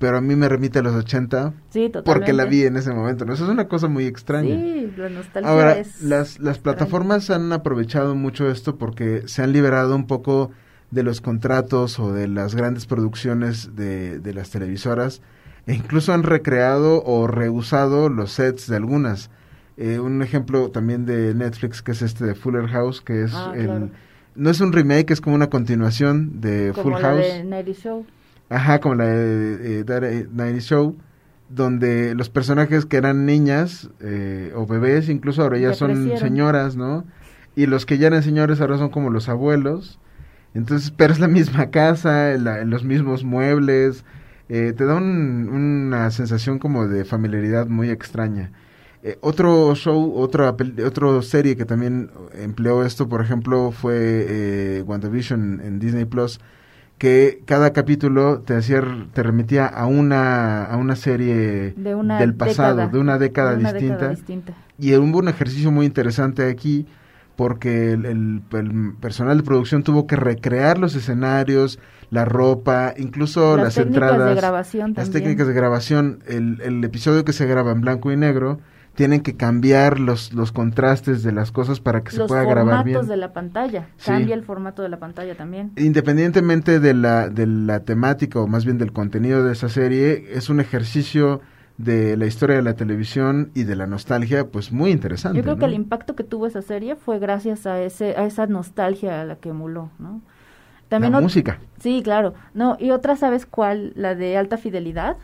pero 0.00 0.16
a 0.16 0.20
mí 0.22 0.34
me 0.34 0.48
remite 0.48 0.78
a 0.78 0.82
los 0.82 0.94
80 0.94 1.52
sí, 1.68 1.92
porque 2.04 2.32
la 2.32 2.46
vi 2.46 2.64
en 2.64 2.78
ese 2.78 2.90
momento, 2.90 3.26
¿no? 3.26 3.34
Eso 3.34 3.44
es 3.44 3.50
una 3.50 3.68
cosa 3.68 3.86
muy 3.86 4.06
extraña. 4.06 4.56
Sí, 4.56 4.92
la 4.96 5.10
nostalgia 5.10 5.50
Ahora, 5.50 5.82
las, 6.00 6.40
las 6.40 6.58
plataformas 6.58 7.28
han 7.28 7.52
aprovechado 7.52 8.14
mucho 8.14 8.50
esto 8.50 8.76
porque 8.76 9.22
se 9.26 9.42
han 9.42 9.52
liberado 9.52 9.94
un 9.94 10.06
poco 10.06 10.50
de 10.90 11.02
los 11.02 11.20
contratos 11.20 12.00
o 12.00 12.14
de 12.14 12.28
las 12.28 12.54
grandes 12.54 12.86
producciones 12.86 13.76
de, 13.76 14.18
de 14.18 14.32
las 14.32 14.50
televisoras 14.50 15.20
e 15.66 15.74
incluso 15.74 16.14
han 16.14 16.22
recreado 16.22 17.02
o 17.04 17.26
reusado 17.26 18.08
los 18.08 18.32
sets 18.32 18.68
de 18.68 18.76
algunas. 18.76 19.30
Eh, 19.76 19.98
un 19.98 20.22
ejemplo 20.22 20.70
también 20.70 21.04
de 21.04 21.34
Netflix 21.34 21.82
que 21.82 21.92
es 21.92 22.00
este 22.00 22.24
de 22.24 22.34
Fuller 22.34 22.68
House, 22.68 23.02
que 23.02 23.24
es 23.24 23.34
ah, 23.34 23.52
el... 23.54 23.90
No 24.34 24.48
es 24.48 24.60
un 24.62 24.72
remake, 24.72 25.10
es 25.10 25.20
como 25.20 25.36
una 25.36 25.50
continuación 25.50 26.40
de 26.40 26.72
Full 26.72 26.94
House. 26.94 27.26
De 27.44 27.74
Show. 27.74 28.06
Ajá, 28.50 28.80
como 28.80 28.96
la 28.96 29.06
de, 29.06 29.84
de, 29.84 30.28
Night 30.32 30.60
Show, 30.60 30.96
donde 31.48 32.14
los 32.14 32.28
personajes 32.28 32.84
que 32.84 32.98
eran 32.98 33.24
niñas 33.24 33.88
eh, 34.00 34.52
o 34.54 34.66
bebés, 34.66 35.08
incluso 35.08 35.42
ahora 35.42 35.56
ya, 35.58 35.72
son 35.72 36.18
señoras, 36.18 36.76
¿no? 36.76 37.04
Y 37.56 37.66
los 37.66 37.86
que 37.86 37.96
ya 37.96 38.08
eran 38.08 38.22
señores 38.22 38.60
ahora 38.60 38.76
son 38.76 38.90
como 38.90 39.10
los 39.10 39.28
abuelos. 39.28 39.98
Entonces, 40.52 40.92
pero 40.96 41.12
es 41.12 41.20
la 41.20 41.28
misma 41.28 41.70
casa, 41.70 42.36
los 42.36 42.84
mismos 42.84 43.24
muebles, 43.24 44.04
eh, 44.48 44.72
te 44.76 44.84
da 44.84 44.96
una 44.96 46.10
sensación 46.10 46.58
como 46.58 46.88
de 46.88 47.04
familiaridad 47.04 47.68
muy 47.68 47.88
extraña. 47.88 48.50
Eh, 49.02 49.16
otro 49.22 49.74
show, 49.76 50.12
otra 50.16 50.54
otra 50.84 51.22
serie 51.22 51.56
que 51.56 51.64
también 51.64 52.10
empleó 52.34 52.84
esto, 52.84 53.08
por 53.08 53.22
ejemplo, 53.22 53.70
fue 53.70 53.94
eh, 53.96 54.84
WandaVision 54.86 55.60
en 55.64 55.78
Disney 55.78 56.04
Plus, 56.04 56.40
que 57.00 57.40
cada 57.46 57.72
capítulo 57.72 58.40
te 58.40 58.54
hacía 58.54 58.82
te 59.14 59.22
remitía 59.22 59.64
a 59.64 59.86
una 59.86 60.66
a 60.66 60.76
una 60.76 60.96
serie 60.96 61.72
del 61.72 62.34
pasado, 62.34 62.88
de 62.88 62.98
una 62.98 63.16
década, 63.16 63.56
distinta, 63.56 64.12
Y 64.78 64.94
hubo 64.94 65.18
un 65.18 65.28
ejercicio 65.28 65.70
muy 65.72 65.86
interesante 65.86 66.46
aquí 66.46 66.86
porque 67.36 67.92
el, 67.92 68.42
personal 69.00 69.38
de 69.38 69.42
producción 69.42 69.82
tuvo 69.82 70.06
que 70.06 70.14
recrear 70.14 70.76
los 70.76 70.94
escenarios, 70.94 71.78
la 72.10 72.26
ropa, 72.26 72.92
incluso 72.98 73.56
las, 73.56 73.78
entradas, 73.78 74.28
de 74.28 74.34
grabación 74.34 74.92
las 74.94 75.10
técnicas 75.10 75.46
de 75.46 75.54
grabación. 75.54 76.18
El, 76.28 76.60
el 76.60 76.84
episodio 76.84 77.24
que 77.24 77.32
se 77.32 77.46
graba 77.46 77.72
en 77.72 77.80
blanco 77.80 78.12
y 78.12 78.18
negro 78.18 78.60
tienen 78.94 79.20
que 79.20 79.36
cambiar 79.36 80.00
los, 80.00 80.32
los 80.32 80.52
contrastes 80.52 81.22
de 81.22 81.32
las 81.32 81.52
cosas 81.52 81.80
para 81.80 82.02
que 82.02 82.10
se 82.10 82.24
pueda 82.24 82.42
grabar 82.42 82.84
bien. 82.84 82.96
Los 82.96 83.06
formatos 83.06 83.08
de 83.08 83.16
la 83.16 83.32
pantalla, 83.32 83.88
cambia 84.04 84.34
el 84.34 84.42
formato 84.42 84.82
de 84.82 84.88
la 84.88 84.98
pantalla 84.98 85.36
también. 85.36 85.72
Independientemente 85.76 86.80
de 86.80 86.94
la, 86.94 87.28
de 87.28 87.46
la 87.46 87.80
temática 87.80 88.40
o 88.40 88.46
más 88.46 88.64
bien 88.64 88.78
del 88.78 88.92
contenido 88.92 89.44
de 89.44 89.52
esa 89.52 89.68
serie, 89.68 90.26
es 90.32 90.50
un 90.50 90.60
ejercicio 90.60 91.40
de 91.78 92.16
la 92.16 92.26
historia 92.26 92.56
de 92.56 92.62
la 92.62 92.74
televisión 92.74 93.52
y 93.54 93.64
de 93.64 93.74
la 93.74 93.86
nostalgia, 93.86 94.48
pues 94.48 94.70
muy 94.70 94.90
interesante. 94.90 95.38
Yo 95.38 95.42
creo 95.42 95.56
que 95.56 95.64
el 95.64 95.72
impacto 95.72 96.14
que 96.14 96.24
tuvo 96.24 96.46
esa 96.46 96.60
serie 96.60 96.94
fue 96.94 97.18
gracias 97.18 97.66
a 97.66 97.80
ese 97.80 98.16
a 98.16 98.26
esa 98.26 98.46
nostalgia 98.46 99.22
a 99.22 99.24
la 99.24 99.36
que 99.36 99.48
emuló, 99.48 99.90
¿no? 99.98 100.20
También 100.90 101.12
la 101.12 101.20
música. 101.20 101.58
Sí, 101.78 102.02
claro. 102.02 102.34
No, 102.52 102.76
y 102.78 102.90
otra, 102.90 103.16
¿sabes 103.16 103.46
cuál? 103.46 103.92
La 103.94 104.14
de 104.14 104.36
alta 104.36 104.58
fidelidad. 104.58 105.16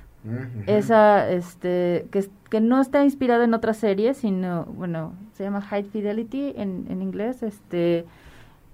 Esa, 0.67 1.31
este, 1.31 2.07
que, 2.11 2.29
que 2.51 2.61
no 2.61 2.81
está 2.81 3.05
inspirada 3.05 3.45
en 3.45 3.55
otra 3.55 3.75
serie, 3.75 4.15
sino, 4.15 4.65
bueno, 4.65 5.13
se 5.35 5.45
llama 5.45 5.61
High 5.61 5.85
Fidelity 5.85 6.55
en, 6.57 6.87
en 6.89 7.03
inglés, 7.03 7.43
este, 7.43 8.05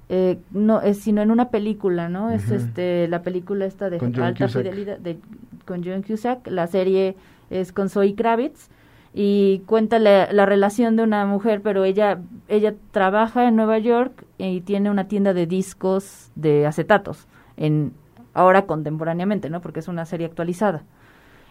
eh, 0.09 0.39
no, 0.51 0.81
es 0.83 0.99
sino 0.99 1.23
en 1.23 1.31
una 1.31 1.51
película, 1.51 2.09
¿no? 2.09 2.31
Es 2.31 2.51
este, 2.51 3.09
la 3.09 3.23
película 3.23 3.65
esta 3.65 3.89
de 3.89 3.97
alta 4.23 4.49
fidelidad 4.49 4.99
de, 4.99 5.19
con 5.65 5.85
John 5.85 6.03
Cusack, 6.03 6.47
la 6.49 6.67
serie 6.67 7.17
es 7.51 7.73
con 7.73 7.89
Zoe 7.89 8.15
Kravitz 8.15 8.69
y 9.15 9.61
cuenta 9.67 9.99
la, 9.99 10.33
la, 10.33 10.47
relación 10.47 10.97
de 10.97 11.03
una 11.03 11.25
mujer, 11.27 11.61
pero 11.63 11.85
ella, 11.85 12.21
ella 12.49 12.75
trabaja 12.91 13.47
en 13.47 13.57
Nueva 13.57 13.79
York 13.79 14.25
y 14.39 14.63
tiene 14.63 14.91
una 14.91 15.09
tienda 15.09 15.35
de 15.35 15.47
discos 15.47 16.31
de 16.35 16.67
acetatos, 16.67 17.27
en, 17.57 17.93
ahora 18.35 18.67
contemporáneamente, 18.67 19.51
¿no? 19.51 19.61
Porque 19.61 19.81
es 19.81 19.89
una 19.89 20.05
serie 20.07 20.27
actualizada. 20.27 20.83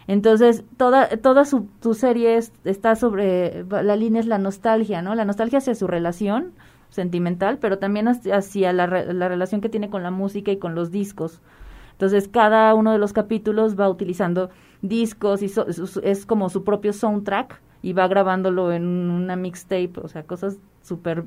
Entonces, 0.06 0.64
toda, 0.76 1.08
toda 1.08 1.44
su, 1.44 1.68
serie 1.94 2.40
está 2.64 2.96
sobre, 2.96 3.64
la 3.64 3.96
línea 3.96 4.20
es 4.20 4.26
la 4.26 4.38
nostalgia, 4.38 5.02
¿no? 5.02 5.14
La 5.14 5.24
nostalgia 5.24 5.58
hacia 5.58 5.74
su 5.74 5.86
relación 5.86 6.52
sentimental, 6.90 7.58
pero 7.58 7.78
también 7.78 8.08
hacia 8.08 8.72
la, 8.72 8.86
la 8.86 9.28
relación 9.28 9.60
que 9.60 9.68
tiene 9.68 9.90
con 9.90 10.02
la 10.02 10.10
música 10.10 10.50
y 10.50 10.58
con 10.58 10.74
los 10.74 10.90
discos. 10.90 11.40
Entonces, 11.92 12.28
cada 12.28 12.74
uno 12.74 12.92
de 12.92 12.98
los 12.98 13.12
capítulos 13.12 13.78
va 13.78 13.88
utilizando 13.88 14.50
discos 14.82 15.42
y 15.42 15.52
es 16.02 16.26
como 16.26 16.50
su 16.50 16.64
propio 16.64 16.92
soundtrack 16.92 17.60
y 17.82 17.92
va 17.92 18.08
grabándolo 18.08 18.72
en 18.72 18.84
una 19.10 19.36
mixtape, 19.36 19.92
o 20.02 20.08
sea, 20.08 20.24
cosas 20.24 20.58
súper 20.82 21.24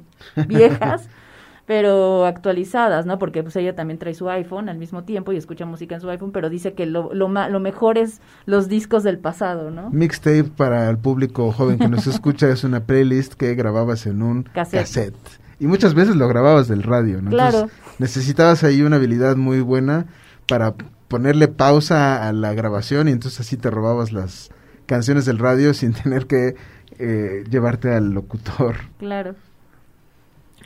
viejas. 0.48 1.10
pero 1.66 2.26
actualizadas, 2.26 3.06
¿no? 3.06 3.18
Porque 3.18 3.42
pues 3.42 3.56
ella 3.56 3.76
también 3.76 3.98
trae 3.98 4.14
su 4.14 4.30
iPhone 4.30 4.70
al 4.70 4.78
mismo 4.78 5.04
tiempo 5.04 5.32
y 5.32 5.38
escucha 5.38 5.66
música 5.66 5.96
en 5.96 6.02
su 6.02 6.10
iPhone, 6.10 6.32
pero 6.32 6.50
dice 6.50 6.74
que 6.74 6.86
lo, 6.86 7.14
lo, 7.14 7.28
lo 7.28 7.60
mejor 7.60 7.98
es 7.98 8.22
los 8.46 8.68
discos 8.68 9.04
del 9.04 9.18
pasado, 9.18 9.72
¿no? 9.72 9.90
Mixtape 9.90 10.44
para 10.44 10.90
el 10.90 10.98
público 10.98 11.52
joven 11.52 11.80
que 11.80 11.88
nos 11.88 12.06
escucha 12.08 12.50
es 12.50 12.64
una 12.64 12.82
playlist 12.82 13.34
que 13.34 13.56
grababas 13.56 14.06
en 14.06 14.22
un 14.22 14.44
cassette. 14.44 15.16
Y 15.60 15.68
muchas 15.68 15.94
veces 15.94 16.16
lo 16.16 16.28
grababas 16.28 16.68
del 16.68 16.84
radio, 16.84 17.22
¿no? 17.22 17.32
Claro. 17.32 17.70
necesitabas 17.98 18.64
ahí 18.64 18.82
una 18.82 18.98
habilidad 18.98 19.38
muy 19.38 19.62
buena 19.62 20.06
para 20.48 20.76
ponerle 21.08 21.48
pausa 21.48 22.28
a 22.28 22.34
la 22.34 22.54
grabación 22.54 23.08
y 23.08 23.12
entonces 23.12 23.40
así 23.40 23.58
te 23.58 23.70
robabas 23.72 24.12
las 24.12 24.50
canciones 24.86 25.26
del 25.26 25.40
radio 25.40 25.74
sin 25.74 25.94
tener 26.04 26.28
que 26.28 26.56
eh, 27.00 27.44
llevarte 27.50 27.92
al 27.94 28.12
locutor. 28.12 28.76
Claro. 29.00 29.36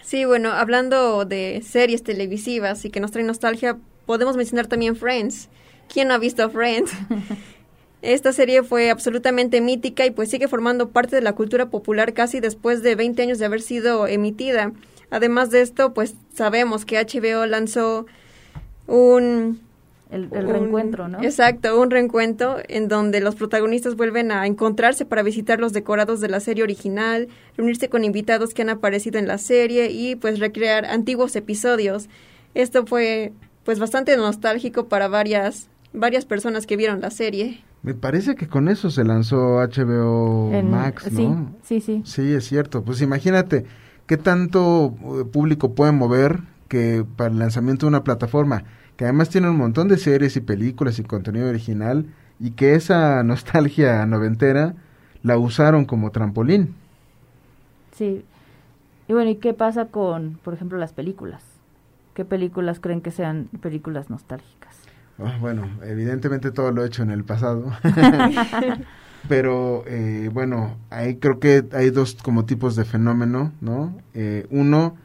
Sí, 0.09 0.25
bueno, 0.25 0.53
hablando 0.53 1.23
de 1.23 1.61
series 1.63 2.01
televisivas 2.01 2.83
y 2.83 2.89
que 2.89 2.99
nos 2.99 3.11
traen 3.11 3.27
nostalgia, 3.27 3.77
podemos 4.07 4.37
mencionar 4.37 4.65
también 4.65 4.95
Friends. 4.95 5.49
¿Quién 5.87 6.07
no 6.07 6.15
ha 6.15 6.17
visto 6.17 6.49
Friends? 6.49 6.91
Esta 8.01 8.33
serie 8.33 8.63
fue 8.63 8.89
absolutamente 8.89 9.61
mítica 9.61 10.07
y 10.07 10.09
pues 10.09 10.31
sigue 10.31 10.47
formando 10.47 10.89
parte 10.89 11.15
de 11.15 11.21
la 11.21 11.33
cultura 11.33 11.69
popular 11.69 12.15
casi 12.15 12.39
después 12.39 12.81
de 12.81 12.95
20 12.95 13.21
años 13.21 13.37
de 13.37 13.45
haber 13.45 13.61
sido 13.61 14.07
emitida. 14.07 14.71
Además 15.11 15.51
de 15.51 15.61
esto, 15.61 15.93
pues 15.93 16.15
sabemos 16.33 16.85
que 16.85 16.97
HBO 16.97 17.45
lanzó 17.45 18.07
un 18.87 19.61
el, 20.09 20.29
reencuentro, 20.31 21.07
¿no? 21.07 21.21
Exacto, 21.21 21.79
un 21.79 21.91
reencuentro 21.91 22.57
en 22.67 22.87
donde 22.87 23.21
los 23.21 23.35
protagonistas 23.35 23.95
vuelven 23.95 24.31
a 24.31 24.47
encontrarse 24.47 25.05
para 25.05 25.21
visitar 25.21 25.59
los 25.59 25.71
decorados 25.71 26.19
de 26.19 26.29
la 26.29 26.39
serie 26.39 26.63
original, 26.63 27.27
reunirse 27.55 27.89
con 27.89 28.03
invitados 28.03 28.53
que 28.53 28.63
han 28.63 28.69
aparecido 28.69 29.19
en 29.19 29.27
la 29.27 29.37
serie 29.37 29.91
y 29.91 30.15
pues 30.15 30.39
recrear 30.39 30.85
antiguos 30.85 31.35
episodios. 31.35 32.09
Esto 32.55 32.85
fue 32.85 33.33
pues 33.63 33.77
bastante 33.77 34.17
nostálgico 34.17 34.87
para 34.87 35.07
varias 35.07 35.69
varias 35.93 36.25
personas 36.25 36.65
que 36.65 36.75
vieron 36.75 37.01
la 37.01 37.11
serie. 37.11 37.63
Me 37.81 37.93
parece 37.93 38.35
que 38.35 38.47
con 38.47 38.67
eso 38.67 38.89
se 38.89 39.03
lanzó 39.03 39.59
HBO 39.59 40.51
Max, 40.63 41.11
¿no? 41.11 41.53
Sí, 41.63 41.79
sí, 41.79 41.81
sí. 41.81 42.01
Sí, 42.05 42.33
es 42.33 42.45
cierto. 42.45 42.83
Pues 42.83 43.01
imagínate 43.01 43.65
qué 44.05 44.17
tanto 44.17 44.95
eh, 45.01 45.25
público 45.25 45.73
puede 45.73 45.91
mover 45.91 46.41
que 46.67 47.05
para 47.15 47.31
el 47.31 47.39
lanzamiento 47.39 47.85
de 47.85 47.89
una 47.89 48.03
plataforma 48.03 48.65
que 48.99 49.05
además 49.05 49.29
tiene 49.29 49.49
un 49.49 49.55
montón 49.55 49.87
de 49.87 49.95
series 49.95 50.35
y 50.35 50.41
películas 50.41 50.99
y 50.99 51.03
contenido 51.03 51.47
original 51.47 52.05
y 52.37 52.51
que 52.51 52.75
esa 52.75 53.23
nostalgia 53.23 54.05
noventera 54.05 54.73
la 55.23 55.37
usaron 55.37 55.85
como 55.85 56.11
trampolín. 56.11 56.75
Sí. 57.93 58.25
Y 59.07 59.13
bueno, 59.13 59.29
¿y 59.29 59.35
qué 59.35 59.53
pasa 59.53 59.85
con, 59.85 60.37
por 60.43 60.53
ejemplo, 60.53 60.77
las 60.77 60.91
películas? 60.91 61.41
¿Qué 62.13 62.25
películas 62.25 62.81
creen 62.81 62.99
que 62.99 63.11
sean 63.11 63.47
películas 63.61 64.09
nostálgicas? 64.09 64.75
Ah, 65.17 65.37
bueno, 65.39 65.69
evidentemente 65.85 66.51
todo 66.51 66.73
lo 66.73 66.83
he 66.83 66.87
hecho 66.87 67.01
en 67.01 67.11
el 67.11 67.23
pasado. 67.23 67.71
Pero 69.29 69.85
eh, 69.87 70.29
bueno, 70.33 70.75
ahí 70.89 71.15
creo 71.19 71.39
que 71.39 71.63
hay 71.71 71.89
dos 71.89 72.17
como 72.21 72.43
tipos 72.43 72.75
de 72.75 72.83
fenómeno, 72.83 73.53
¿no? 73.61 73.95
Eh, 74.13 74.45
uno 74.49 74.97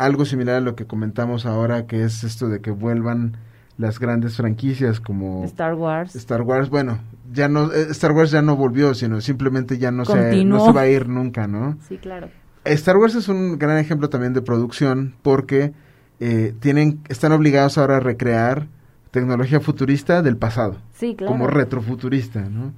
algo 0.00 0.24
similar 0.24 0.56
a 0.56 0.60
lo 0.60 0.74
que 0.74 0.86
comentamos 0.86 1.46
ahora, 1.46 1.86
que 1.86 2.04
es 2.04 2.24
esto 2.24 2.48
de 2.48 2.60
que 2.60 2.70
vuelvan 2.70 3.36
las 3.76 3.98
grandes 3.98 4.36
franquicias 4.36 5.00
como 5.00 5.44
Star 5.44 5.74
Wars. 5.74 6.14
Star 6.16 6.42
Wars, 6.42 6.68
bueno, 6.68 6.98
ya 7.32 7.48
no 7.48 7.72
eh, 7.72 7.86
Star 7.90 8.12
Wars 8.12 8.30
ya 8.30 8.42
no 8.42 8.56
volvió, 8.56 8.94
sino 8.94 9.20
simplemente 9.20 9.78
ya 9.78 9.90
no 9.90 10.04
se 10.04 10.44
no 10.44 10.64
se 10.64 10.72
va 10.72 10.82
a 10.82 10.88
ir 10.88 11.08
nunca, 11.08 11.46
¿no? 11.46 11.78
Sí, 11.88 11.98
claro. 11.98 12.28
Star 12.64 12.96
Wars 12.96 13.14
es 13.14 13.28
un 13.28 13.58
gran 13.58 13.78
ejemplo 13.78 14.10
también 14.10 14.34
de 14.34 14.42
producción 14.42 15.14
porque 15.22 15.72
eh, 16.18 16.54
tienen 16.60 17.00
están 17.08 17.32
obligados 17.32 17.78
ahora 17.78 17.96
a 17.96 18.00
recrear 18.00 18.66
tecnología 19.10 19.60
futurista 19.60 20.22
del 20.22 20.36
pasado. 20.36 20.76
Sí, 20.92 21.14
claro. 21.14 21.32
Como 21.32 21.46
retrofuturista, 21.46 22.40
¿no? 22.40 22.72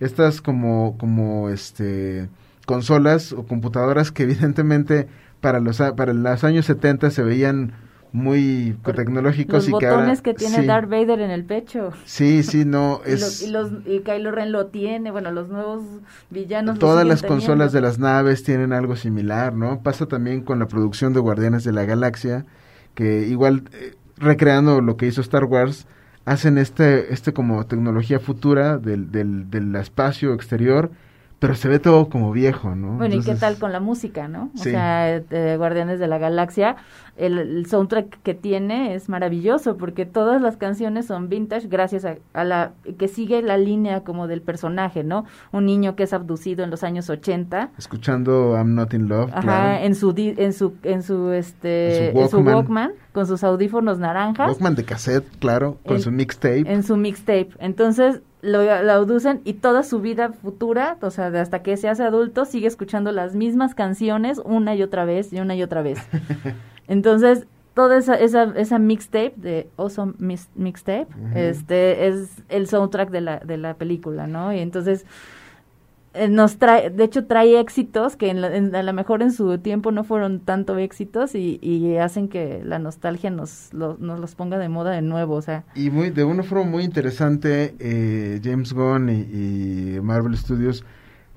Estas 0.00 0.40
como 0.40 0.96
como 0.98 1.48
este 1.48 2.28
consolas 2.66 3.32
o 3.32 3.44
computadoras 3.44 4.10
que 4.10 4.22
evidentemente 4.24 5.08
para 5.40 5.60
los 5.60 5.78
para 5.96 6.12
los 6.12 6.44
años 6.44 6.66
70 6.66 7.10
se 7.10 7.22
veían 7.22 7.72
muy 8.12 8.76
tecnológicos 8.84 9.68
y 9.68 9.72
que 9.78 9.86
ahora 9.86 10.16
que 10.16 10.34
tiene 10.34 10.66
Darth 10.66 10.88
Vader 10.88 11.20
en 11.20 11.30
el 11.30 11.44
pecho. 11.44 11.92
Sí 12.04 12.42
sí 12.42 12.64
no 12.64 13.02
es 13.06 13.42
y, 13.42 13.50
los, 13.50 13.70
y, 13.86 14.00
Kylo 14.00 14.32
Ren 14.32 14.52
lo 14.52 14.66
tiene 14.66 15.10
bueno 15.10 15.30
los 15.30 15.48
nuevos 15.48 15.84
villanos 16.30 16.78
todas 16.78 17.06
las 17.06 17.22
consolas 17.22 17.72
de 17.72 17.80
las 17.80 17.98
naves 17.98 18.42
tienen 18.42 18.72
algo 18.72 18.96
similar 18.96 19.54
no 19.54 19.82
pasa 19.82 20.06
también 20.06 20.42
con 20.42 20.58
la 20.58 20.66
producción 20.66 21.12
de 21.12 21.20
Guardianes 21.20 21.64
de 21.64 21.72
la 21.72 21.84
Galaxia 21.84 22.46
que 22.94 23.26
igual 23.28 23.64
eh, 23.72 23.94
recreando 24.16 24.80
lo 24.80 24.96
que 24.96 25.06
hizo 25.06 25.20
Star 25.20 25.44
Wars 25.44 25.86
hacen 26.24 26.58
este 26.58 27.12
este 27.12 27.32
como 27.32 27.64
tecnología 27.66 28.18
futura 28.18 28.78
del 28.78 29.12
del, 29.12 29.50
del 29.50 29.74
espacio 29.76 30.34
exterior 30.34 30.90
pero 31.40 31.54
se 31.54 31.68
ve 31.68 31.78
todo 31.78 32.10
como 32.10 32.32
viejo, 32.32 32.74
¿no? 32.76 32.98
Bueno, 32.98 33.14
¿y 33.14 33.22
qué 33.22 33.34
tal 33.34 33.56
con 33.56 33.72
la 33.72 33.80
música, 33.80 34.28
no? 34.28 34.50
O 34.54 34.58
sea, 34.58 35.22
Guardianes 35.56 35.98
de 35.98 36.06
la 36.06 36.18
Galaxia, 36.18 36.76
el, 37.16 37.64
soundtrack 37.66 38.22
que 38.22 38.34
tiene 38.34 38.94
es 38.94 39.08
maravilloso 39.08 39.78
porque 39.78 40.04
todas 40.04 40.42
las 40.42 40.58
canciones 40.58 41.06
son 41.06 41.30
vintage 41.30 41.66
gracias 41.68 42.04
a, 42.04 42.44
la 42.44 42.72
que 42.98 43.08
sigue 43.08 43.40
la 43.40 43.56
línea 43.56 44.04
como 44.04 44.26
del 44.26 44.42
personaje, 44.42 45.02
¿no? 45.02 45.24
Un 45.50 45.64
niño 45.64 45.96
que 45.96 46.02
es 46.02 46.12
abducido 46.12 46.62
en 46.62 46.70
los 46.70 46.84
años 46.84 47.08
80. 47.08 47.70
Escuchando 47.78 48.54
I'm 48.54 48.74
Not 48.74 48.92
in 48.92 49.08
Love, 49.08 49.30
Ajá, 49.32 49.82
en 49.82 49.94
su 49.94 50.14
en 50.16 50.52
su 50.52 50.74
en 50.82 51.02
su 51.02 51.30
este 51.32 52.10
en 52.10 52.28
su 52.28 52.40
Walkman, 52.40 52.92
con 53.12 53.26
sus 53.26 53.42
audífonos 53.44 53.98
naranjas. 53.98 54.48
Walkman 54.48 54.74
de 54.74 54.84
cassette, 54.84 55.26
claro, 55.38 55.78
con 55.86 56.02
su 56.02 56.10
mixtape. 56.10 56.70
En 56.70 56.82
su 56.82 56.98
mixtape. 56.98 57.50
Entonces, 57.60 58.20
lo, 58.42 58.62
lo 58.62 58.92
aducen 58.92 59.40
y 59.44 59.54
toda 59.54 59.82
su 59.82 60.00
vida 60.00 60.32
futura, 60.32 60.96
o 61.00 61.10
sea, 61.10 61.30
de 61.30 61.40
hasta 61.40 61.62
que 61.62 61.76
se 61.76 61.88
hace 61.88 62.02
adulto, 62.02 62.44
sigue 62.44 62.66
escuchando 62.66 63.12
las 63.12 63.34
mismas 63.34 63.74
canciones 63.74 64.40
una 64.44 64.74
y 64.74 64.82
otra 64.82 65.04
vez 65.04 65.32
y 65.32 65.40
una 65.40 65.54
y 65.54 65.62
otra 65.62 65.82
vez. 65.82 65.98
Entonces, 66.88 67.46
toda 67.74 67.98
esa, 67.98 68.14
esa, 68.14 68.44
esa 68.56 68.78
mixtape 68.78 69.34
de 69.36 69.68
Awesome 69.76 70.14
Mixtape, 70.54 71.06
este, 71.34 72.08
es 72.08 72.42
el 72.48 72.66
soundtrack 72.66 73.10
de 73.10 73.20
la, 73.20 73.38
de 73.38 73.56
la 73.56 73.74
película, 73.74 74.26
¿no? 74.26 74.52
Y 74.52 74.58
entonces 74.58 75.06
nos 76.28 76.56
trae, 76.58 76.90
de 76.90 77.04
hecho 77.04 77.26
trae 77.26 77.60
éxitos 77.60 78.16
que 78.16 78.30
en 78.30 78.74
a 78.74 78.82
lo 78.82 78.92
mejor 78.92 79.22
en 79.22 79.32
su 79.32 79.58
tiempo 79.58 79.92
no 79.92 80.02
fueron 80.02 80.40
tanto 80.40 80.76
éxitos 80.76 81.34
y, 81.34 81.58
y 81.62 81.96
hacen 81.98 82.28
que 82.28 82.62
la 82.64 82.78
nostalgia 82.80 83.30
nos, 83.30 83.72
nos 83.72 84.18
los 84.18 84.34
ponga 84.34 84.58
de 84.58 84.68
moda 84.68 84.90
de 84.90 85.02
nuevo, 85.02 85.34
o 85.34 85.42
sea. 85.42 85.64
Y 85.74 85.90
muy, 85.90 86.10
de 86.10 86.24
una 86.24 86.42
forma 86.42 86.64
muy 86.64 86.82
interesante, 86.82 87.74
eh, 87.78 88.40
James 88.42 88.72
Gunn 88.72 89.08
y, 89.08 90.00
Marvel 90.00 90.36
Studios 90.36 90.84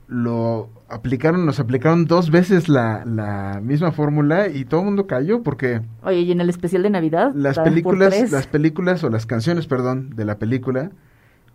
lo 0.07 0.69
aplicaron, 0.89 1.45
nos 1.45 1.59
aplicaron 1.59 2.05
dos 2.05 2.31
veces 2.31 2.67
la, 2.67 3.03
la 3.05 3.61
misma 3.61 3.91
fórmula 3.91 4.47
y 4.47 4.65
todo 4.65 4.81
el 4.81 4.87
mundo 4.87 5.07
cayó 5.07 5.43
porque... 5.43 5.81
Oye, 6.03 6.21
y 6.21 6.31
en 6.31 6.41
el 6.41 6.49
especial 6.49 6.83
de 6.83 6.89
Navidad... 6.89 7.31
Las 7.35 7.59
películas, 7.59 8.31
las 8.31 8.47
películas 8.47 9.03
o 9.03 9.09
las 9.09 9.25
canciones, 9.25 9.67
perdón, 9.67 10.11
de 10.15 10.25
la 10.25 10.37
película, 10.37 10.91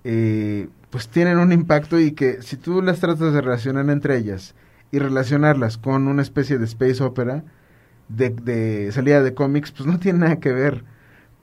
eh, 0.04 0.68
pues 0.90 1.08
tienen 1.08 1.38
un 1.38 1.52
impacto 1.52 1.98
y 1.98 2.12
que 2.12 2.42
si 2.42 2.56
tú 2.56 2.82
las 2.82 3.00
tratas 3.00 3.32
de 3.32 3.40
relacionar 3.40 3.88
entre 3.90 4.16
ellas 4.16 4.54
y 4.90 4.98
relacionarlas 4.98 5.76
con 5.78 6.08
una 6.08 6.22
especie 6.22 6.58
de 6.58 6.64
space 6.64 7.02
opera 7.02 7.44
de, 8.08 8.30
de 8.30 8.90
salida 8.92 9.22
de 9.22 9.34
cómics, 9.34 9.70
pues 9.72 9.86
no 9.86 9.98
tiene 9.98 10.20
nada 10.20 10.36
que 10.40 10.52
ver. 10.52 10.84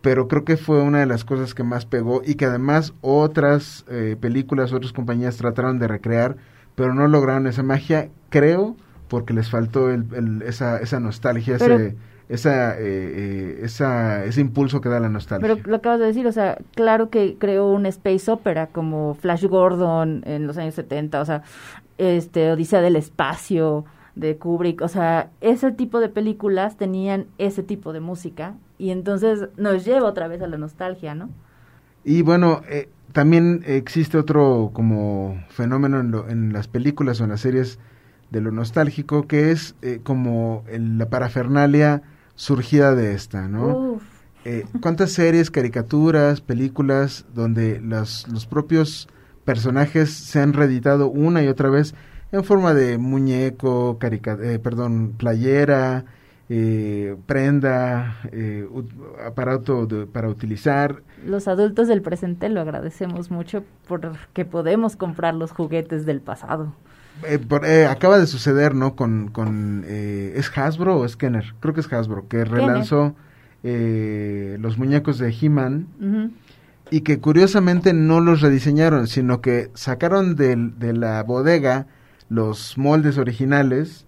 Pero 0.02 0.28
creo 0.28 0.46
que 0.46 0.58
fue 0.58 0.82
una 0.82 1.00
de 1.00 1.08
las 1.08 1.26
cosas 1.26 1.54
que 1.54 1.64
más 1.64 1.86
pegó 1.86 2.22
y 2.24 2.36
que 2.36 2.46
además 2.46 2.94
otras 3.02 3.86
eh, 3.90 4.16
películas, 4.20 4.74
otras 4.74 4.94
compañías 4.94 5.38
trataron 5.38 5.80
de 5.80 5.88
recrear 5.88 6.38
pero 6.76 6.94
no 6.94 7.08
lograron 7.08 7.48
esa 7.48 7.64
magia, 7.64 8.10
creo, 8.30 8.76
porque 9.08 9.34
les 9.34 9.50
faltó 9.50 9.90
el, 9.90 10.44
esa, 10.46 10.78
esa 10.80 11.00
nostalgia, 11.00 11.56
ese, 11.56 11.96
esa, 12.28 12.74
eh, 12.74 12.80
eh, 12.82 13.60
esa, 13.64 14.26
ese 14.26 14.42
impulso 14.42 14.82
que 14.82 14.90
da 14.90 15.00
la 15.00 15.10
nostalgia. 15.10 15.48
Pero 15.48 15.62
lo 15.70 15.76
acabas 15.76 16.00
de 16.00 16.08
decir, 16.08 16.26
o 16.28 16.32
sea, 16.32 16.58
claro 16.74 17.10
que 17.10 17.38
creó 17.38 17.70
un 17.70 17.86
space 17.86 18.32
opera 18.32 18.68
como 18.68 19.14
Flash 19.16 19.46
Gordon 19.46 20.24
en 20.26 20.48
los 20.48 20.58
años 20.58 20.74
70, 20.76 21.22
o 21.22 21.26
sea, 21.26 21.44
este 21.98 22.52
Odisea 22.52 22.82
del 22.82 22.96
Espacio 22.96 23.86
de 24.16 24.38
Kubrick, 24.38 24.82
o 24.82 24.88
sea, 24.88 25.30
ese 25.42 25.72
tipo 25.72 26.00
de 26.00 26.10
películas 26.10 26.78
tenían 26.78 27.28
ese 27.38 27.64
tipo 27.64 27.94
de 27.94 28.00
música 28.00 28.56
y 28.78 28.90
entonces 28.92 29.50
nos 29.58 29.86
lleva 29.86 30.08
otra 30.08 30.28
vez 30.28 30.42
a 30.42 30.48
la 30.48 30.58
nostalgia, 30.58 31.16
¿no? 31.16 31.30
Y 32.04 32.22
bueno, 32.22 32.62
eh, 32.70 32.88
también 33.12 33.64
existe 33.66 34.18
otro 34.18 34.72
como 34.74 35.44
fenómeno 35.50 36.00
en, 36.00 36.14
en, 36.30 36.54
las 36.54 36.68
películas 36.68 37.20
o 37.20 37.26
en 37.26 37.32
las 37.32 37.42
series 37.42 37.80
de 38.32 38.42
lo 38.42 38.52
nostálgico 38.52 39.28
que 39.28 39.52
es 39.52 39.76
eh, 39.82 40.00
como 40.04 40.64
la 40.70 41.10
parafernalia 41.10 42.04
surgida 42.36 42.96
de 42.96 43.14
esta, 43.14 43.48
¿no? 43.48 44.00
Eh, 44.44 44.66
¿Cuántas 44.82 45.12
series, 45.12 45.50
caricaturas, 45.50 46.42
películas 46.42 47.26
donde 47.34 47.82
los 47.82 48.48
propios 48.50 49.08
personajes 49.44 50.14
se 50.14 50.40
han 50.40 50.54
reeditado 50.54 51.08
una 51.08 51.44
y 51.44 51.48
otra 51.48 51.70
vez 51.70 51.96
en 52.32 52.44
forma 52.44 52.74
de 52.74 52.98
muñeco, 52.98 53.98
carica 53.98 54.38
eh, 54.42 54.60
perdón, 54.60 55.14
playera, 55.18 56.06
eh, 56.50 57.16
prenda, 57.26 58.18
eh, 58.32 58.68
aparato 59.26 59.88
para 60.12 60.28
utilizar. 60.30 61.02
Los 61.26 61.48
adultos 61.48 61.88
del 61.88 62.02
presente 62.02 62.50
lo 62.50 62.62
agradecemos 62.62 63.32
mucho 63.32 63.64
porque 63.88 64.46
podemos 64.46 64.96
comprar 64.96 65.34
los 65.34 65.52
juguetes 65.52 66.06
del 66.06 66.22
pasado. 66.22 66.74
Eh, 67.24 67.40
eh, 67.64 67.88
acaba 67.90 68.20
de 68.20 68.28
suceder, 68.28 68.76
¿no? 68.76 68.96
Con, 68.96 69.30
con 69.30 69.84
¿Es 69.88 70.56
Hasbro 70.56 70.98
o 70.98 71.06
es 71.06 71.16
Kenner? 71.16 71.56
Creo 71.60 71.74
que 71.74 71.82
es 71.82 71.92
Hasbro, 71.92 72.28
que 72.28 72.46
relanzó 72.46 73.16
los 73.64 74.78
muñecos 74.78 75.18
de 75.18 75.34
He-Man 75.34 75.88
y 76.92 77.02
que 77.02 77.20
curiosamente 77.20 77.94
no 77.94 78.20
los 78.20 78.42
rediseñaron, 78.42 79.08
sino 79.08 79.42
que 79.42 79.72
sacaron 79.74 80.36
de 80.36 80.94
la 80.94 81.24
bodega 81.24 81.88
los 82.30 82.78
moldes 82.78 83.18
originales 83.18 84.06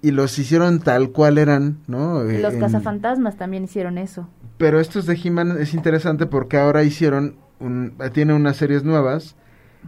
y 0.00 0.12
los 0.12 0.38
hicieron 0.38 0.80
tal 0.80 1.10
cual 1.10 1.38
eran, 1.38 1.78
¿no? 1.86 2.22
Los 2.22 2.54
cazafantasmas 2.54 3.36
también 3.36 3.64
hicieron 3.64 3.98
eso. 3.98 4.28
Pero 4.56 4.80
estos 4.80 5.06
de 5.06 5.18
He-Man 5.22 5.56
es 5.60 5.74
interesante 5.74 6.26
porque 6.26 6.56
ahora 6.56 6.82
hicieron, 6.82 7.36
un, 7.58 7.94
tienen 8.12 8.36
unas 8.36 8.56
series 8.56 8.84
nuevas 8.84 9.36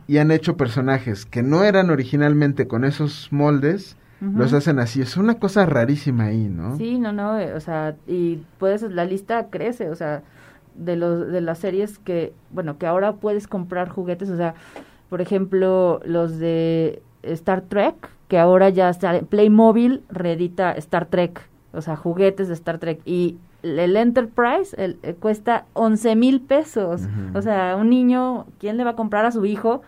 y 0.06 0.18
han 0.18 0.30
hecho 0.30 0.56
personajes 0.56 1.26
que 1.26 1.42
no 1.42 1.64
eran 1.64 1.90
originalmente 1.90 2.66
con 2.66 2.84
esos 2.84 3.28
moldes, 3.30 3.96
los 4.20 4.52
hacen 4.52 4.78
así. 4.78 5.00
Es 5.00 5.16
una 5.16 5.36
cosa 5.36 5.64
rarísima 5.64 6.24
ahí, 6.24 6.48
¿no? 6.48 6.76
Sí, 6.76 6.98
no, 6.98 7.10
no, 7.12 7.38
eh, 7.38 7.54
o 7.54 7.60
sea, 7.60 7.96
y 8.06 8.42
puedes, 8.58 8.82
la 8.82 9.06
lista 9.06 9.48
crece, 9.48 9.88
o 9.88 9.94
sea, 9.94 10.22
de, 10.74 10.96
los, 10.96 11.28
de 11.28 11.40
las 11.40 11.58
series 11.58 11.98
que, 11.98 12.34
bueno, 12.50 12.76
que 12.76 12.86
ahora 12.86 13.14
puedes 13.14 13.48
comprar 13.48 13.88
juguetes, 13.88 14.28
o 14.28 14.36
sea, 14.36 14.54
por 15.08 15.22
ejemplo, 15.22 16.00
los 16.04 16.38
de 16.38 17.02
Star 17.22 17.62
Trek, 17.62 17.94
que 18.28 18.38
ahora 18.38 18.68
ya 18.68 18.90
está, 18.90 19.18
Playmobil 19.20 20.02
reedita 20.10 20.72
Star 20.72 21.06
Trek, 21.06 21.40
o 21.72 21.80
sea, 21.80 21.96
juguetes 21.96 22.48
de 22.48 22.54
Star 22.54 22.78
Trek. 22.78 23.00
Y 23.04 23.38
el 23.62 23.96
Enterprise 23.96 24.74
el, 24.76 24.98
eh, 25.02 25.14
cuesta 25.14 25.66
11 25.74 26.16
mil 26.16 26.40
pesos. 26.40 27.02
O 27.34 27.42
sea, 27.42 27.76
un 27.76 27.90
niño, 27.90 28.46
¿quién 28.58 28.76
le 28.76 28.84
va 28.84 28.90
a 28.90 28.96
comprar 28.96 29.24
a 29.24 29.32
su 29.32 29.44
hijo 29.44 29.82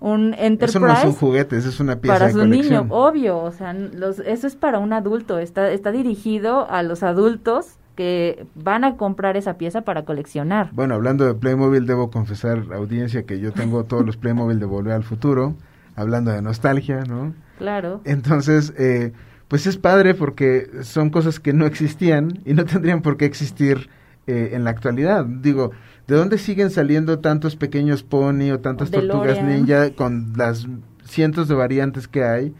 un 0.00 0.34
Enterprise? 0.34 0.78
Eso 0.78 0.86
no 0.86 0.96
son 0.96 1.12
juguetes, 1.12 1.64
es 1.64 1.80
una 1.80 1.96
pieza 1.96 2.18
para 2.18 2.30
su 2.30 2.46
niño, 2.46 2.86
obvio. 2.88 3.38
O 3.38 3.52
sea, 3.52 3.72
los, 3.72 4.18
eso 4.20 4.46
es 4.46 4.56
para 4.56 4.78
un 4.78 4.92
adulto. 4.92 5.38
Está, 5.38 5.70
está 5.70 5.92
dirigido 5.92 6.70
a 6.70 6.82
los 6.82 7.02
adultos 7.02 7.78
que 7.96 8.46
van 8.54 8.84
a 8.84 8.96
comprar 8.96 9.36
esa 9.36 9.58
pieza 9.58 9.82
para 9.82 10.04
coleccionar. 10.04 10.70
Bueno, 10.72 10.94
hablando 10.94 11.26
de 11.26 11.34
Playmobil, 11.34 11.86
debo 11.86 12.10
confesar, 12.10 12.64
audiencia, 12.72 13.24
que 13.24 13.38
yo 13.38 13.52
tengo 13.52 13.84
todos 13.86 14.04
los 14.04 14.16
Playmobil 14.16 14.58
de 14.58 14.66
Volver 14.66 14.94
al 14.94 15.04
Futuro 15.04 15.54
hablando 15.96 16.30
de 16.30 16.42
nostalgia, 16.42 17.04
¿no? 17.04 17.34
Claro. 17.58 18.00
Entonces, 18.04 18.72
eh, 18.78 19.12
pues 19.52 19.66
es 19.66 19.76
padre 19.76 20.14
porque 20.14 20.70
son 20.80 21.10
cosas 21.10 21.38
que 21.38 21.52
no 21.52 21.66
existían 21.66 22.40
y 22.46 22.54
no 22.54 22.64
tendrían 22.64 23.02
por 23.02 23.18
qué 23.18 23.26
existir 23.26 23.90
eh, 24.26 24.52
en 24.54 24.64
la 24.64 24.70
actualidad. 24.70 25.26
Digo, 25.26 25.72
¿de 26.06 26.16
dónde 26.16 26.38
siguen 26.38 26.70
saliendo 26.70 27.18
tantos 27.18 27.54
pequeños 27.54 28.02
pony 28.02 28.50
o 28.50 28.60
tantas 28.60 28.90
tortugas 28.90 29.44
ninja 29.44 29.90
con 29.90 30.32
las 30.38 30.66
cientos 31.04 31.48
de 31.48 31.54
variantes 31.54 32.08
que 32.08 32.24
hay? 32.24 32.54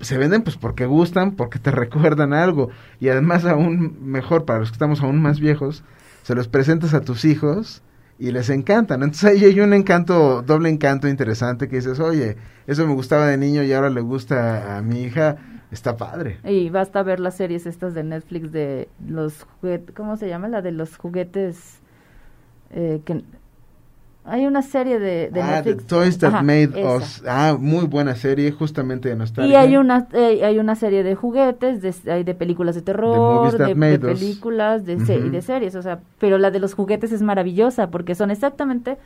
se 0.00 0.16
venden 0.16 0.40
pues 0.40 0.56
porque 0.56 0.86
gustan, 0.86 1.32
porque 1.32 1.58
te 1.58 1.70
recuerdan 1.84 2.32
algo 2.32 2.70
y 2.98 3.10
además 3.10 3.44
aún 3.44 3.98
mejor 4.00 4.46
para 4.46 4.60
los 4.60 4.70
que 4.70 4.76
estamos 4.76 5.02
aún 5.02 5.20
más 5.20 5.38
viejos, 5.38 5.84
se 6.22 6.34
los 6.34 6.48
presentas 6.48 6.94
a 6.94 7.02
tus 7.02 7.26
hijos 7.26 7.82
y 8.18 8.30
les 8.30 8.48
encantan. 8.48 9.02
Entonces 9.02 9.24
ahí 9.24 9.44
hay 9.44 9.60
un 9.60 9.74
encanto, 9.74 10.40
doble 10.40 10.70
encanto 10.70 11.08
interesante 11.08 11.68
que 11.68 11.76
dices, 11.76 12.00
oye, 12.00 12.38
eso 12.66 12.86
me 12.86 12.94
gustaba 12.94 13.26
de 13.26 13.36
niño 13.36 13.62
y 13.64 13.74
ahora 13.74 13.90
le 13.90 14.00
gusta 14.00 14.78
a 14.78 14.80
mi 14.80 15.02
hija, 15.02 15.36
está 15.70 15.96
padre. 15.96 16.38
Y 16.44 16.70
basta 16.70 17.02
ver 17.02 17.20
las 17.20 17.36
series 17.36 17.66
estas 17.66 17.94
de 17.94 18.04
Netflix 18.04 18.52
de 18.52 18.88
los 19.06 19.44
juguetes, 19.44 19.94
¿cómo 19.94 20.16
se 20.16 20.28
llama? 20.28 20.48
La 20.48 20.62
de 20.62 20.72
los 20.72 20.96
juguetes 20.96 21.80
eh, 22.70 23.00
que 23.04 23.22
hay 24.24 24.46
una 24.46 24.60
serie 24.60 24.98
de, 24.98 25.30
de 25.30 25.40
ah, 25.40 25.62
The 25.62 25.74
Toys 25.76 26.18
That 26.18 26.42
Made 26.42 26.84
Us. 26.84 27.22
Ah, 27.26 27.56
muy 27.58 27.86
buena 27.86 28.14
serie, 28.14 28.52
justamente 28.52 29.08
de 29.08 29.16
nostalgia. 29.16 29.50
Y 29.50 29.56
hay 29.56 29.76
una, 29.78 30.06
eh, 30.12 30.44
hay 30.44 30.58
una 30.58 30.74
serie 30.74 31.02
de 31.02 31.14
juguetes, 31.14 31.80
de, 31.80 32.12
hay 32.12 32.24
de 32.24 32.34
películas 32.34 32.74
de 32.74 32.82
terror, 32.82 33.56
de, 33.56 33.98
películas, 33.98 34.84
de, 34.84 34.94
y 34.94 35.30
de 35.30 35.40
series, 35.40 35.74
o 35.76 35.82
sea, 35.82 36.00
pero 36.18 36.36
la 36.36 36.50
de 36.50 36.58
los 36.58 36.74
juguetes 36.74 37.10
es 37.12 37.22
maravillosa 37.22 37.90
porque 37.90 38.14
son 38.14 38.30
exactamente 38.30 38.98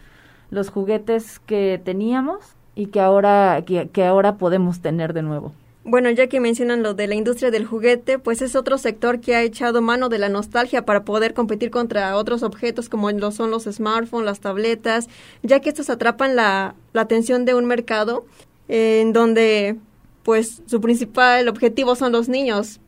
los 0.51 0.71
juguetes 0.71 1.39
que 1.39 1.81
teníamos 1.85 2.57
y 2.75 2.87
que 2.87 3.01
ahora, 3.01 3.63
que 3.65 4.05
ahora 4.05 4.39
podemos 4.39 4.81
tener 4.81 5.13
de 5.13 5.23
nuevo. 5.23 5.53
Bueno, 5.85 6.11
ya 6.11 6.29
que 6.29 6.39
mencionan 6.39 6.85
lo 6.85 6.95
de 6.95 7.09
la 7.09 7.17
industria 7.17 7.51
del 7.51 7.67
juguete, 7.67 8.21
pues 8.21 8.41
es 8.41 8.55
otro 8.55 8.79
sector 8.79 9.21
que 9.21 9.35
ha 9.35 9.43
echado 9.43 9.83
mano 9.83 10.09
de 10.09 10.19
la 10.19 10.29
nostalgia 10.29 10.85
para 10.85 11.05
poder 11.05 11.35
competir 11.35 11.73
contra 11.73 12.17
otros 12.17 12.45
objetos 12.45 12.89
como 12.89 13.11
lo 13.11 13.33
son 13.33 13.51
los 13.51 13.65
smartphones, 13.65 14.25
las 14.25 14.39
tabletas, 14.39 15.09
ya 15.43 15.59
que 15.59 15.71
estos 15.71 15.91
atrapan 15.91 16.37
la, 16.37 16.77
atención 16.95 17.45
de 17.45 17.55
un 17.55 17.65
mercado 17.65 18.25
en 18.69 19.13
donde 19.13 19.77
pues 20.23 20.63
su 20.67 20.81
principal 20.81 21.49
objetivo 21.49 21.97
son 21.97 22.13
los 22.13 22.29
niños. 22.29 22.79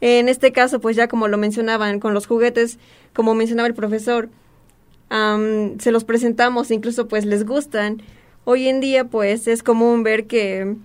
En 0.00 0.30
este 0.30 0.52
caso, 0.52 0.80
pues 0.80 0.96
ya 0.96 1.08
como 1.08 1.28
lo 1.28 1.36
mencionaban 1.36 2.00
con 2.00 2.14
los 2.14 2.26
juguetes, 2.26 2.78
como 3.12 3.34
mencionaba 3.34 3.68
el 3.68 3.74
profesor, 3.74 4.30
se 5.10 5.92
los 5.92 6.04
presentamos, 6.04 6.70
incluso 6.70 7.08
pues 7.08 7.26
les 7.26 7.44
gustan. 7.44 8.02
Hoy 8.44 8.68
en 8.68 8.80
día 8.80 9.04
pues 9.04 9.46
es 9.48 9.62
común 9.62 10.02
ver 10.02 10.26
que 10.26 10.76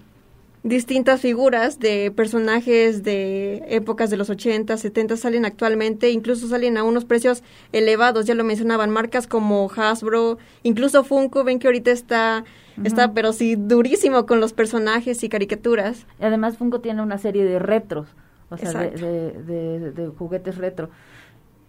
distintas 0.68 1.22
figuras 1.22 1.80
de 1.80 2.11
personajes 2.11 3.03
de 3.03 3.63
épocas 3.70 4.09
de 4.09 4.18
los 4.18 4.30
80, 4.30 4.76
70 4.78 5.18
salen 5.18 5.45
actualmente, 5.45 6.11
incluso 6.11 6.47
salen 6.47 6.78
a 6.78 6.84
unos 6.84 7.05
precios 7.05 7.43
elevados, 7.72 8.26
ya 8.26 8.36
lo 8.36 8.43
mencionaban, 8.43 8.89
marcas 8.89 9.28
como 9.28 9.70
Hasbro, 9.76 10.38
incluso 10.63 11.03
Funko, 11.03 11.43
ven 11.43 11.59
que 11.59 11.68
ahorita 11.68 11.91
está, 11.91 12.43
está 12.84 13.13
pero 13.13 13.34
sí 13.34 13.55
durísimo 13.55 14.26
con 14.26 14.39
los 14.39 14.53
personajes 14.53 15.24
y 15.24 15.30
caricaturas. 15.30 16.05
Y 16.20 16.26
además 16.26 16.57
Funko 16.57 16.82
tiene 16.82 17.01
una 17.01 17.18
serie 17.18 17.45
de 17.45 17.59
retros, 17.59 18.07
o 18.49 18.57
sea, 18.57 18.72
de, 18.74 19.91
de, 19.91 20.07
juguetes 20.18 20.57
retro. 20.57 20.89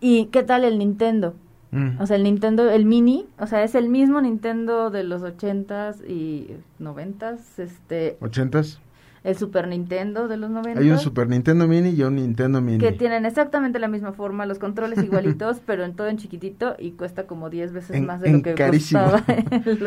¿Y 0.00 0.26
qué 0.26 0.42
tal 0.42 0.64
el 0.64 0.78
Nintendo? 0.78 1.34
Mm. 1.70 2.00
O 2.00 2.06
sea, 2.06 2.16
el 2.16 2.22
Nintendo, 2.22 2.70
el 2.70 2.84
mini, 2.84 3.26
o 3.38 3.46
sea, 3.46 3.62
es 3.62 3.74
el 3.74 3.88
mismo 3.88 4.20
Nintendo 4.20 4.90
de 4.90 5.04
los 5.04 5.22
80s 5.22 6.08
y 6.08 6.56
90s, 6.80 7.58
este... 7.58 8.18
¿80s? 8.20 8.78
El 9.24 9.36
Super 9.36 9.68
Nintendo 9.68 10.28
de 10.28 10.36
los 10.36 10.50
90. 10.50 10.80
Hay 10.80 10.90
un 10.90 10.98
Super 10.98 11.28
Nintendo 11.28 11.66
Mini 11.66 11.90
y 11.90 12.02
un 12.02 12.16
Nintendo 12.16 12.60
Mini. 12.60 12.78
Que 12.78 12.92
tienen 12.92 13.26
exactamente 13.26 13.78
la 13.78 13.88
misma 13.88 14.12
forma, 14.12 14.46
los 14.46 14.58
controles 14.58 15.02
igualitos, 15.02 15.60
pero 15.66 15.84
en 15.84 15.94
todo 15.94 16.08
en 16.08 16.18
chiquitito 16.18 16.76
y 16.78 16.92
cuesta 16.92 17.26
como 17.26 17.50
10 17.50 17.72
veces 17.72 18.02
más 18.02 18.20
de 18.20 18.30
lo 18.30 18.42
que 18.42 18.54
carísimo. 18.54 19.02
costaba. 19.02 19.24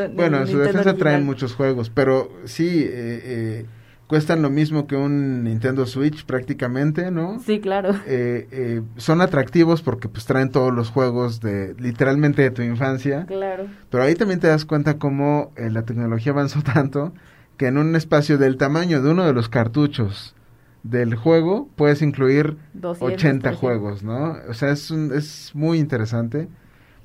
bueno, 0.14 0.42
en 0.42 0.48
su 0.48 0.58
defensa 0.58 0.96
traen 0.96 1.26
muchos 1.26 1.56
juegos, 1.56 1.90
pero 1.90 2.32
sí, 2.46 2.82
eh, 2.84 3.22
eh, 3.24 3.66
cuestan 4.12 4.42
lo 4.42 4.50
mismo 4.50 4.88
que 4.88 4.98
un 4.98 5.46
Nintendo 5.46 5.86
Switch 5.86 6.26
prácticamente, 6.26 7.12
¿no? 7.12 7.40
Sí, 7.40 7.62
claro. 7.62 7.92
Eh, 8.06 8.46
eh, 8.52 8.82
son 8.98 9.22
atractivos 9.22 9.82
porque 9.82 10.10
pues 10.10 10.26
traen 10.26 10.50
todos 10.50 10.74
los 10.74 10.90
juegos 10.90 11.40
de 11.40 11.76
literalmente 11.80 12.42
de 12.42 12.52
tu 12.52 12.62
infancia. 12.62 13.26
Claro. 13.26 13.68
Pero 13.90 14.04
ahí 14.04 14.14
también 14.16 14.42
te 14.42 14.48
das 14.48 14.66
cuenta 14.66 14.98
cómo 14.98 15.54
eh, 15.56 15.70
la 15.70 15.84
tecnología 15.84 16.34
avanzó 16.34 16.62
tanto 16.74 17.14
que 17.62 17.68
en 17.68 17.78
un 17.78 17.96
espacio 17.96 18.40
del 18.40 18.58
tamaño 18.58 19.04
de 19.04 19.12
uno 19.12 19.24
de 19.24 19.34
los 19.34 19.48
cartuchos 19.48 20.34
del 20.82 21.14
juego 21.14 21.70
puedes 21.76 22.02
incluir 22.02 22.58
80 22.82 23.54
juegos, 23.54 24.02
¿no? 24.02 24.36
O 24.50 24.56
sea, 24.56 24.72
es, 24.72 24.90
es 24.90 25.52
muy 25.54 25.78
interesante 25.78 26.48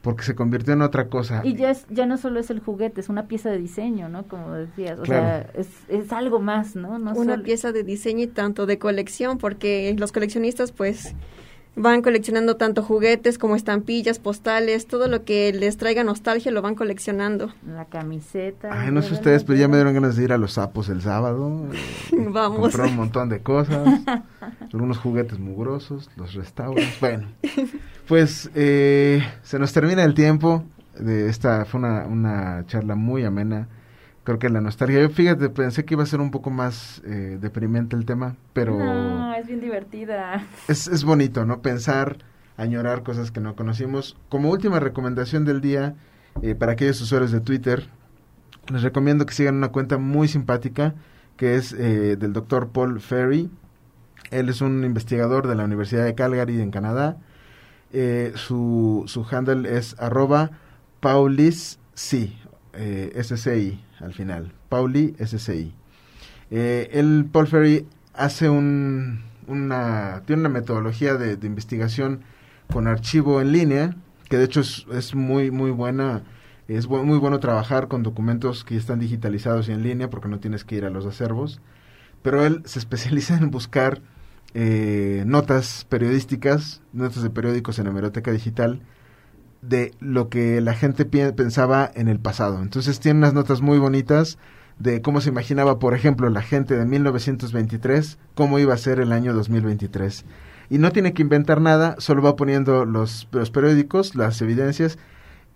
porque 0.00 0.24
se 0.24 0.34
convirtió 0.34 0.72
en 0.72 0.80
otra 0.80 1.10
cosa. 1.10 1.42
Y 1.44 1.56
ya, 1.56 1.72
es, 1.72 1.84
ya 1.90 2.06
no 2.06 2.16
solo 2.16 2.40
es 2.40 2.48
el 2.48 2.60
juguete, 2.60 3.02
es 3.02 3.10
una 3.10 3.28
pieza 3.28 3.50
de 3.50 3.58
diseño, 3.58 4.08
¿no? 4.08 4.22
Como 4.28 4.54
decías, 4.54 4.98
o 4.98 5.04
sea, 5.04 5.42
es, 5.52 5.68
es, 5.88 6.10
algo 6.10 6.40
más, 6.40 6.74
¿no? 6.74 6.98
no 6.98 7.12
una 7.12 7.36
pieza 7.42 7.72
de 7.72 7.82
diseño 7.82 8.22
y 8.24 8.26
tanto 8.26 8.64
de 8.64 8.78
colección, 8.78 9.36
porque 9.36 9.94
los 9.98 10.10
coleccionistas 10.10 10.72
pues 10.72 11.14
van 11.76 12.00
coleccionando 12.00 12.56
tanto 12.56 12.82
juguetes 12.82 13.38
como 13.38 13.54
estampillas, 13.54 14.18
postales, 14.18 14.86
todo 14.86 15.08
lo 15.08 15.24
que 15.24 15.52
les 15.52 15.76
traiga 15.76 16.02
nostalgia 16.02 16.50
lo 16.50 16.62
van 16.62 16.74
coleccionando. 16.74 17.52
La 17.66 17.84
camiseta. 17.84 18.70
Ay, 18.72 18.90
no 18.90 19.02
sé 19.02 19.12
ustedes, 19.12 19.44
pero 19.44 19.58
ya 19.58 19.68
me 19.68 19.76
dieron 19.76 19.94
ganas 19.94 20.16
de 20.16 20.24
ir 20.24 20.32
a 20.32 20.38
los 20.38 20.54
sapos 20.54 20.88
el 20.88 21.02
sábado. 21.02 21.68
Vamos. 22.12 22.60
Comprar 22.60 22.88
un 22.88 22.96
montón 22.96 23.28
de 23.28 23.40
cosas, 23.40 23.86
algunos 24.72 24.98
juguetes 24.98 25.38
mugrosos, 25.38 26.10
los 26.16 26.34
restauros. 26.34 26.84
Bueno, 27.00 27.28
pues 28.08 28.50
eh, 28.54 29.22
se 29.42 29.58
nos 29.58 29.72
termina 29.72 30.02
el 30.02 30.14
tiempo. 30.14 30.64
De 30.98 31.28
esta 31.28 31.66
fue 31.66 31.80
una, 31.80 32.06
una 32.06 32.64
charla 32.66 32.94
muy 32.94 33.22
amena 33.22 33.68
creo 34.26 34.40
que 34.40 34.48
la 34.50 34.60
nostalgia. 34.60 35.00
Yo 35.00 35.08
fíjate, 35.08 35.48
pensé 35.48 35.84
que 35.84 35.94
iba 35.94 36.02
a 36.02 36.06
ser 36.06 36.20
un 36.20 36.32
poco 36.32 36.50
más 36.50 37.00
eh, 37.06 37.38
deprimente 37.40 37.94
el 37.94 38.04
tema, 38.04 38.34
pero... 38.52 38.76
No, 38.76 39.32
es 39.34 39.46
bien 39.46 39.60
divertida. 39.60 40.44
Es, 40.68 40.88
es 40.88 41.04
bonito, 41.04 41.46
¿no? 41.46 41.62
Pensar, 41.62 42.18
añorar 42.56 43.04
cosas 43.04 43.30
que 43.30 43.40
no 43.40 43.54
conocimos. 43.54 44.18
Como 44.28 44.50
última 44.50 44.80
recomendación 44.80 45.44
del 45.44 45.60
día, 45.60 45.94
eh, 46.42 46.56
para 46.56 46.72
aquellos 46.72 47.00
usuarios 47.00 47.30
de 47.30 47.40
Twitter, 47.40 47.86
les 48.70 48.82
recomiendo 48.82 49.24
que 49.26 49.32
sigan 49.32 49.54
una 49.54 49.68
cuenta 49.68 49.96
muy 49.96 50.26
simpática, 50.26 50.94
que 51.36 51.54
es 51.54 51.72
eh, 51.72 52.16
del 52.16 52.32
doctor 52.32 52.70
Paul 52.70 53.00
Ferry. 53.00 53.48
Él 54.32 54.48
es 54.48 54.60
un 54.60 54.84
investigador 54.84 55.46
de 55.46 55.54
la 55.54 55.62
Universidad 55.62 56.04
de 56.04 56.16
Calgary 56.16 56.60
en 56.60 56.72
Canadá. 56.72 57.16
su, 58.34 59.04
su 59.06 59.24
handle 59.30 59.78
es 59.78 59.94
arroba 60.00 60.50
paulis, 61.00 61.78
sí, 61.94 62.36
SCI 62.74 63.85
al 64.00 64.14
final, 64.14 64.52
Pauli 64.68 65.14
SCI. 65.18 65.72
Eh, 66.50 66.90
el 66.92 67.26
Paul 67.30 67.46
Ferry 67.46 67.86
hace 68.14 68.48
un, 68.48 69.24
una, 69.46 70.22
tiene 70.26 70.40
una 70.40 70.48
metodología 70.48 71.14
de, 71.14 71.46
investigación 71.46 72.20
con 72.72 72.86
archivo 72.86 73.40
en 73.40 73.52
línea, 73.52 73.96
que 74.28 74.38
de 74.38 74.44
hecho 74.44 74.60
es, 74.60 74.86
es 74.92 75.14
muy, 75.14 75.50
muy 75.50 75.70
buena. 75.70 76.22
Es 76.68 76.88
muy 76.88 77.18
bueno 77.18 77.38
trabajar 77.38 77.86
con 77.86 78.02
documentos 78.02 78.64
que 78.64 78.76
están 78.76 78.98
digitalizados 78.98 79.68
y 79.68 79.72
en 79.72 79.84
línea 79.84 80.10
porque 80.10 80.28
no 80.28 80.40
tienes 80.40 80.64
que 80.64 80.74
ir 80.74 80.84
a 80.84 80.90
los 80.90 81.06
acervos. 81.06 81.60
Pero 82.22 82.44
él 82.44 82.62
se 82.64 82.78
especializa 82.80 83.36
en 83.36 83.50
buscar 83.50 84.00
eh, 84.54 85.22
notas 85.26 85.86
periodísticas, 85.88 86.80
notas 86.92 87.22
de 87.22 87.30
periódicos 87.30 87.78
en 87.78 87.86
hemeroteca 87.86 88.32
digital, 88.32 88.80
de 89.62 89.92
lo 90.00 90.28
que 90.28 90.60
la 90.60 90.74
gente 90.74 91.04
pensaba 91.04 91.90
en 91.94 92.08
el 92.08 92.18
pasado. 92.18 92.62
Entonces 92.62 93.00
tiene 93.00 93.18
unas 93.18 93.34
notas 93.34 93.60
muy 93.60 93.78
bonitas 93.78 94.38
de 94.78 95.00
cómo 95.00 95.20
se 95.20 95.30
imaginaba, 95.30 95.78
por 95.78 95.94
ejemplo, 95.94 96.28
la 96.28 96.42
gente 96.42 96.76
de 96.76 96.84
1923, 96.84 98.18
cómo 98.34 98.58
iba 98.58 98.74
a 98.74 98.78
ser 98.78 99.00
el 99.00 99.12
año 99.12 99.32
2023. 99.34 100.24
Y 100.68 100.78
no 100.78 100.90
tiene 100.90 101.12
que 101.12 101.22
inventar 101.22 101.60
nada, 101.60 101.96
solo 101.98 102.22
va 102.22 102.36
poniendo 102.36 102.84
los, 102.84 103.28
los 103.32 103.50
periódicos, 103.50 104.14
las 104.16 104.40
evidencias, 104.42 104.98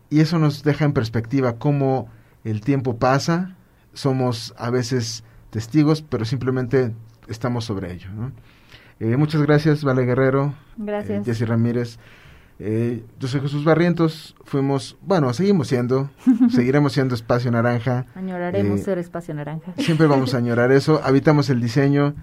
y 0.09 0.21
eso 0.21 0.39
nos 0.39 0.63
deja 0.63 0.85
en 0.85 0.93
perspectiva 0.93 1.57
cómo 1.59 2.09
el 2.45 2.63
tiempo 2.63 2.97
pasa, 2.97 3.57
somos 3.93 4.55
a 4.57 4.71
veces 4.71 5.25
testigos, 5.51 6.03
pero 6.03 6.25
simplemente 6.25 6.95
estamos 7.29 7.65
sobre 7.65 7.93
ello. 7.93 8.09
Eh, 8.99 9.17
muchas 9.17 9.43
gracias, 9.43 9.85
Vale 9.85 10.05
Guerrero. 10.05 10.55
Gracias. 10.77 11.21
Eh, 11.21 11.23
Jessy 11.25 11.45
Ramírez. 11.45 11.99
Eh, 12.63 13.03
yo 13.19 13.27
soy 13.27 13.41
Jesús 13.41 13.65
Barrientos, 13.65 14.37
fuimos, 14.45 14.99
bueno, 15.01 15.33
seguimos 15.33 15.69
siendo, 15.69 16.11
seguiremos 16.51 16.93
siendo 16.93 17.15
Espacio 17.15 17.51
Naranja. 17.51 18.07
Añoraremos 18.15 18.81
eh, 18.81 18.85
ser 18.85 18.99
Espacio 18.99 19.33
Naranja. 19.35 19.73
Siempre 19.79 20.07
vamos 20.07 20.35
a 20.35 20.37
añorar 20.39 20.71
eso, 20.71 21.01
habitamos 21.03 21.49
el 21.49 21.61
diseño 21.61 22.15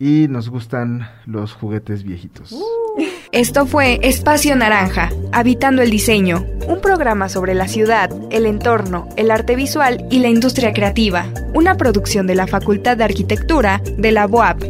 y 0.00 0.26
nos 0.28 0.48
gustan 0.48 1.08
los 1.26 1.52
juguetes 1.52 2.02
viejitos. 2.02 2.52
Uh. 2.52 2.84
Esto 3.32 3.66
fue 3.66 3.98
Espacio 4.02 4.54
Naranja, 4.54 5.10
Habitando 5.32 5.82
el 5.82 5.90
Diseño, 5.90 6.46
un 6.68 6.80
programa 6.80 7.28
sobre 7.28 7.54
la 7.54 7.66
ciudad, 7.66 8.08
el 8.30 8.46
entorno, 8.46 9.08
el 9.16 9.32
arte 9.32 9.56
visual 9.56 10.06
y 10.08 10.20
la 10.20 10.28
industria 10.28 10.72
creativa, 10.72 11.26
una 11.52 11.76
producción 11.76 12.28
de 12.28 12.36
la 12.36 12.46
Facultad 12.46 12.96
de 12.96 13.02
Arquitectura 13.02 13.82
de 13.98 14.12
la 14.12 14.26
UAP 14.28 14.62